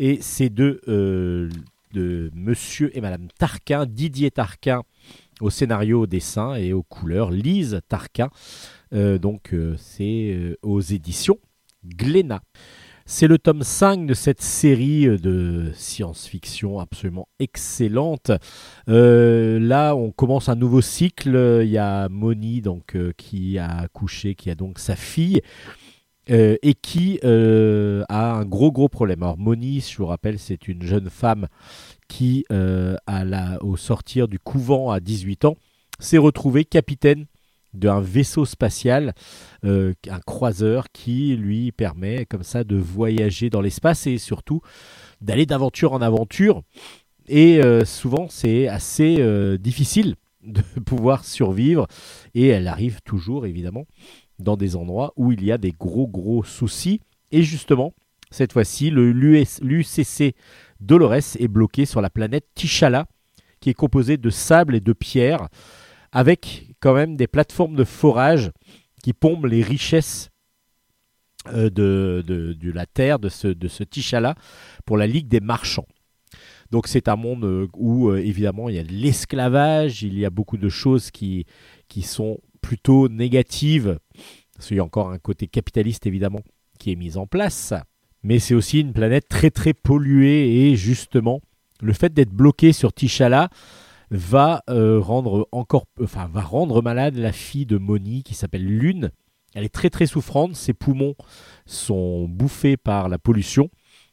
[0.00, 1.48] Et c'est de, euh,
[1.92, 4.82] de Monsieur et Madame Tarquin, Didier Tarquin
[5.40, 8.28] au scénario, au dessin et aux couleurs, Lise Tarquin.
[8.92, 11.38] Euh, donc euh, c'est euh, aux éditions
[11.84, 12.42] Glénat.
[13.06, 18.30] C'est le tome 5 de cette série de science-fiction absolument excellente.
[18.86, 21.60] Là, on commence un nouveau cycle.
[21.64, 22.62] Il y a Moni
[23.16, 25.40] qui a accouché, qui a donc sa fille.
[26.28, 29.22] Euh, et qui euh, a un gros gros problème.
[29.22, 31.48] Alors Moni, je vous rappelle, c'est une jeune femme
[32.08, 32.96] qui, euh,
[33.62, 35.56] au sortir du couvent à 18 ans,
[35.98, 37.26] s'est retrouvée capitaine
[37.72, 39.14] d'un vaisseau spatial,
[39.62, 44.60] un croiseur qui lui permet comme ça de voyager dans l'espace et surtout
[45.20, 46.62] d'aller d'aventure en aventure.
[47.28, 49.24] Et souvent c'est assez
[49.58, 51.86] difficile de pouvoir survivre
[52.34, 53.86] et elle arrive toujours évidemment
[54.38, 57.00] dans des endroits où il y a des gros gros soucis.
[57.30, 57.94] Et justement,
[58.30, 60.34] cette fois-ci, l'UCC
[60.80, 63.06] Dolores est bloqué sur la planète Tishala,
[63.60, 65.48] qui est composée de sable et de pierre,
[66.12, 68.50] avec quand même des plateformes de forage
[69.02, 70.30] qui pompent les richesses
[71.48, 74.34] euh, de, de- la terre de ce, de ce Tishala
[74.86, 75.86] pour la Ligue des marchands.
[76.70, 80.24] Donc c'est un monde euh, où euh, évidemment il y a de l'esclavage, il y
[80.24, 81.46] a beaucoup de choses qui,
[82.02, 83.98] sont plutôt négatives,
[84.54, 86.42] parce qu'il y a encore un côté capitaliste évidemment
[86.78, 87.74] qui est mis en place,
[88.22, 91.40] mais c'est aussi une planète très très polluée et justement
[91.80, 93.48] le fait d'être bloqué sur Tishala
[94.10, 99.10] va euh, rendre malade la fille de Moni qui s'appelle Lune.
[99.54, 101.14] Elle est très très souffrante, ses poumons
[101.66, 103.70] sont bouffés par la pollution.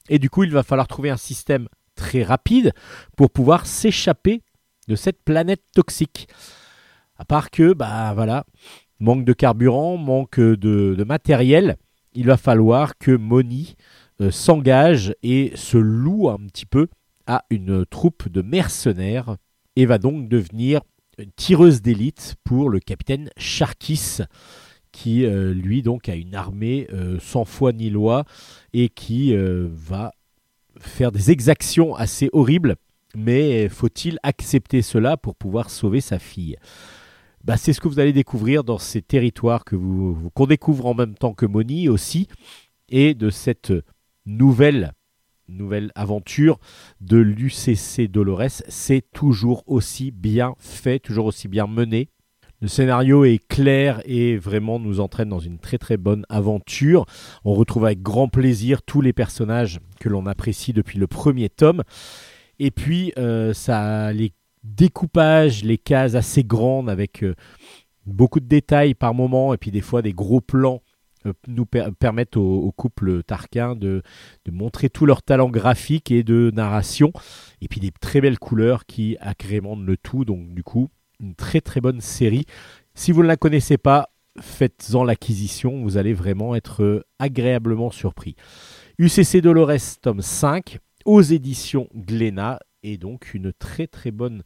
[0.09, 1.67] Et du coup il va falloir trouver un système
[1.97, 2.71] très rapide
[3.17, 4.41] pour pouvoir s'échapper
[4.87, 6.29] de cette planète toxique.
[7.17, 8.45] À part que, bah voilà,
[8.99, 11.75] manque de carburant, manque de, matériel,
[12.13, 13.75] il va falloir que Moni
[14.21, 16.87] euh, s'engage et se loue un petit peu
[17.25, 19.35] à une troupe de mercenaires
[19.75, 20.81] et va donc devenir
[21.17, 24.21] une tireuse d'élite pour le capitaine Sharkis
[24.91, 28.25] qui euh, lui donc a une armée euh, sans foi ni loi
[28.73, 30.11] et qui euh, va
[30.79, 32.75] faire des exactions assez horribles
[33.15, 36.55] mais faut-il accepter cela pour pouvoir sauver sa fille?
[37.43, 41.33] Bah, c'est ce que vous allez découvrir dans ces territoires qu'on découvre en même temps
[41.33, 42.27] que Moni aussi,
[42.89, 43.73] et de cette
[44.25, 44.93] nouvelle,
[45.47, 46.59] nouvelle aventure
[46.99, 48.61] de l'UCC Dolores.
[48.67, 52.09] C'est toujours aussi bien fait, toujours aussi bien mené.
[52.59, 57.05] Le scénario est clair et vraiment nous entraîne dans une très très bonne aventure.
[57.45, 61.83] On retrouve avec grand plaisir tous les personnages que l'on apprécie depuis le premier tome.
[62.57, 67.35] Et puis, euh, ça, les découpages, les cases assez grandes avec euh,
[68.07, 70.81] beaucoup de détails par moment et puis des fois des gros plans
[71.25, 74.01] euh, nous per- permettent au, au couple Tarquin de,
[74.45, 77.11] de montrer tout leur talent graphique et de narration
[77.61, 80.89] et puis des très belles couleurs qui agrémentent le tout donc du coup
[81.19, 82.45] une très très bonne série
[82.95, 88.35] si vous ne la connaissez pas faites-en l'acquisition vous allez vraiment être euh, agréablement surpris
[88.99, 94.43] UCC Dolores tome 5 aux éditions Glénat et donc une très très bonne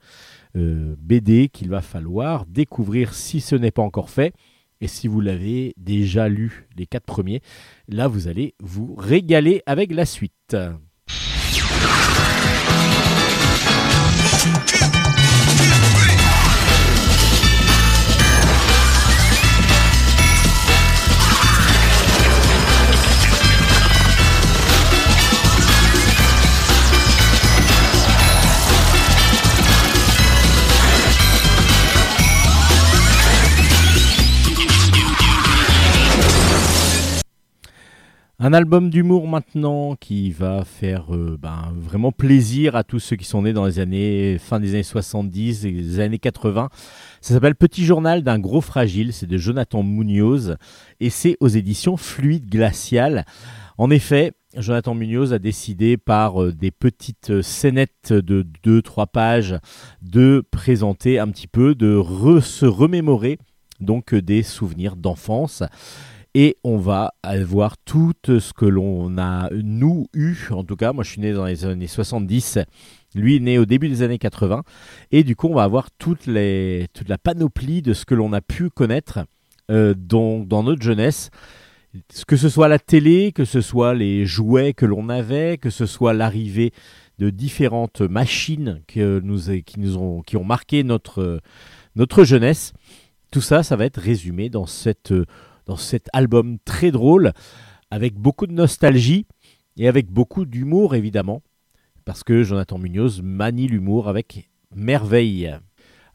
[0.55, 4.33] euh, BD qu'il va falloir découvrir si ce n'est pas encore fait.
[4.79, 7.41] Et si vous l'avez déjà lu les quatre premiers,
[7.87, 10.55] là vous allez vous régaler avec la suite.
[38.43, 43.23] Un album d'humour maintenant qui va faire euh, ben, vraiment plaisir à tous ceux qui
[43.23, 46.69] sont nés dans les années fin des années 70 et les années 80.
[47.21, 50.57] Ça s'appelle Petit journal d'un gros fragile, c'est de Jonathan Munoz
[50.99, 53.25] et c'est aux éditions Fluide Glacial.
[53.77, 59.59] En effet, Jonathan Munoz a décidé par euh, des petites scénettes de 2-3 pages
[60.01, 62.01] de présenter un petit peu, de
[62.41, 63.37] se remémorer
[63.79, 65.61] donc euh, des souvenirs d'enfance
[66.33, 67.13] et on va
[67.45, 70.35] voir tout ce que l'on a, nous, eu.
[70.51, 72.59] En tout cas, moi, je suis né dans les années 70.
[73.13, 74.63] Lui né au début des années 80.
[75.11, 78.69] Et du coup, on va avoir toute la panoplie de ce que l'on a pu
[78.69, 79.19] connaître
[79.69, 81.31] euh, dans, notre jeunesse.
[82.25, 85.85] Que ce soit la télé, que ce soit les jouets que l'on avait, que ce
[85.85, 86.71] soit l'arrivée
[87.19, 91.41] de différentes machines qui, nous ont, qui ont marqué notre,
[91.97, 92.71] notre jeunesse.
[93.29, 95.13] Tout ça, ça va être résumé dans, cette,
[95.65, 97.33] dans cet album très drôle,
[97.89, 99.25] avec beaucoup de nostalgie
[99.77, 101.41] et avec beaucoup d'humour évidemment,
[102.05, 105.53] parce que Jonathan Munoz manie l'humour avec merveille.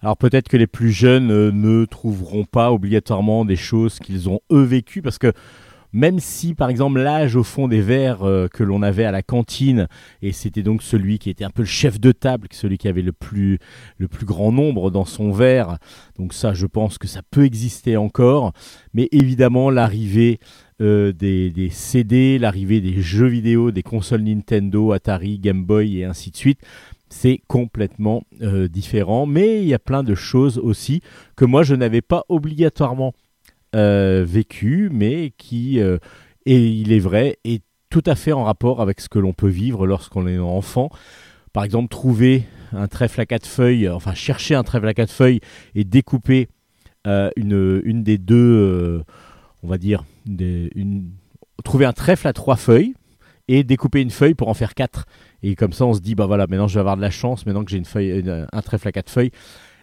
[0.00, 4.40] Alors peut-être que les plus jeunes euh, ne trouveront pas obligatoirement des choses qu'ils ont
[4.52, 5.32] eux vécues, parce que
[5.96, 9.22] même si par exemple l'âge au fond des verres euh, que l'on avait à la
[9.22, 9.88] cantine,
[10.20, 13.00] et c'était donc celui qui était un peu le chef de table, celui qui avait
[13.00, 13.58] le plus,
[14.22, 15.78] grand nombre dans son verre,
[16.18, 18.52] donc ça je pense que ça peut exister encore,
[18.92, 20.38] mais évidemment l'arrivée
[20.82, 26.30] euh, des, CD, l'arrivée des jeux vidéo, des consoles Nintendo, Atari, Game Boy et ainsi
[26.30, 26.60] de suite,
[27.08, 29.24] c'est complètement euh, différent.
[29.24, 31.00] Mais il y a plein de choses aussi
[31.36, 33.14] que moi je n'avais pas obligatoirement
[33.76, 35.98] vécu, mais qui, euh,
[36.44, 39.48] et il est vrai, est tout à fait en rapport avec ce que l'on peut
[39.48, 40.90] vivre lorsqu'on est enfant.
[41.52, 45.40] Par exemple, trouver un trèfle à quatre feuilles, enfin chercher un trèfle à quatre feuilles
[45.74, 46.48] et découper
[47.06, 49.02] euh, une, des deux, euh,
[49.62, 50.04] on va dire,
[51.64, 52.94] trouver un trèfle à trois feuilles
[53.48, 55.06] et découper une feuille pour en faire quatre.
[55.42, 57.46] Et comme ça, on se dit, bah voilà, maintenant je vais avoir de la chance,
[57.46, 59.30] maintenant que j'ai une feuille, un trèfle à quatre feuilles,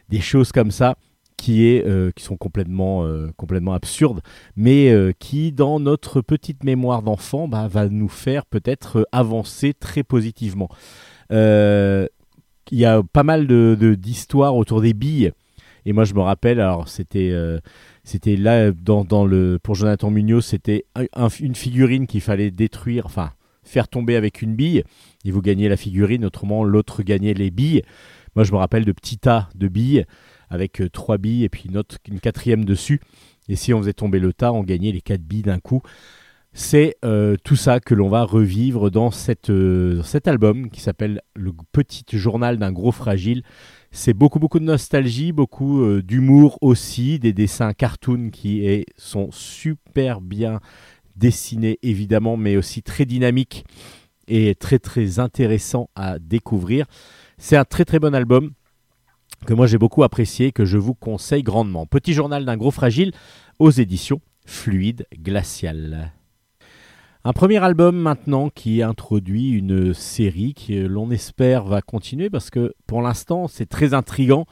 [0.10, 0.98] des choses comme ça
[1.38, 4.22] qui, est, euh, qui sont complètement, euh, complètement absurdes,
[4.56, 10.04] mais euh, qui, dans notre petite mémoire d'enfant, bah, va nous faire peut-être avancer très
[10.04, 10.70] positivement.
[12.72, 15.32] Il y a pas mal de- de- d'histoires autour des billes.
[15.86, 17.34] Et moi, je me rappelle, alors c'était
[18.06, 22.52] c'était là, dans, dans le, pour Jonathan Munoz, c'était un- un- une figurine qu'il fallait
[22.52, 23.32] détruire, enfin,
[23.64, 24.84] faire tomber avec une bille.
[25.26, 27.82] Et vous gagnez la figurine, autrement, l'autre gagnait les billes.
[28.36, 30.06] Moi, je me rappelle de petits tas de billes
[30.50, 33.02] avec euh, trois billes et puis une, quatrième dessus.
[33.50, 35.82] Et si on faisait tomber le tas, on gagnait les quatre billes d'un coup.
[36.56, 39.50] C'est euh, tout ça que l'on va revivre euh, dans cet
[40.28, 43.44] album qui s'appelle Le petit journal d'un gros fragile.
[43.92, 50.62] C'est beaucoup beaucoup de nostalgie, beaucoup d'humour aussi, des dessins cartoon qui sont super bien
[51.16, 53.66] dessinés évidemment, mais aussi très dynamiques
[54.28, 56.86] et très très intéressants à découvrir.
[57.38, 58.54] C'est un très très bon album
[59.46, 61.86] que moi j'ai beaucoup apprécié, que je vous conseille grandement.
[61.86, 63.12] Petit journal d'un gros fragile
[63.60, 66.14] aux éditions Fluide Glacial.
[67.26, 72.50] Un premier album maintenant qui introduit une série qui euh, l'on espère va continuer parce
[72.50, 74.46] que pour l'instant c'est très intrigant,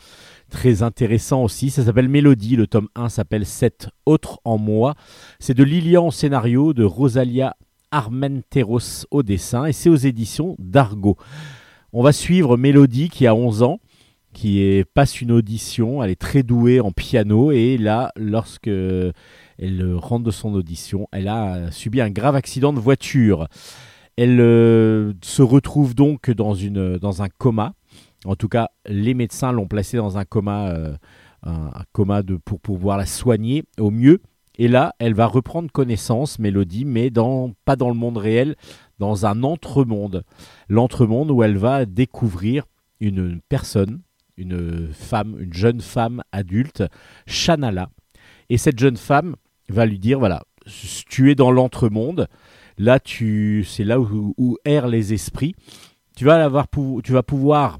[0.49, 1.69] très intéressant aussi.
[1.69, 4.95] Ça s'appelle Mélodie, le tome 1 s'appelle 7 autres en moi.
[5.39, 7.57] C'est de Lilian au scénario, de Rosalia
[7.91, 11.17] Armenteros au dessin et c'est aux éditions d'Argo.
[11.91, 13.81] On va suivre Mélodie qui a 11 ans
[14.33, 20.23] qui passe une audition, elle est très douée en piano et là, lorsque elle rentre
[20.23, 23.47] de son audition, elle a subi un grave accident de voiture.
[24.17, 27.73] Elle euh, se retrouve donc dans, une, dans un coma.
[28.25, 30.95] En tout cas, les médecins l'ont placée dans un coma, euh,
[31.43, 34.21] un, coma pour pouvoir la soigner au mieux.
[34.57, 38.55] Et là, elle va reprendre connaissance, Mélodie, mais dans, pas dans le monde réel,
[38.99, 40.23] dans un entremonde.
[40.69, 42.65] L'entremonde où elle va découvrir
[42.99, 44.01] une personne
[44.41, 46.83] une femme, une jeune femme adulte,
[47.25, 47.89] Shanala.
[48.49, 49.35] Et cette jeune femme
[49.69, 50.43] va lui dire voilà,
[51.09, 52.27] tu es dans l'entremonde,
[52.77, 55.55] là tu c'est là où, où errent les esprits.
[56.15, 56.67] Tu vas avoir
[57.03, 57.79] tu vas pouvoir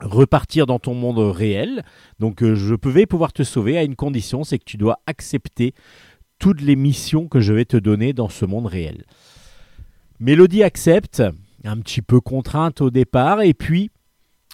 [0.00, 1.82] repartir dans ton monde réel.
[2.18, 5.74] Donc euh, je vais pouvoir te sauver à une condition, c'est que tu dois accepter
[6.38, 9.04] toutes les missions que je vais te donner dans ce monde réel.
[10.18, 11.22] Mélodie accepte,
[11.64, 13.90] un petit peu contrainte au départ, et puis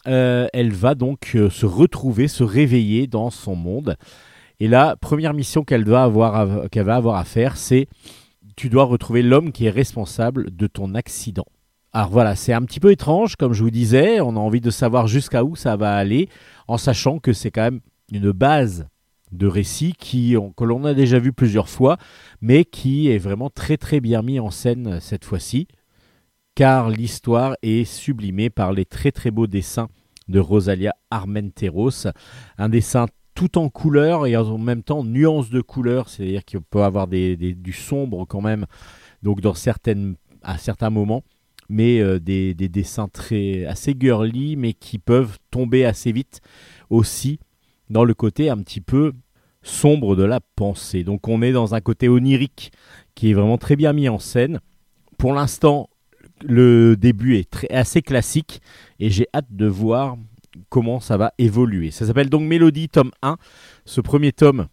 [0.06, 3.96] euh, elle va donc euh, se retrouver, se réveiller dans son monde.
[4.60, 7.88] Et la première mission qu'elle va avoir à faire, c'est
[8.56, 11.44] tu dois retrouver l'homme qui est responsable de ton accident.
[11.92, 14.70] Alors voilà, c'est un petit peu étrange, comme je vous disais, on a envie de
[14.70, 16.28] savoir jusqu'à où ça va aller,
[16.68, 17.80] en sachant que c'est quand même
[18.12, 18.86] une base
[19.32, 21.96] de récit qui, que l'on a déjà vu plusieurs fois,
[22.40, 25.68] mais qui est vraiment très très bien mis en scène cette fois-ci
[26.56, 29.88] car l'histoire est sublimée par les très très beaux dessins
[30.26, 32.08] de Rosalia Armenteros.
[32.58, 36.82] Un dessin tout en couleur et en même temps nuance de couleur, c'est-à-dire qu'il peut
[36.82, 38.64] avoir des, du sombre quand même,
[39.22, 41.22] donc dans certaines, à certains moments,
[41.68, 46.40] mais euh, des, des dessins très assez girly, mais qui peuvent tomber assez vite
[46.88, 47.38] aussi
[47.90, 49.12] dans le côté un petit peu
[49.62, 51.04] sombre de la pensée.
[51.04, 52.72] Donc on est dans un côté onirique
[53.14, 54.60] qui est vraiment très bien mis en scène.
[55.18, 55.90] Pour l'instant,
[56.44, 58.60] le début est assez classique
[58.98, 60.16] et j'ai hâte de voir
[60.68, 61.90] comment ça va évoluer.
[61.90, 63.36] Ça s'appelle donc Mélodie, tome 1.
[63.84, 64.68] Ce premier tome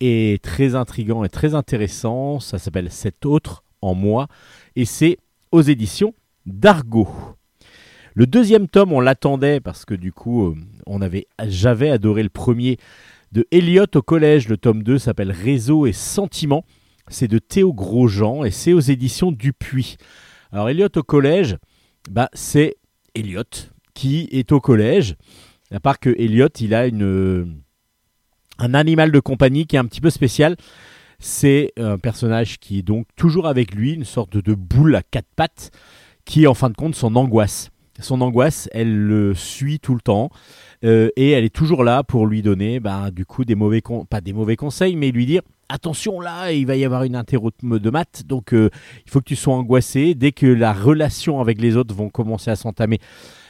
[0.00, 2.40] est très intrigant et très intéressant.
[2.40, 4.28] Ça s'appelle Cet autre en moi
[4.76, 5.18] et c'est
[5.52, 6.14] aux éditions
[6.46, 7.08] d'Argo.
[8.14, 10.54] Le deuxième tome, on l'attendait parce que du coup, euh,
[10.86, 12.78] on avait, j'avais adoré le premier
[13.32, 14.48] de Elliot au collège.
[14.48, 16.64] Le tome 2 s'appelle Réseau et Sentiments.
[17.08, 19.96] C'est de Théo Grosjean et c'est aux éditions Dupuis.
[20.54, 21.56] Alors Elliot au collège,
[22.08, 22.76] bah, c'est
[23.16, 23.42] Elliot
[23.92, 25.16] qui est au collège.
[25.72, 27.60] À part que Elliot, il a une,
[28.60, 30.56] un animal de compagnie qui est un petit peu spécial.
[31.18, 35.26] C'est un personnage qui est donc toujours avec lui, une sorte de boule à quatre
[35.34, 35.72] pattes,
[36.24, 37.70] qui est en fin de compte son angoisse.
[37.98, 40.30] Son angoisse, elle le suit tout le temps
[40.84, 44.04] euh, et elle est toujours là pour lui donner, bah, du coup, des mauvais con-
[44.04, 47.50] pas des mauvais conseils, mais lui dire attention là, il va y avoir une interro
[47.62, 48.68] de maths, donc euh,
[49.06, 50.14] il faut que tu sois angoissé.
[50.14, 52.98] Dès que la relation avec les autres vont commencer à s'entamer,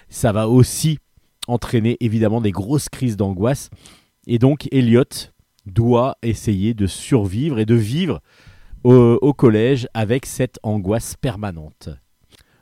[0.09, 0.98] ça va aussi
[1.48, 3.69] entraîner évidemment des grosses crises d'angoisse.
[4.27, 5.05] Et donc Elliot
[5.66, 8.20] doit essayer de survivre et de vivre
[8.85, 11.89] au collège avec cette angoisse permanente.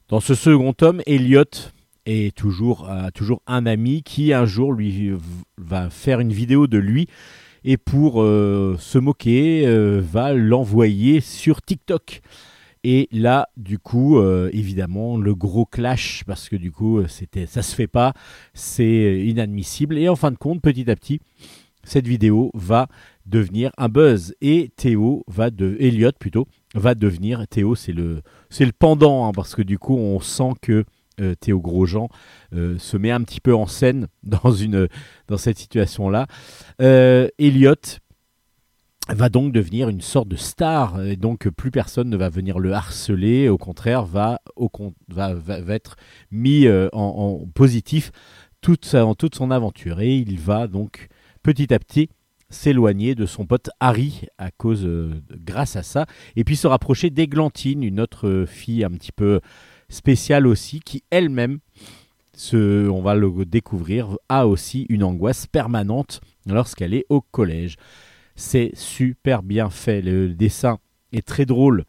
[0.08, 1.44] Dans ce second tome, Elliot
[2.06, 5.12] est toujours, a toujours un ami qui un jour lui
[5.58, 7.08] va faire une vidéo de lui
[7.64, 12.20] et pour euh, se moquer euh, va l'envoyer sur TikTok.
[12.84, 17.62] Et là, du coup, euh, évidemment, le gros clash parce que du coup, c'était, ça
[17.62, 18.12] se fait pas,
[18.54, 19.96] c'est inadmissible.
[19.98, 21.20] Et en fin de compte, petit à petit,
[21.84, 22.88] cette vidéo va
[23.26, 28.64] devenir un buzz et Théo va de Elliot plutôt va devenir Théo c'est le c'est
[28.64, 30.84] le pendant hein, parce que du coup on sent que
[31.20, 32.08] euh, Théo Grosjean
[32.54, 34.88] euh, se met un petit peu en scène dans une
[35.28, 36.26] dans cette situation là
[36.78, 37.74] Elliot
[39.08, 42.72] va donc devenir une sorte de star et donc plus personne ne va venir le
[42.72, 44.70] harceler au contraire va au
[45.08, 45.96] va, va, être
[46.30, 48.12] mis euh, en, positif
[48.60, 50.00] toute en toute son aventure.
[50.00, 51.08] Et il va donc
[51.42, 52.08] petit à petit
[52.48, 56.06] s'éloigner de son pote Harry à cause euh, grâce à ça.
[56.36, 59.40] Et puis se rapprocher d'Églantine une autre euh, fille un petit peu
[59.92, 61.58] spéciale aussi qui elle-même
[62.52, 67.76] on va le découvrir a aussi une angoisse permanente lorsqu'elle est au collège
[68.34, 70.78] c'est super bien fait le dessin
[71.12, 71.84] est très drôle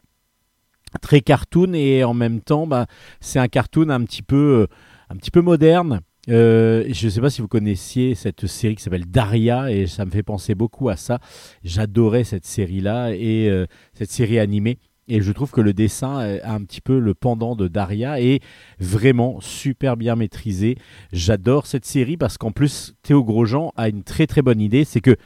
[1.00, 2.86] très cartoon et en même temps bah,
[3.20, 4.68] c'est un cartoon un petit peu
[5.12, 6.00] euh, moderne
[6.30, 10.04] euh, je ne sais pas si vous connaissiez cette série qui s'appelle Daria et ça
[10.04, 11.18] me fait penser beaucoup à ça.
[11.62, 14.78] J'adorais cette série-là et euh, cette série animée.
[15.06, 18.40] Et je trouve que le dessin a un petit peu le pendant de Daria et
[18.78, 20.76] vraiment super bien maîtrisé.
[21.12, 25.00] J'adore cette série parce qu'en plus Théo Grosjean a une très très bonne idée, c'est
[25.00, 25.16] que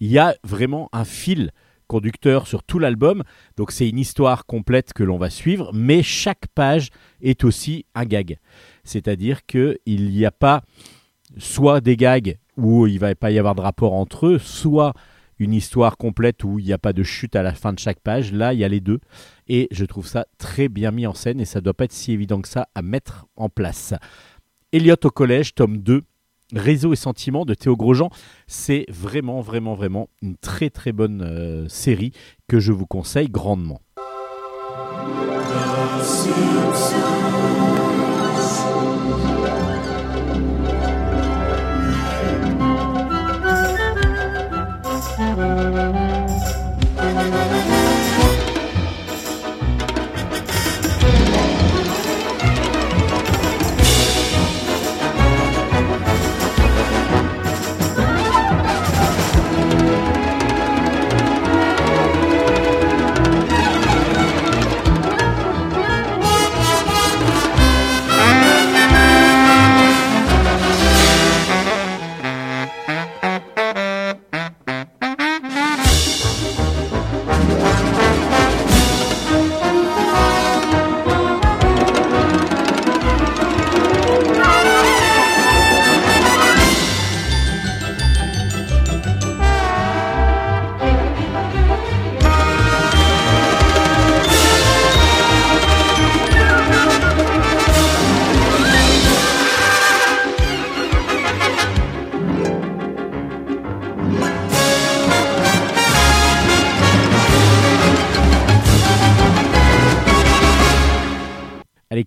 [0.00, 1.52] il y a vraiment un fil
[1.86, 3.22] conducteur sur tout l'album.
[3.56, 6.90] Donc c'est une histoire complète que l'on va suivre, mais chaque page
[7.22, 8.38] est aussi un gag.
[8.84, 10.62] C'est-à-dire qu'il n'y a pas
[11.38, 14.94] soit des gags où il va pas y avoir de rapport entre eux, soit
[15.38, 18.00] une histoire complète où il n'y a pas de chute à la fin de chaque
[18.00, 18.32] page.
[18.32, 19.00] Là, il y a les deux.
[19.48, 21.92] Et je trouve ça très bien mis en scène et ça ne doit pas être
[21.92, 23.94] si évident que ça à mettre en place.
[24.72, 26.02] Elliot au collège, tome 2,
[26.52, 28.08] Réseau et sentiments de Théo Grosjean.
[28.46, 32.12] C'est vraiment, vraiment, vraiment une très, très bonne euh, série
[32.46, 33.80] que je vous conseille grandement.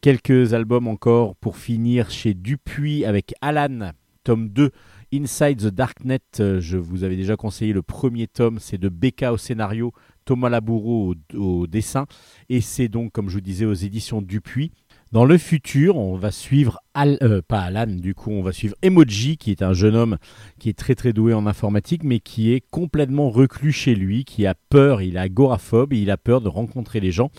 [0.02, 3.92] Quelques albums encore pour finir chez Dupuis avec Alan,
[4.24, 4.72] tome 2,
[5.14, 6.20] Inside the Darknet.
[6.40, 9.92] Euh, Je vous avais déjà conseillé le premier tome, c'est de Becca au scénario,
[10.26, 12.06] Thomas Laboureau au, au dessin,
[12.50, 14.72] et c'est donc, comme je vous disais, aux éditions Dupuis.
[15.12, 18.76] Dans le futur, on va suivre, Al- euh, pas Alan, du coup, on va suivre
[18.84, 20.18] Emoji, qui est un jeune homme
[20.60, 24.46] qui est très très doué en informatique, mais qui est complètement reclus chez lui, qui
[24.46, 27.32] a peur, il est agoraphobe, il a peur de rencontrer les gens,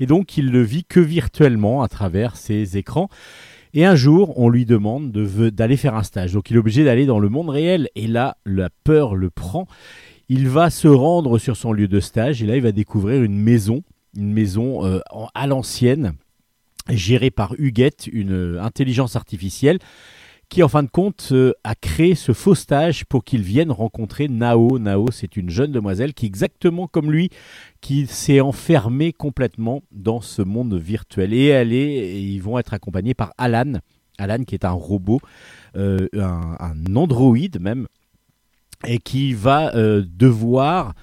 [0.00, 3.10] et donc il ne vit que virtuellement à travers ses écrans.
[3.74, 6.32] Et un jour, on lui demande d'aller faire un stage.
[6.32, 7.90] Donc il est obligé d'aller dans le monde réel.
[7.94, 9.66] Et là, la peur le prend.
[10.30, 13.38] Il va se rendre sur son lieu de stage et là, il va découvrir une
[13.38, 13.82] maison,
[14.16, 15.00] une maison euh,
[15.34, 16.14] à l'ancienne,
[16.88, 19.78] gérée par Huguette, une euh, intelligence artificielle,
[20.48, 24.28] qui en fin de compte euh, a créé ce faux stage pour qu'il vienne rencontrer
[24.28, 24.78] Nao.
[24.78, 27.30] Nao, c'est une jeune demoiselle qui, exactement comme lui,
[27.80, 31.34] qui s'est enfermée complètement dans ce monde virtuel.
[31.34, 33.74] Et ils vont être accompagnés par Alan.
[34.16, 35.20] Alan, qui est un robot,
[35.76, 37.86] euh, un, androïde même,
[38.86, 40.94] et qui va devoir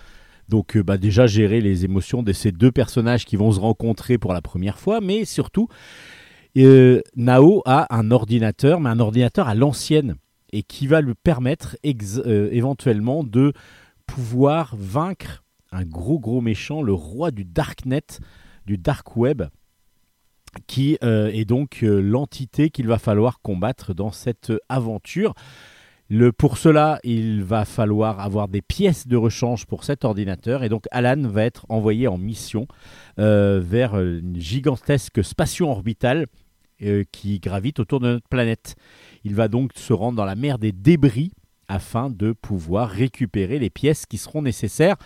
[0.50, 4.18] donc euh, bah, déjà gérer les émotions de ces deux personnages qui vont se rencontrer
[4.18, 5.68] pour la première fois, mais surtout
[6.58, 10.16] euh, Nao a un ordinateur, mais un ordinateur à l'ancienne,
[10.52, 13.54] et qui va lui permettre euh, éventuellement de
[14.06, 18.06] pouvoir vaincre un gros gros méchant, le roi du darknet,
[18.66, 19.44] du dark web,
[20.68, 25.34] qui est donc l'entité qu'il va falloir combattre dans cette aventure.
[26.08, 30.70] Le, pour cela, il va falloir avoir des pièces de rechange pour cet ordinateur et
[30.70, 32.68] donc Alan va être envoyé en mission
[33.18, 36.28] euh, vers une gigantesque station orbitale
[36.84, 38.76] euh, qui gravite autour de notre planète.
[39.24, 41.32] Il va donc se rendre dans la mer des débris
[41.68, 44.98] afin de pouvoir récupérer les pièces qui seront nécessaires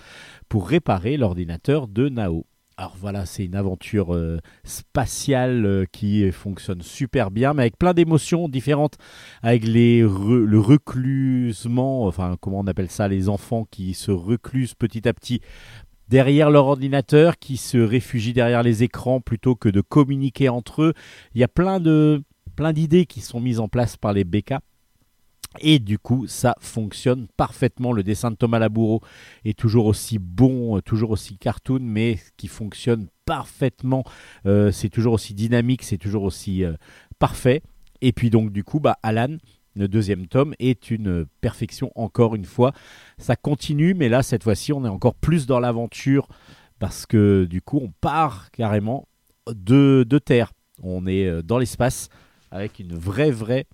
[0.49, 2.45] pour réparer l'ordinateur de Nao.
[2.79, 7.93] Alors voilà, c'est une aventure euh, spatiale euh, qui fonctionne super bien, mais avec plein
[7.93, 8.95] d'émotions différentes,
[9.41, 15.13] avec le reclusement, enfin comment on appelle ça, les enfants qui se reclusent petit à
[15.13, 15.41] petit
[16.07, 20.93] derrière leur ordinateur, qui se réfugient derrière les écrans plutôt que de communiquer entre eux.
[21.35, 21.81] Il y a plein
[22.55, 24.53] plein d'idées qui sont mises en place par les BK.
[25.61, 27.91] Et du coup, ça fonctionne parfaitement.
[27.91, 29.01] Le dessin de Thomas Laboureau
[29.45, 34.03] est toujours aussi bon, euh, toujours aussi cartoon, mais qui fonctionne parfaitement.
[34.45, 36.73] Euh, c'est toujours aussi dynamique, c'est toujours aussi euh,
[37.19, 37.61] parfait.
[38.01, 39.37] Et puis donc du coup, bah, Alan,
[39.75, 42.73] le deuxième tome, est une perfection encore une fois.
[43.17, 46.27] Ça continue, mais là, cette fois-ci, on est encore plus dans l'aventure
[46.79, 49.07] parce que du coup, on part carrément
[49.47, 50.53] de, Terre.
[50.81, 52.09] On est dans l'espace
[52.51, 53.67] avec une vraie, vraie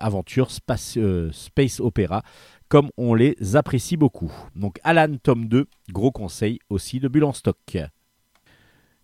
[0.00, 2.22] aventure space, euh, space opéra
[2.68, 4.32] comme on les apprécie beaucoup.
[4.56, 7.76] Donc Alan, tome 2, gros conseil aussi de Bulle en stock.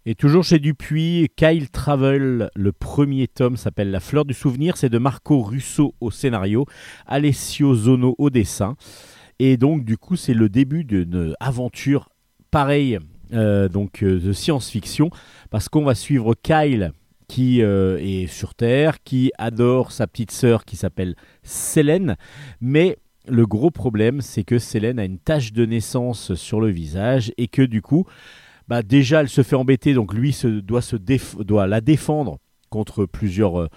[0.07, 4.89] Et toujours chez Dupuis, Kyle Travel, le premier tome s'appelle La fleur du souvenir, c'est
[4.89, 6.65] de Marco Russo au scénario,
[7.07, 8.77] Alessio Zono au dessin.
[9.39, 12.09] Et donc du coup c'est le début d'une aventure
[12.51, 12.99] pareille,
[13.35, 15.11] euh, donc euh, de science-fiction,
[15.51, 16.93] parce qu'on va suivre Kyle
[17.29, 22.17] qui euh, est sur Terre, qui adore sa petite sœur qui s'appelle Célène,
[22.61, 22.97] mais
[23.29, 27.47] le gros problème c'est que Célène a une tache de naissance sur le visage et
[27.47, 28.07] que du coup,
[28.67, 32.39] bah, déjà elle se fait embêter, donc lui se, doit, se doit la défendre
[32.71, 33.69] contre plusieurs euh,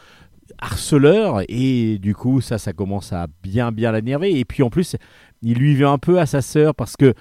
[0.59, 4.37] harceleurs et du coup ça ça commence à bien bien l'énerver.
[4.37, 4.95] Et puis en plus
[5.41, 7.13] il lui veut un peu à sa sœur parce que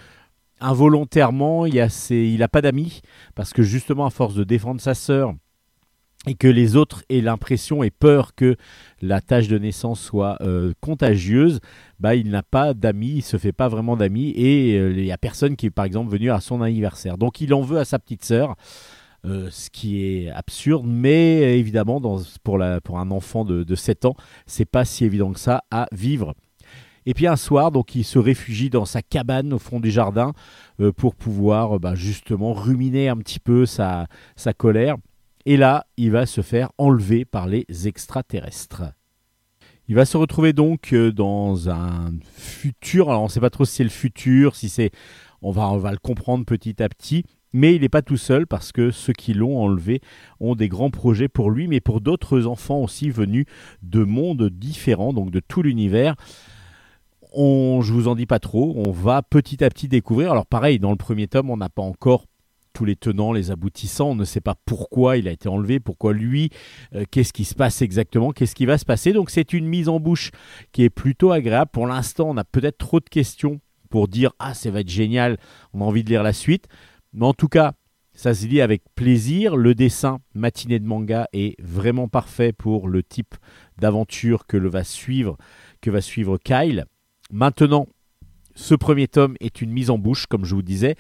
[0.61, 3.01] involontairement il a ses- il pas d'amis
[3.35, 5.35] parce que justement à force de défendre sa sœur
[6.27, 8.57] et que les autres aient l'impression et peur que
[9.01, 11.61] la tâche de naissance soit euh, contagieuse,
[11.99, 15.13] bah, il n'a pas d'amis, il se fait pas vraiment d'amis et euh, il n'y
[15.13, 17.17] a personne qui est par exemple venu à son anniversaire.
[17.17, 18.57] Donc il en veut à sa petite sœur,
[19.25, 22.03] euh, ce qui est absurde, mais euh, évidemment
[22.43, 24.17] pour, un enfant de, de 7 ans,
[24.47, 26.35] c'est pas si évident que ça à vivre.
[27.07, 30.33] Et puis un soir, donc il se réfugie dans sa cabane au fond du jardin
[30.81, 34.07] euh, pour pouvoir euh, bah, justement ruminer un petit peu sa
[34.57, 34.97] colère.
[35.47, 38.83] Et là, il va se faire enlever par les extraterrestres.
[39.89, 43.09] Il va se retrouver donc euh, dans un futur.
[43.09, 44.91] Alors, on ne sait pas trop si c'est le futur, si c'est.
[45.43, 47.25] On va, le comprendre petit à petit.
[47.53, 50.01] Mais il n'est pas tout seul parce que ceux qui l'ont enlevé
[50.39, 53.47] ont des grands projets pour lui, mais pour d'autres enfants aussi venus
[53.83, 56.15] de mondes différents, donc de tout l'univers.
[57.33, 58.75] On, je vous en dis pas trop.
[58.77, 60.31] On va petit à petit découvrir.
[60.31, 62.27] Alors, pareil, dans le premier tome, on n'a pas encore
[62.73, 64.11] tous les tenants, les aboutissants.
[64.11, 66.51] On ne sait pas pourquoi il a été enlevé, pourquoi lui,
[66.95, 69.13] euh, qu'est-ce qui se passe exactement, qu'est-ce qui va se passer.
[69.13, 70.31] Donc c'est une mise en bouche
[70.73, 71.71] qui est plutôt agréable.
[71.73, 73.61] Pour l'instant, on a peut-être trop de questions
[73.91, 75.39] pour dire ah ça va être génial,
[75.73, 76.67] on a envie de lire la suite.
[77.13, 77.75] Mais en tout cas,
[78.13, 79.57] ça se lit avec plaisir.
[79.57, 83.35] Le dessin matinée de manga est vraiment parfait pour le type
[83.79, 85.37] d'aventure que va suivre,
[85.81, 86.85] que va suivre Kyle.
[87.33, 87.87] Maintenant,
[88.61, 90.95] ce premier tome est une mise en bouche, comme je vous disais.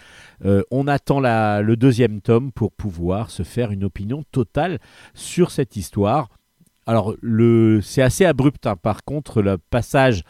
[0.44, 4.78] Euh, on attend le deuxième tome pour pouvoir se faire une opinion totale
[5.14, 6.28] sur cette histoire.
[6.86, 7.14] Alors,
[7.82, 8.76] c'est assez abrupt, hein.
[8.76, 10.22] par contre, le passage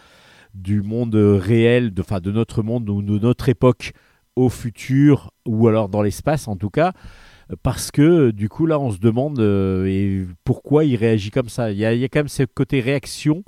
[0.54, 3.92] du monde réel, de, enfin, de notre monde ou de notre époque
[4.34, 6.92] au futur, ou alors dans l'espace en tout cas,
[7.62, 11.70] parce que du coup là on se demande euh, pourquoi il réagit comme ça.
[11.70, 13.44] Il y a, y a quand même ce côté réaction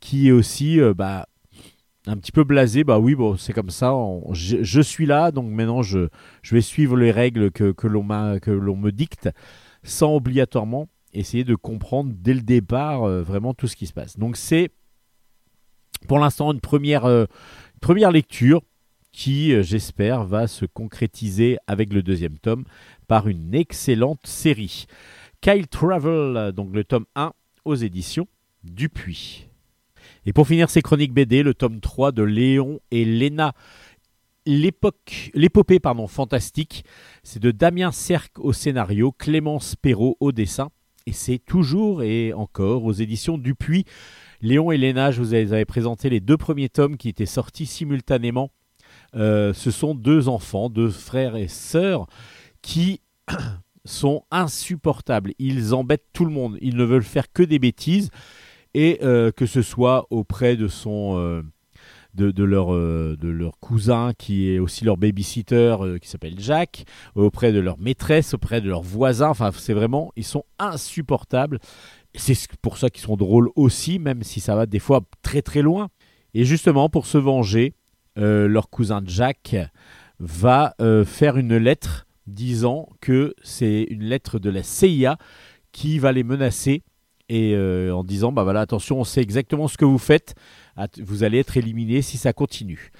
[0.00, 1.26] qui est aussi euh, bah,
[2.10, 2.84] un petit peu blasé.
[2.84, 3.94] Bah oui, bon, c'est comme ça.
[4.32, 6.08] je, suis là, donc maintenant je,
[6.42, 9.30] je vais suivre les règles que, que l'on me dicte
[9.82, 14.18] sans obligatoirement essayer de comprendre dès le départ euh, vraiment tout ce qui se passe.
[14.18, 14.70] Donc c'est
[16.08, 17.26] pour l'instant une première, euh,
[18.12, 18.62] lecture
[19.12, 22.64] qui, euh, j'espère, va se concrétiser avec le deuxième tome
[23.08, 24.86] par une excellente série.
[25.40, 27.32] Kyle Travel, donc le tome 1
[27.64, 28.28] aux éditions
[28.62, 29.49] Dupuis.
[30.26, 33.54] Et pour finir ces chroniques BD, le tome 3 de Léon et Léna.
[34.46, 36.84] L'épopée pardon, fantastique,
[37.22, 40.70] c'est de Damien Cerc au scénario, Clémence Perrault au dessin,
[41.06, 43.84] et c'est toujours et encore aux éditions Dupuis.
[44.40, 47.66] Léon et Léna, je vous avais avais présenté les deux premiers tomes qui étaient sortis
[47.66, 48.50] simultanément.
[49.14, 52.06] Euh, ce sont deux enfants, deux frères et sœurs,
[52.62, 53.00] qui
[53.84, 55.32] sont insupportables.
[55.38, 56.56] Ils embêtent tout le monde.
[56.60, 58.10] Ils ne veulent faire que des bêtises.
[58.74, 61.16] Et euh, que ce soit auprès de son...
[61.18, 61.42] euh,
[62.14, 66.84] de, leur, euh, de leur cousin qui est aussi leur babysitter qui s'appelle Jacques,
[67.14, 69.28] auprès de leur maîtresse, auprès de leurs voisins.
[69.28, 71.60] Enfin, c'est vraiment, ils sont insupportables.
[72.16, 75.40] C'est ce- pour ça qu'ils sont drôles aussi, même si ça va des fois très
[75.40, 75.88] très loin.
[76.34, 77.74] Et justement, pour se venger,
[78.16, 79.54] leur cousin Jack
[80.18, 80.74] va
[81.06, 85.16] faire une lettre disant que c'est une lettre de la CIA
[85.72, 86.82] qui va les menacer
[87.30, 90.34] et euh, en disant bah voilà attention on sait exactement ce que vous faites.
[90.98, 92.90] Vous allez être éliminés si ça continue.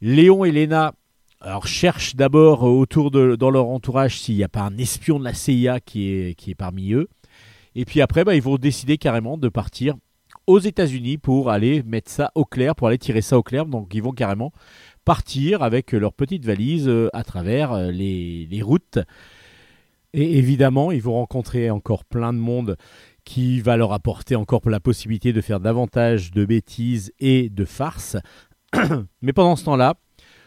[0.00, 0.94] Léon et Léna
[1.40, 5.18] alors cherchent d'abord euh, autour de dans leur entourage s'il n'y a pas un espion
[5.18, 7.08] de la CIA qui est qui est parmi eux.
[7.74, 9.94] Et puis après bah, ils vont décider carrément de partir
[10.46, 13.66] aux États-Unis pour aller mettre ça au clair pour aller tirer ça au clair.
[13.66, 14.52] Donc ils vont carrément
[15.04, 19.00] partir avec leur petite valise euh, à travers les, les routes.
[20.14, 22.76] Et évidemment, ils vont rencontrer encore plein de monde
[23.24, 28.16] qui va leur apporter encore la possibilité de faire davantage de bêtises et de farces.
[29.22, 29.94] Mais pendant ce temps-là,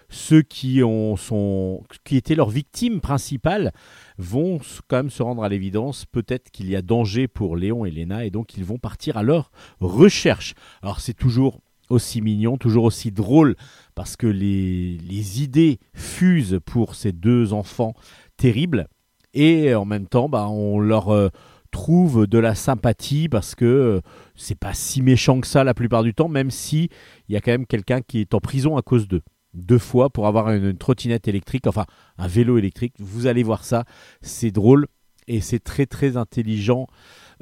[0.10, 3.74] ceux qui, ont, sont, qui étaient leurs victimes principales
[4.18, 7.92] vont quand même se rendre à l'évidence, peut-être qu'il y a danger pour Léon et
[7.92, 10.54] Léna, et donc ils vont partir à leur recherche.
[10.82, 13.56] Alors c'est toujours aussi mignon, toujours aussi drôle,
[13.96, 17.94] parce que les, les idées fusent pour ces deux enfants
[18.38, 18.88] terribles,
[19.34, 21.30] et en même temps, bah, on leur euh,
[21.78, 24.02] trouve de la sympathie, parce que euh,
[24.36, 26.90] c'est pas si méchant que ça la plupart du temps, même si
[27.30, 29.22] il y a quand même quelqu'un qui est en prison à cause d'eux.
[29.54, 31.86] Deux fois pour avoir une, trottinette électrique, enfin
[32.18, 32.96] un vélo électrique.
[32.98, 33.86] Vous allez voir ça,
[34.22, 34.88] c'est drôle
[35.28, 36.88] et c'est très très intelligent.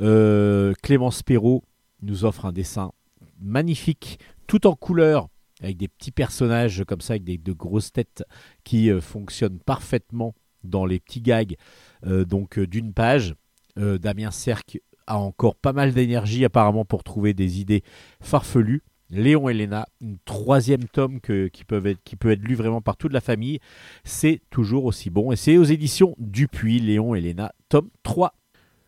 [0.02, 1.64] Euh, Clémence Perrault
[2.02, 2.92] nous offre un dessin
[3.40, 5.30] magnifique, tout en couleur,
[5.62, 8.26] avec des petits personnages comme ça, avec des, de grosses têtes
[8.66, 10.36] qui euh, fonctionnent parfaitement
[10.66, 11.56] dans les petits gags
[12.04, 13.34] donc d'une page.
[13.78, 17.84] Euh, Damien Cerc a encore pas mal d'énergie apparemment pour trouver des idées
[18.22, 18.84] farfelues.
[19.12, 22.82] Léon et Léna, une troisième tome que- qui, peuvent être, qui peut être lu vraiment
[22.82, 23.60] par toute la famille.
[24.04, 25.32] C'est toujours aussi bon.
[25.32, 28.34] Et c'est aux éditions Dupuis, Léon et Léna, tome 3.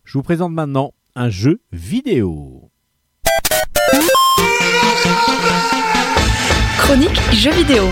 [0.06, 2.72] Je vous présente maintenant un jeu vidéo.
[6.78, 7.84] Chronique jeux vidéo.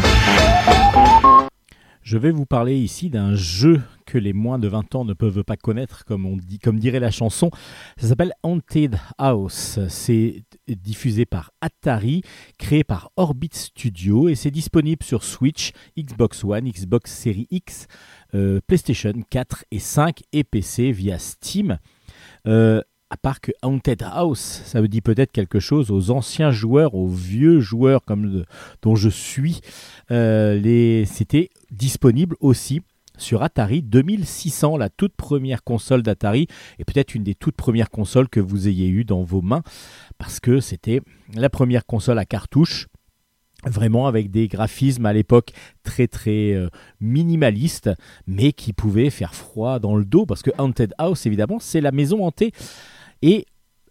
[2.01, 3.81] Je vais vous parler ici d'un jeu
[4.17, 7.11] les moins de 20 ans ne peuvent pas connaître, comme, on dit, comme dirait la
[7.11, 7.51] chanson.
[7.97, 9.79] Ça s'appelle Haunted House.
[9.89, 12.21] C'est diffusé par Atari,
[12.57, 17.87] créé par Orbit Studio et c'est disponible sur Switch, Xbox One, Xbox Series X,
[18.33, 21.77] euh, PlayStation 4 et 5 et PC via Steam.
[22.47, 26.95] Euh, à part que Haunted House, ça me dit peut-être quelque chose aux anciens joueurs,
[26.95, 28.43] aux vieux joueurs comme
[28.81, 29.61] dont je suis.
[30.11, 32.81] Euh, c'était disponible aussi
[33.17, 36.47] sur Atari 2600, la toute première console d'Atari,
[36.79, 39.63] et peut-être une des toutes premières consoles que vous ayez eues dans vos mains,
[40.17, 41.01] parce que c'était
[41.33, 42.87] la première console à cartouche,
[43.63, 45.51] vraiment avec des graphismes à l'époque
[45.83, 46.69] très très euh,
[46.99, 47.89] minimalistes,
[48.27, 51.91] mais qui pouvaient faire froid dans le dos, parce que Haunted House, évidemment, c'est la
[51.91, 52.51] maison hantée.
[53.21, 53.45] Et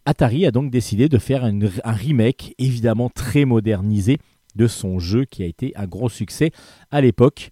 [0.07, 4.19] Atari a donc décidé de faire un remake, évidemment très modernisé,
[4.55, 6.51] de son jeu qui a été un gros succès
[6.91, 7.51] à l'époque.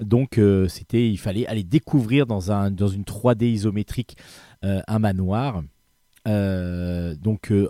[0.00, 4.16] Donc euh, c'était, il fallait aller découvrir dans, un, dans une 3D isométrique
[4.64, 5.62] euh, un manoir.
[6.28, 7.68] Euh, donc euh,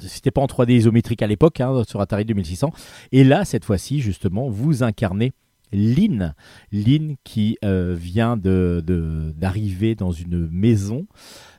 [0.00, 2.72] c'était pas en 3D isométrique à l'époque hein, sur Atari 2600.
[3.12, 5.32] Et là cette fois-ci justement vous incarnez
[5.74, 6.34] Lynn,
[6.70, 11.06] Lynn qui vient de- de- d'arriver dans une maison.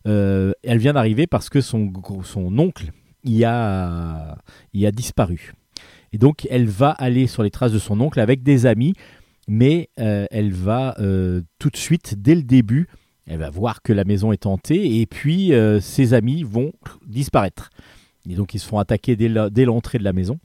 [0.06, 1.92] Elle vient d'arriver parce que son,
[2.24, 2.92] son oncle
[3.44, 4.38] a,
[4.74, 5.54] y a disparu.
[6.14, 8.94] Et donc elle va aller sur les traces de son oncle avec des amis
[9.48, 12.88] mais euh, elle va euh, tout de suite, dès le début,
[13.26, 16.74] elle va voir que la maison est hantée et puis euh, ses amis vont
[17.06, 17.70] disparaître.
[18.30, 20.40] Et donc ils se font attaquer dès l'entrée de la maison.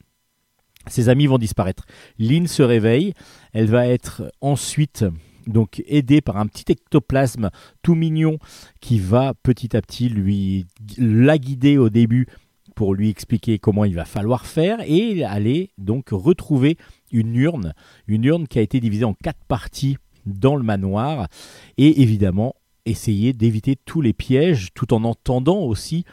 [0.87, 1.85] Ses amis vont disparaître.
[2.19, 3.13] Lynn se réveille,
[3.53, 5.05] elle va être ensuite
[5.47, 7.51] donc aidée par un petit ectoplasme
[7.83, 8.39] tout mignon
[8.81, 10.67] qui va petit à petit lui
[10.99, 12.27] la guider au début
[12.75, 16.77] pour lui expliquer comment il va falloir faire et aller donc retrouver
[17.11, 17.75] une urne,
[18.07, 21.29] une urne qui a été divisée en quatre parties dans le manoir
[21.77, 22.55] et évidemment
[22.87, 26.05] essayer d'éviter tous les pièges tout en entendant aussi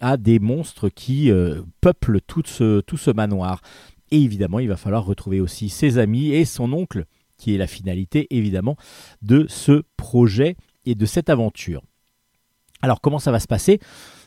[0.00, 3.60] à des monstres qui euh, peuplent tout ce, tout ce manoir.
[4.10, 7.04] Et évidemment, il va falloir retrouver aussi ses amis et son oncle,
[7.36, 8.76] qui est la finalité évidemment
[9.22, 11.82] de ce projet et de cette aventure.
[12.82, 13.78] Alors comment ça va se passer?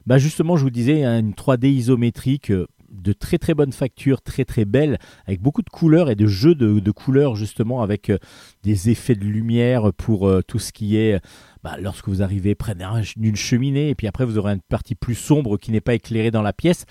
[0.05, 4.21] Bah Justement, je vous disais, hein, une 3D isométrique euh, de très très bonne facture,
[4.21, 8.17] très très belle, avec beaucoup de couleurs et de jeux de, couleurs justement, avec euh,
[8.61, 11.19] des effets de lumière pour euh, tout ce qui est,
[11.63, 14.95] bah, lorsque vous arrivez près d'un- d'une cheminée, et puis après vous aurez une partie
[14.95, 16.85] plus sombre qui n'est pas éclairée dans la pièce.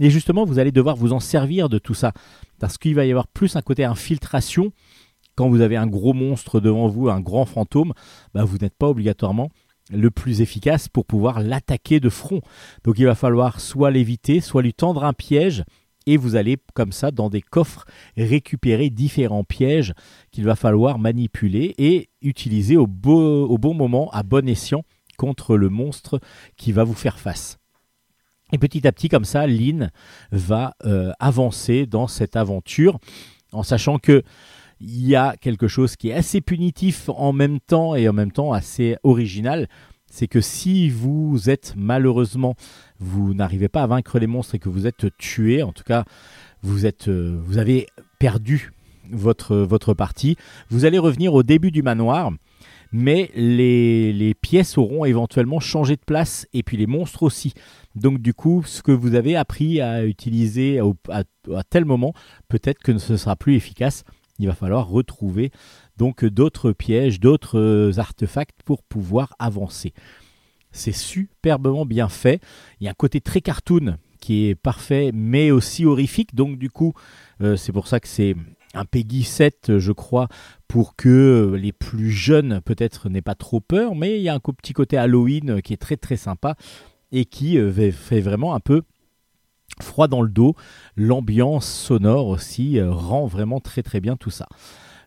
[0.00, 2.12] Et justement, vous allez devoir vous en servir de tout ça,
[2.58, 4.72] parce qu'il va y avoir plus un côté infiltration.
[5.34, 7.92] Quand vous avez un gros monstre devant vous, un grand fantôme,
[8.34, 9.50] bah, vous n'êtes pas obligatoirement
[9.90, 12.40] le plus efficace pour pouvoir l'attaquer de front.
[12.84, 15.64] Donc il va falloir soit l'éviter, soit lui tendre un piège,
[16.06, 17.84] et vous allez comme ça dans des coffres
[18.16, 19.94] récupérer différents pièges
[20.30, 24.84] qu'il va falloir manipuler et utiliser au, bon moment, à bon escient,
[25.16, 26.20] contre le monstre
[26.56, 27.58] qui va vous faire face.
[28.52, 29.90] Et petit à petit, comme ça, Lynn
[30.30, 32.98] va euh, avancer dans cette aventure
[33.52, 34.22] en sachant que
[34.82, 38.32] il y a quelque chose qui est assez punitif en même temps et en même
[38.32, 39.68] temps assez original.
[40.06, 42.54] C'est que si vous êtes malheureusement,
[42.98, 46.04] vous n'arrivez pas à vaincre les monstres et que vous êtes tué, en tout cas,
[46.62, 47.86] vous, euh, avez
[48.18, 48.72] perdu
[49.10, 50.36] votre, votre partie,
[50.68, 52.32] vous allez revenir au début du manoir,
[52.92, 57.54] mais les, pièces auront éventuellement changé de place et puis les monstres aussi.
[57.94, 61.22] Donc du coup, ce que vous avez appris à utiliser à,
[61.54, 62.12] à tel moment,
[62.48, 64.04] peut-être que ce ne sera plus efficace.
[64.42, 65.50] Il va falloir retrouver
[65.96, 69.94] donc d'autres pièges, d'autres euh, artefacts pour pouvoir avancer.
[70.72, 72.40] C'est superbement bien fait.
[72.80, 76.34] Il y a un côté très cartoon qui est parfait, mais aussi horrifique.
[76.34, 76.94] Donc du coup,
[77.42, 78.34] euh, c'est pour ça que c'est
[78.74, 80.28] un Peggy 7, je crois,
[80.66, 83.94] pour que les plus jeunes peut-être n'aient pas trop peur.
[83.94, 86.56] Mais il y a un petit côté Halloween euh, qui est très très sympa
[87.10, 88.82] et qui euh, fait vraiment un peu
[89.80, 90.54] froid dans le dos.
[90.96, 94.46] L'ambiance sonore aussi euh, rend vraiment très très bien tout ça.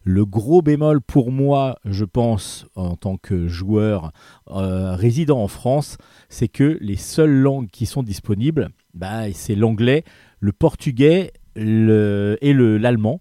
[0.07, 4.11] Le gros bémol pour moi, je pense, en tant que joueur
[4.51, 5.97] euh, résident en France,
[6.29, 10.03] c'est que les seules langues qui sont disponibles, bah, c'est l'anglais,
[10.39, 13.19] le portugais le- et le- l'allemand.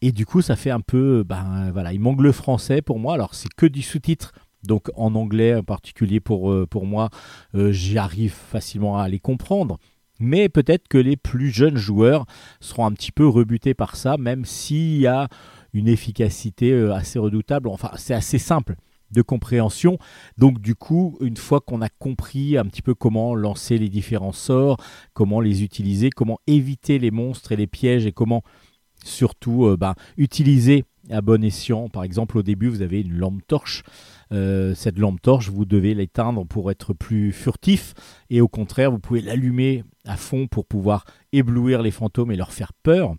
[0.00, 3.14] Et du coup, ça fait un peu, ben voilà, il manque le français pour moi.
[3.14, 4.32] Alors, c'est que du sous-titre,
[4.64, 7.10] donc en anglais en particulier pour, euh, pour moi,
[7.54, 9.78] euh, j'arrive facilement à les comprendre.
[10.22, 12.26] Mais peut-être que les plus jeunes joueurs
[12.60, 15.28] seront un petit peu rebutés par ça, même s'il y a
[15.72, 17.68] une efficacité euh, assez redoutable.
[17.68, 18.76] Enfin, c'est assez simple
[19.10, 19.98] de compréhension.
[20.38, 24.32] Donc du coup, une fois qu'on a compris un petit peu comment lancer les différents
[24.32, 24.78] sorts,
[25.12, 28.42] comment les utiliser, comment éviter les monstres et les pièges et comment
[29.04, 31.88] surtout euh, ben, utiliser à bon escient.
[31.88, 33.82] Par exemple, au début, vous avez une lampe torche.
[34.32, 37.94] Euh, cette lampe torche, vous devez l'éteindre pour être plus furtif.
[38.30, 42.52] Et au contraire, vous pouvez l'allumer à fond pour pouvoir éblouir les fantômes et leur
[42.52, 43.14] faire peur.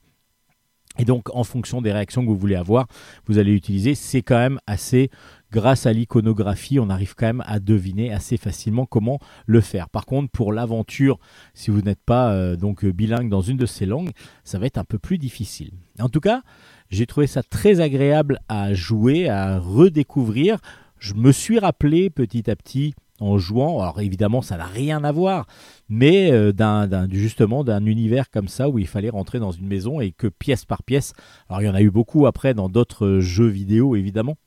[1.00, 2.88] Et donc, en fonction des réactions que vous voulez avoir,
[3.26, 3.96] vous allez utiliser.
[3.96, 5.10] C'est quand même assez,
[5.52, 9.18] grâce à l'iconographie, on arrive quand même à deviner assez facilement comment
[9.48, 9.90] le faire.
[9.90, 11.20] Par contre, pour l'aventure,
[11.56, 14.12] si vous n'êtes pas euh, donc bilingue dans une de ces langues,
[14.44, 15.72] ça va être un peu plus difficile.
[16.00, 16.44] En tout cas,
[16.92, 20.60] j'ai trouvé ça très agréable à jouer, à redécouvrir.
[21.04, 23.82] Je me suis rappelé petit à petit en jouant.
[23.82, 25.48] Alors évidemment, ça n'a rien à voir,
[25.90, 30.00] mais euh, d'un, justement d'un univers comme ça où il fallait rentrer dans une maison
[30.00, 31.12] et que pièce par pièce.
[31.50, 34.38] Alors il y en a eu beaucoup après dans d'autres jeux vidéo évidemment.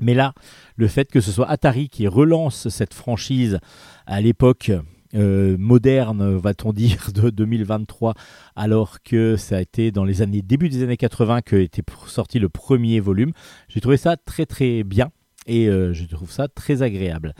[0.00, 0.32] Mais là,
[0.76, 3.58] le fait que ce soit Atari qui relance cette franchise
[4.06, 4.70] à l'époque
[5.16, 8.14] euh, moderne, va-t-on dire, de 2023,
[8.54, 12.38] alors que ça a été dans les années début des années 80 que était sorti
[12.38, 13.32] le premier volume,
[13.66, 15.10] j'ai trouvé ça très très bien
[15.48, 17.34] et euh, je trouve ça très agréable.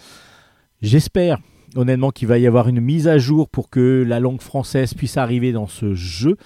[0.83, 1.39] J'espère
[1.77, 5.17] honnêtement qu'il va y avoir une mise à jour pour que la langue française puisse
[5.17, 6.37] arriver dans ce jeu.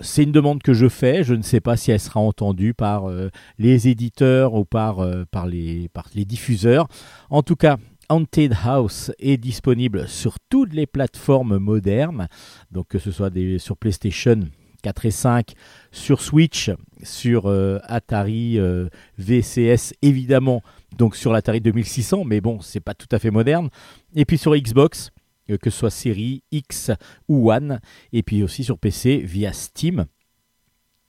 [0.00, 1.24] C'est une demande que je fais.
[1.24, 5.24] Je ne sais pas si elle sera entendue par euh, les éditeurs ou par, euh,
[5.30, 6.88] par, les, diffuseurs.
[7.30, 7.76] En tout cas,
[8.08, 12.28] Haunted House est disponible sur toutes les plateformes modernes,
[12.70, 14.40] donc que ce soit sur PlayStation
[14.86, 15.54] 4 et 5,
[15.90, 16.70] sur Switch,
[17.02, 18.88] sur euh, Atari euh,
[19.18, 20.62] VCS évidemment,
[20.96, 23.68] donc sur l'Atari 2600, mais bon, c'est pas tout à fait moderne.
[24.14, 25.10] Et puis sur Xbox,
[25.50, 26.92] euh, que ce soit série X
[27.26, 27.80] ou One,
[28.12, 30.06] et puis aussi sur PC via Steam.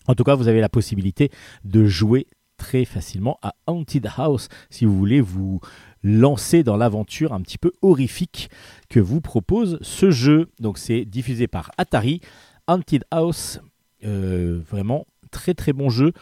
[0.08, 1.30] En tout cas, vous avez la possibilité
[1.64, 2.26] de jouer
[2.58, 5.60] très facilement à Haunted House si vous voulez vous
[6.02, 8.50] lancer dans l'aventure un petit peu horrifique
[8.90, 10.50] que vous propose ce jeu.
[10.60, 12.22] Donc c'est diffusé par Atari.
[12.68, 13.60] Haunted House,
[14.04, 16.14] euh, vraiment très très bon jeu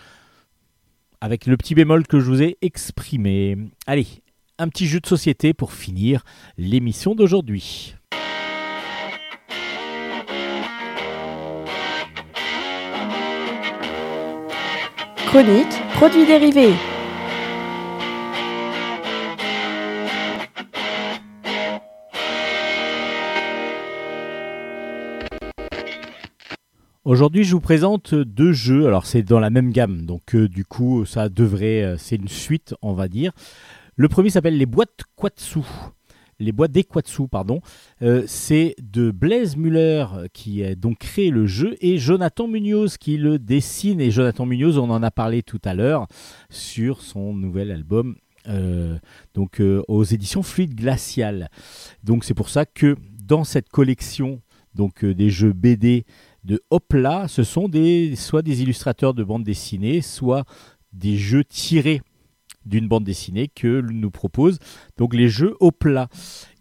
[1.22, 3.58] avec le petit bémol que je vous ai exprimé.
[3.88, 4.08] Allez,
[4.60, 6.24] un petit jeu de société pour finir
[6.58, 7.96] l'émission d'aujourd'hui.
[15.28, 16.74] Chronique, produits dérivés.
[27.06, 28.88] Aujourd'hui, je vous présente deux jeux.
[28.88, 32.28] Alors, c'est dans la même gamme, donc euh, du coup, ça devrait, euh, c'est une
[32.28, 33.32] suite, on va dire.
[33.96, 35.60] Le premier s'appelle les boîtes Quatsu.
[36.40, 37.62] Les boîtes des Quatsu, pardon.
[38.02, 43.18] Euh, c'est de Blaise Muller qui a donc créé le jeu et Jonathan Munoz qui
[43.18, 44.02] le dessine.
[44.02, 46.08] Et Jonathan Munoz, on en a parlé tout à l'heure
[46.50, 48.16] sur son nouvel album.
[49.36, 51.52] donc aux éditions Fluide Glacial.
[52.04, 54.42] Donc c'est pour ça que dans cette collection
[54.74, 56.06] donc des jeux BD
[56.46, 60.46] de Hopla, ce sont des, soit des illustrateurs de bande dessinée, soit
[60.94, 62.02] des jeux tirés
[62.66, 64.60] d'une bande dessinée que nous propose
[64.98, 66.08] donc les jeux Hopla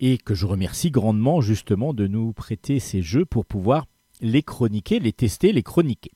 [0.01, 3.87] et que je remercie grandement justement de nous prêter ces jeux pour pouvoir
[4.21, 6.13] les chroniquer, les tester, les chroniquer.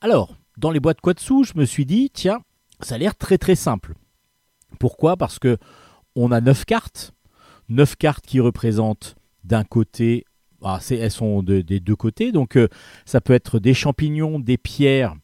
[0.00, 2.40] Alors, dans les boîtes Quatsu, je me suis dit tiens,
[2.80, 3.94] ça a l'air très très simple.
[4.78, 5.16] Pourquoi?
[5.16, 5.58] Parce que
[6.16, 7.12] on a 9 cartes,
[7.68, 9.14] 9 cartes qui représentent
[9.44, 10.24] d'un côté
[10.62, 12.68] ah, elles sont de- des deux côtés, donc euh,
[13.04, 15.14] ça peut être des champignons, des pierres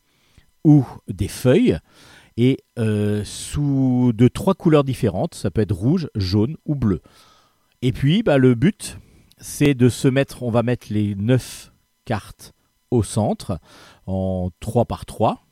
[0.65, 1.79] ou des feuilles,
[2.37, 7.01] et euh, sous de trois couleurs différentes, ça peut être rouge, jaune ou bleu.
[7.83, 8.99] Et puis bah, le but,
[9.39, 11.73] c'est de se mettre, on va mettre les neuf
[12.05, 12.53] cartes
[12.91, 13.59] au centre
[14.07, 15.47] en 3 par 3,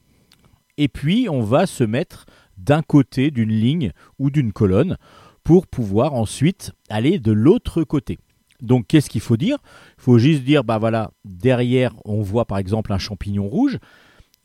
[0.77, 4.97] et puis on va se mettre d'un côté d'une ligne ou d'une colonne
[5.43, 8.19] pour pouvoir ensuite aller de l'autre côté.
[8.61, 9.59] Donc qu'est-ce qu'il faut dire?
[9.99, 13.79] Il faut juste dire, bah voilà, derrière on voit par exemple un champignon rouge.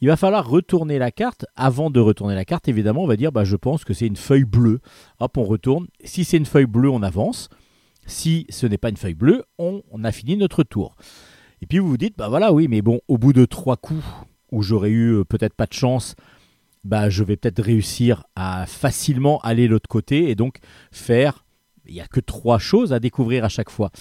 [0.02, 1.46] Il va falloir retourner la carte.
[1.56, 4.16] Avant de retourner la carte, évidemment, on va dire, bah je pense que c'est une
[4.16, 4.80] feuille bleue.
[5.20, 5.88] Hop, on retourne.
[6.04, 7.50] Si c'est une feuille bleue, on avance.
[8.06, 10.96] Si ce n'est pas une feuille bleue, on, a fini notre tour.
[11.62, 14.04] Et puis vous vous dites, bah voilà, oui, mais bon, au bout de trois coups
[14.52, 16.16] où j'aurais eu euh, peut-être pas de chance,
[16.86, 20.60] bah je vais peut-être réussir à facilement aller l'autre côté et donc
[20.92, 21.44] faire
[21.90, 23.92] il n'y a que trois choses à découvrir à chaque fois.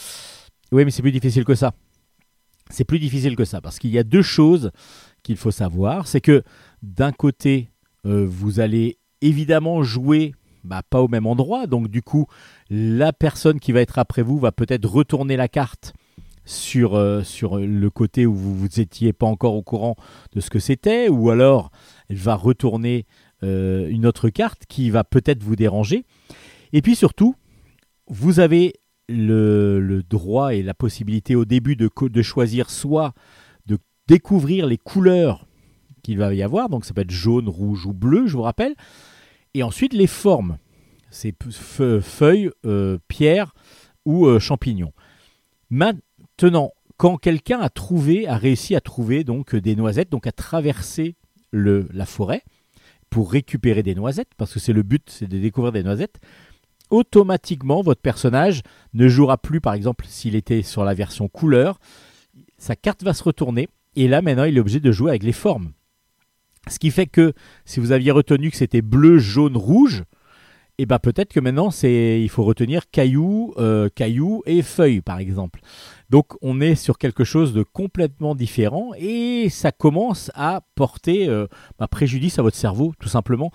[0.73, 1.73] Oui, mais c'est plus difficile que ça.
[2.71, 4.71] C'est plus difficile que ça parce qu'il y a deux choses
[5.23, 6.07] qu'il faut savoir.
[6.07, 6.43] C'est que
[6.83, 7.71] d'un côté,
[8.07, 10.35] euh, vous allez évidemment jouer
[10.65, 11.67] bah, pas au même endroit.
[11.67, 12.27] Donc du coup,
[12.69, 15.95] la personne qui va être après vous va peut-être retourner la carte
[16.45, 19.97] sur, euh, le côté où vous n'étiez pas encore au courant
[20.35, 21.09] de ce que c'était.
[21.09, 21.71] Ou alors,
[22.09, 23.07] elle va retourner
[23.43, 26.05] euh, une autre carte qui va peut-être vous déranger.
[26.73, 27.35] Et puis surtout,
[28.09, 28.75] vous avez
[29.09, 33.15] le, droit et la possibilité au début de, choisir soit
[33.67, 35.47] de découvrir les couleurs
[36.03, 38.75] qu'il va y avoir, donc ça peut être jaune, rouge ou bleu, je vous rappelle,
[39.55, 40.59] et ensuite les formes,
[41.11, 43.55] fe- feuilles, euh, pierres
[44.05, 44.93] ou euh, champignons.
[45.71, 51.17] Maintenant, quand quelqu'un a trouvé, a réussi à trouver donc des noisettes, donc à traverser
[51.51, 52.43] le, la forêt
[53.11, 56.21] pour récupérer des noisettes, parce que c'est le but, c'est de découvrir des noisettes,
[56.91, 58.63] automatiquement votre personnage
[58.95, 61.79] ne jouera plus, par exemple, s'il était sur la version couleur,
[62.59, 65.33] sa carte va se retourner et là maintenant il est obligé de jouer avec les
[65.33, 65.73] formes.
[66.69, 67.33] Ce qui fait que
[67.65, 70.05] si vous aviez retenu que c'était bleu, jaune, rouge,
[70.81, 75.19] et ben peut-être que maintenant c'est il faut retenir caillou, euh, caillou et feuille par
[75.19, 75.61] exemple.
[76.11, 81.47] Donc on est sur quelque chose de complètement différent et ça commence à porter euh,
[81.79, 83.51] bah, préjudice à votre cerveau tout simplement.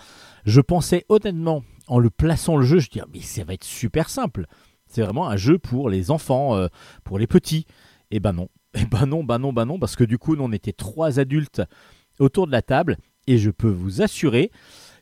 [0.45, 3.64] Je pensais honnêtement en le plaçant le jeu, je dis ah, mais ça va être
[3.64, 4.45] super simple.
[4.88, 6.68] C'est vraiment un jeu pour les enfants, euh,
[7.03, 7.65] pour les petits.
[8.11, 10.43] Et ben non, et ben non, ben non, ben non, parce que du coup, nous,
[10.43, 11.61] on était trois adultes
[12.19, 14.51] autour de la table, et je peux vous assurer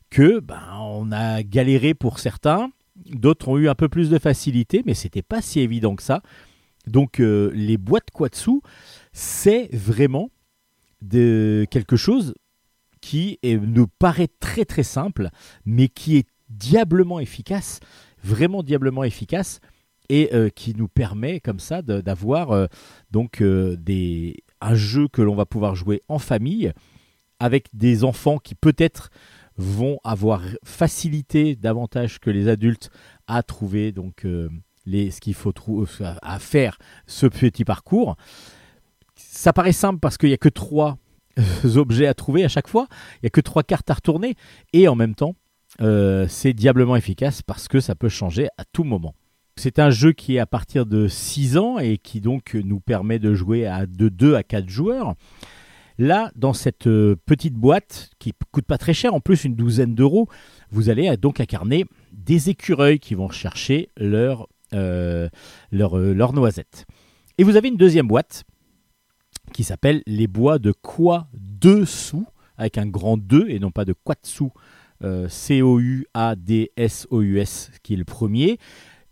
[0.10, 4.84] que ben on a galéré pour certains, d'autres ont eu un peu plus de facilité,
[4.86, 6.22] mais c'était pas si évident que ça.
[6.88, 8.62] Donc euh, les boîtes Quatsu,
[9.12, 10.30] c'est vraiment
[11.10, 12.36] quelque chose
[13.02, 15.30] qui nous paraît très très simple,
[15.66, 17.80] mais qui est diablement efficace,
[18.23, 19.60] vraiment diablement efficace,
[20.11, 22.68] et euh, qui nous permet comme ça d'avoir euh,
[23.11, 26.73] donc euh, des un jeu que l'on va pouvoir jouer en famille
[27.40, 29.10] avec des enfants qui peut-être
[29.57, 32.91] vont avoir facilité davantage que les adultes
[33.26, 34.28] à trouver donc
[34.86, 35.53] les, ce qu'il faut
[36.22, 38.18] à faire ce petit parcours.
[39.15, 40.98] Ça paraît simple parce qu'il n'y a que trois
[41.76, 44.36] objets à trouver à chaque fois, il n'y a que trois cartes à retourner
[44.73, 45.36] et en même temps
[45.82, 49.16] euh, c'est diablement efficace parce que ça peut changer à tout moment.
[49.56, 53.20] C'est un jeu qui est à partir de 6 ans et qui donc nous permet
[53.20, 55.16] de jouer à de 2 à 4 joueurs.
[55.98, 59.94] Là, dans cette euh, petite boîte qui coûte pas très cher, en plus une douzaine
[59.94, 60.28] d'euros,
[60.72, 65.30] vous allez donc incarner des écureuils qui vont chercher leur, euh,
[65.74, 66.86] euh, noisette.
[67.38, 68.44] Et vous avez une deuxième boîte
[69.53, 72.26] qui s'appelle les bois de quoi dessous,
[72.58, 74.48] avec un grand 2 et non pas de quatsu, euh,
[75.28, 76.11] C-O-U-A-D-S-O-U-S,
[77.84, 78.57] qui est le premier.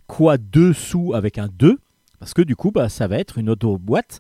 [0.08, 1.78] Quoi dessous avec un 2,
[2.20, 4.20] parce que du coup, bah, ça va être une autre boîte.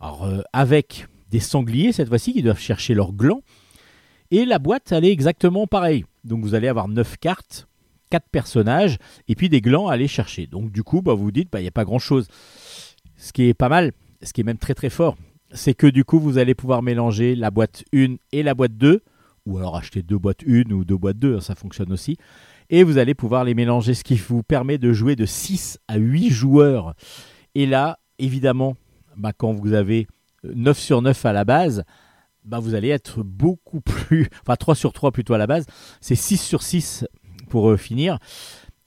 [0.00, 3.42] Alors, euh, avec des sangliers cette fois-ci qui doivent chercher leur gland.
[4.30, 6.04] Et la boîte, elle est exactement pareille.
[6.24, 7.68] Donc vous allez avoir 9 cartes,
[8.10, 8.98] 4 personnages,
[9.28, 10.46] et puis des glands à aller chercher.
[10.46, 12.26] Donc du coup, bah, vous vous dites, bah, il n'y a pas grand-chose.
[13.16, 15.16] Ce qui est pas mal, ce qui est même très très fort,
[15.52, 19.02] c'est que du coup, vous allez pouvoir mélanger la boîte 1 et la boîte 2,
[19.46, 22.16] ou alors acheter deux boîtes 1 ou deux boîtes 2, hein, ça fonctionne aussi.
[22.68, 25.96] Et vous allez pouvoir les mélanger, ce qui vous permet de jouer de 6 à
[25.96, 26.94] 8 joueurs.
[27.54, 28.76] Et là, évidemment,
[29.16, 30.08] bah, quand vous avez
[30.44, 31.84] 9 sur 9 à la base,
[32.44, 34.28] bah, vous allez être beaucoup plus...
[34.42, 35.66] Enfin, 3 sur 3 plutôt à la base.
[36.00, 37.06] C'est 6 sur 6
[37.48, 38.18] pour euh, finir.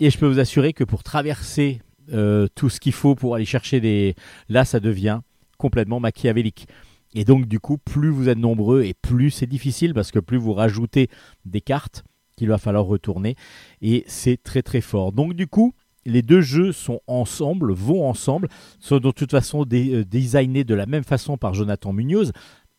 [0.02, 1.82] Et je peux vous assurer que pour traverser
[2.12, 4.16] euh, tout ce qu'il faut pour aller chercher des...
[4.50, 5.22] Là, ça devient
[5.58, 6.68] complètement machiavélique.
[7.16, 10.38] Et donc, du coup, plus vous êtes nombreux et plus c'est difficile parce que plus
[10.38, 11.10] vous rajoutez
[11.46, 12.04] des cartes
[12.36, 13.36] qu'il va falloir retourner.
[13.82, 15.12] Et c'est très très fort.
[15.12, 15.74] Donc, du coup,
[16.06, 18.48] les deux jeux sont ensemble, vont ensemble,
[18.80, 22.32] sont de toute façon euh, designés de la même façon par Jonathan Munoz,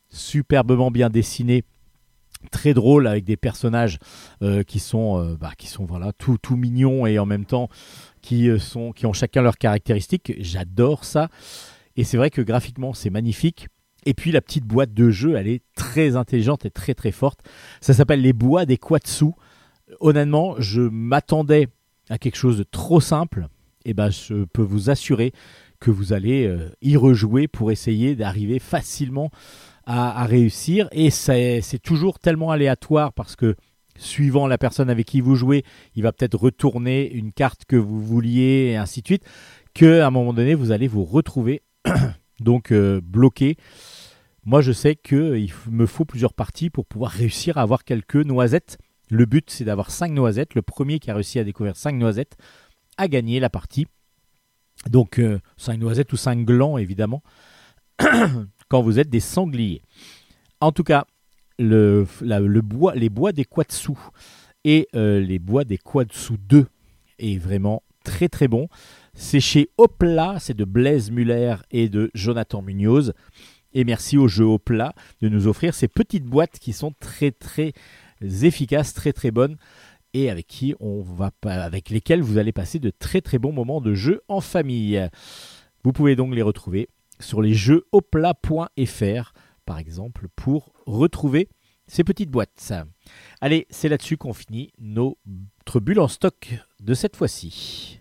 [0.09, 1.65] superbement bien dessinés,
[2.51, 3.99] très drôle avec des personnages
[4.43, 7.69] euh, qui sont, euh, bah, qui sont voilà tout, tout mignons et en même temps
[8.23, 10.33] qui sont, qui ont chacun leurs caractéristiques.
[10.39, 11.29] J'adore ça.
[11.97, 13.69] Et c'est vrai que graphiquement c'est magnifique.
[14.07, 17.41] Et puis la petite boîte de jeu, elle est très intelligente et très très forte.
[17.81, 19.33] Ça s'appelle les bois des Quatsu.
[20.01, 21.69] Honnêtement, je m'attendais
[22.09, 23.49] à quelque chose de trop simple.
[23.85, 25.33] Et ben, je peux vous assurer
[25.81, 29.31] que vous allez euh, y rejouer pour essayer d'arriver facilement
[29.87, 30.89] à, à réussir.
[30.93, 33.57] Et c'est toujours tellement aléatoire parce que
[33.97, 35.65] suivant la personne avec qui vous jouez,
[35.95, 39.25] il va peut-être retourner une carte que vous vouliez et ainsi de suite,
[39.75, 41.63] que à un moment donné, vous allez vous retrouver
[42.41, 43.57] donc euh, bloqué.
[44.45, 48.79] Moi, je sais qu'il me faut plusieurs parties pour pouvoir réussir à avoir quelques noisettes.
[49.11, 50.55] Le but, c'est d'avoir 5 noisettes.
[50.55, 52.37] Le premier qui a réussi à découvrir 5 noisettes
[52.97, 53.87] a gagné la partie.
[54.89, 55.21] Donc,
[55.59, 57.23] 5 noisettes ou 5 glands, évidemment,
[58.69, 59.83] quand vous êtes des sangliers.
[60.61, 61.05] En tout cas,
[61.59, 62.07] le
[62.63, 63.93] bois, les bois des Quatsu
[64.65, 66.67] et euh, les bois des Quatsu 2
[67.19, 68.69] est vraiment très très bon.
[69.15, 73.13] C'est chez Opla, c'est de Blaise Muller et de Jonathan Munoz.
[73.73, 77.73] Et merci au jeu Opla de nous offrir ces petites boîtes qui sont très très
[78.21, 79.57] efficaces, très très bonnes
[80.13, 85.09] et avec lesquelles vous allez passer de très très bons moments de jeu en famille.
[85.85, 86.89] Vous pouvez donc les retrouver
[87.21, 89.33] sur les jeux opla.fr
[89.65, 91.49] par exemple pour retrouver
[91.87, 92.73] ces petites boîtes.
[93.41, 98.01] Allez, c'est là-dessus qu'on finit notre bulle en stock de cette fois-ci.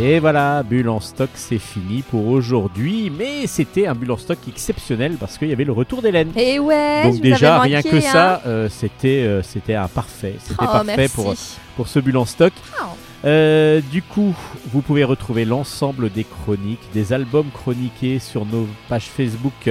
[0.00, 3.10] Et voilà, bulle en stock, c'est fini pour aujourd'hui.
[3.16, 6.30] Mais c'était un bulle en stock exceptionnel parce qu'il y avait le retour d'Hélène.
[6.36, 8.00] Et ouais, Donc je vous déjà, avais rien manqué, que hein.
[8.12, 10.34] ça, euh, c'était euh, c'était un parfait.
[10.38, 11.14] C'était Oh, parfait merci.
[11.16, 11.34] pour,
[11.76, 12.52] pour ce bulle en stock.
[12.80, 12.84] Oh.
[13.24, 14.36] Euh, du coup,
[14.72, 19.70] vous pouvez retrouver l'ensemble des chroniques, des albums chroniqués sur nos pages Facebook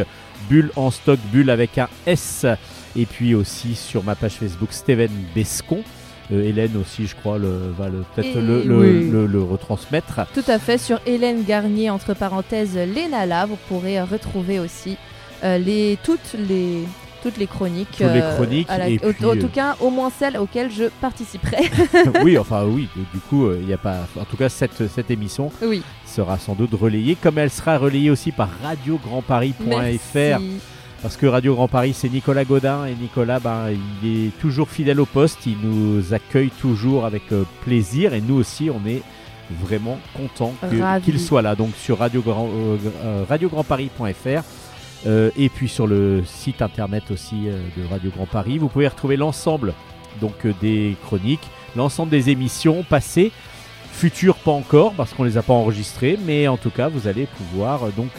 [0.50, 2.46] Bulle en stock, Bulle avec un S,
[2.98, 5.84] et puis aussi sur ma page Facebook Steven Bescon.
[6.32, 9.10] Euh, Hélène aussi, je crois, le, va le- peut-être le, le- oui.
[9.10, 10.20] le- le retransmettre.
[10.34, 14.98] Tout à fait, sur Hélène Garnier, entre parenthèses, Lénala, vous pourrez euh, retrouver aussi
[15.46, 16.80] euh, les, toutes, les,
[17.24, 17.88] toutes les chroniques.
[17.98, 20.86] Toutes les chroniques, la- et au, puis, en tout cas, au moins celles auxquelles je
[21.00, 21.70] participerai.
[22.24, 24.06] oui, enfin oui, du coup, il n'y a pas.
[24.20, 25.82] En tout cas, cette, cette émission oui.
[26.06, 30.42] sera sans doute relayée, comme elle sera relayée aussi par radiograndparis.fr.
[31.02, 32.86] Parce que Radio Grand Paris, c'est Nicolas Godin.
[32.86, 33.70] Et Nicolas, ben,
[34.04, 35.46] il est toujours fidèle au poste.
[35.46, 38.14] Il nous accueille toujours avec euh, plaisir.
[38.14, 39.04] Et nous aussi, on est
[39.62, 40.00] vraiment
[40.82, 41.06] Ravis.
[41.06, 41.56] qu'il soit là.
[41.56, 44.44] Donc sur Radio Grand, euh, euh, radiograndparis.fr.
[45.06, 48.88] euh, et puis sur le site internet aussi euh, de Radio Grand Paris, vous pouvez
[48.88, 49.74] retrouver l'ensemble
[50.20, 53.32] donc euh, des chroniques, l'ensemble des émissions passées,
[53.92, 57.26] Futures, pas encore, parce qu'on les a pas enregistrées, mais en tout cas, vous allez
[57.26, 58.12] pouvoir donc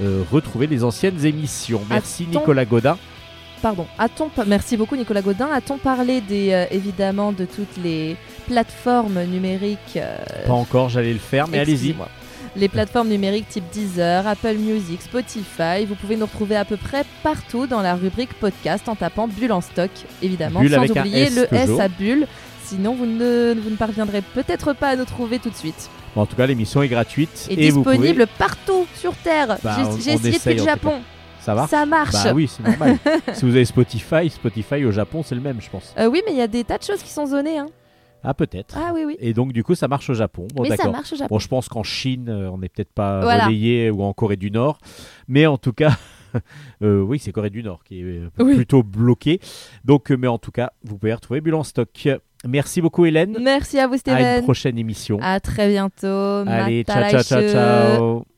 [0.00, 1.82] euh, retrouver les anciennes émissions.
[1.88, 2.26] Merci.
[2.26, 2.96] Nicolas Godin.
[3.62, 3.86] Pardon.
[3.98, 5.48] A-t-on Merci beaucoup Nicolas Godin.
[5.52, 8.16] A-t-on parlé des, euh, évidemment de toutes les
[8.46, 10.16] plateformes numériques euh,
[10.46, 11.94] Pas encore, j'allais le faire, mais allez-y.
[12.56, 15.84] Les plateformes numériques type Deezer, Apple Music, Spotify.
[15.86, 19.52] Vous pouvez nous retrouver à peu près partout dans la rubrique podcast en tapant Bulle
[19.52, 19.90] en stock,
[20.20, 21.80] évidemment, Bulle sans oublier S le toujours.
[21.80, 22.26] S à Bulle.
[22.70, 25.90] Sinon, vous ne, vous ne parviendrez peut-être pas à nous trouver tout de suite.
[26.14, 28.38] Bon, en tout cas, l'émission est gratuite Et, et, vous disponible pouvez.
[28.38, 29.58] partout sur Terre.
[29.64, 30.62] Bah, J'ai essayé depuis le.
[30.62, 31.00] Japon.
[31.40, 32.12] Ça va Ça marche.
[32.12, 32.96] Bah oui, c'est normal.
[33.32, 35.92] si vous avez Spotify, Spotify au Japon, c'est le même, je pense.
[35.98, 37.58] Euh, oui, mais il y a des tas de choses qui sont zonées.
[37.58, 37.66] Hein.
[38.22, 38.76] Ah, peut-être.
[38.78, 39.16] Ah oui, oui.
[39.18, 40.46] Et donc, du coup, ça marche au Japon.
[40.54, 41.34] Bon, oui, ça marche au Japon.
[41.34, 43.46] Bon, je pense qu'en Chine, euh, on n'est peut-être pas Voilà.
[43.46, 44.78] relayé ou en Corée du Nord.
[45.26, 45.96] Mais en tout cas,
[46.82, 48.56] euh, oui, c'est Corée du Nord qui est euh, Oui.
[48.56, 49.40] plutôt bloqué.
[49.84, 52.08] Donc, euh, mais en tout cas, vous pouvez retrouver Bulle en stock.
[52.46, 53.36] Merci beaucoup, Hélène.
[53.40, 55.18] Merci à vous, À une prochaine émission.
[55.20, 56.06] À très bientôt.
[56.46, 58.24] Allez, ciao, ciao, ciao.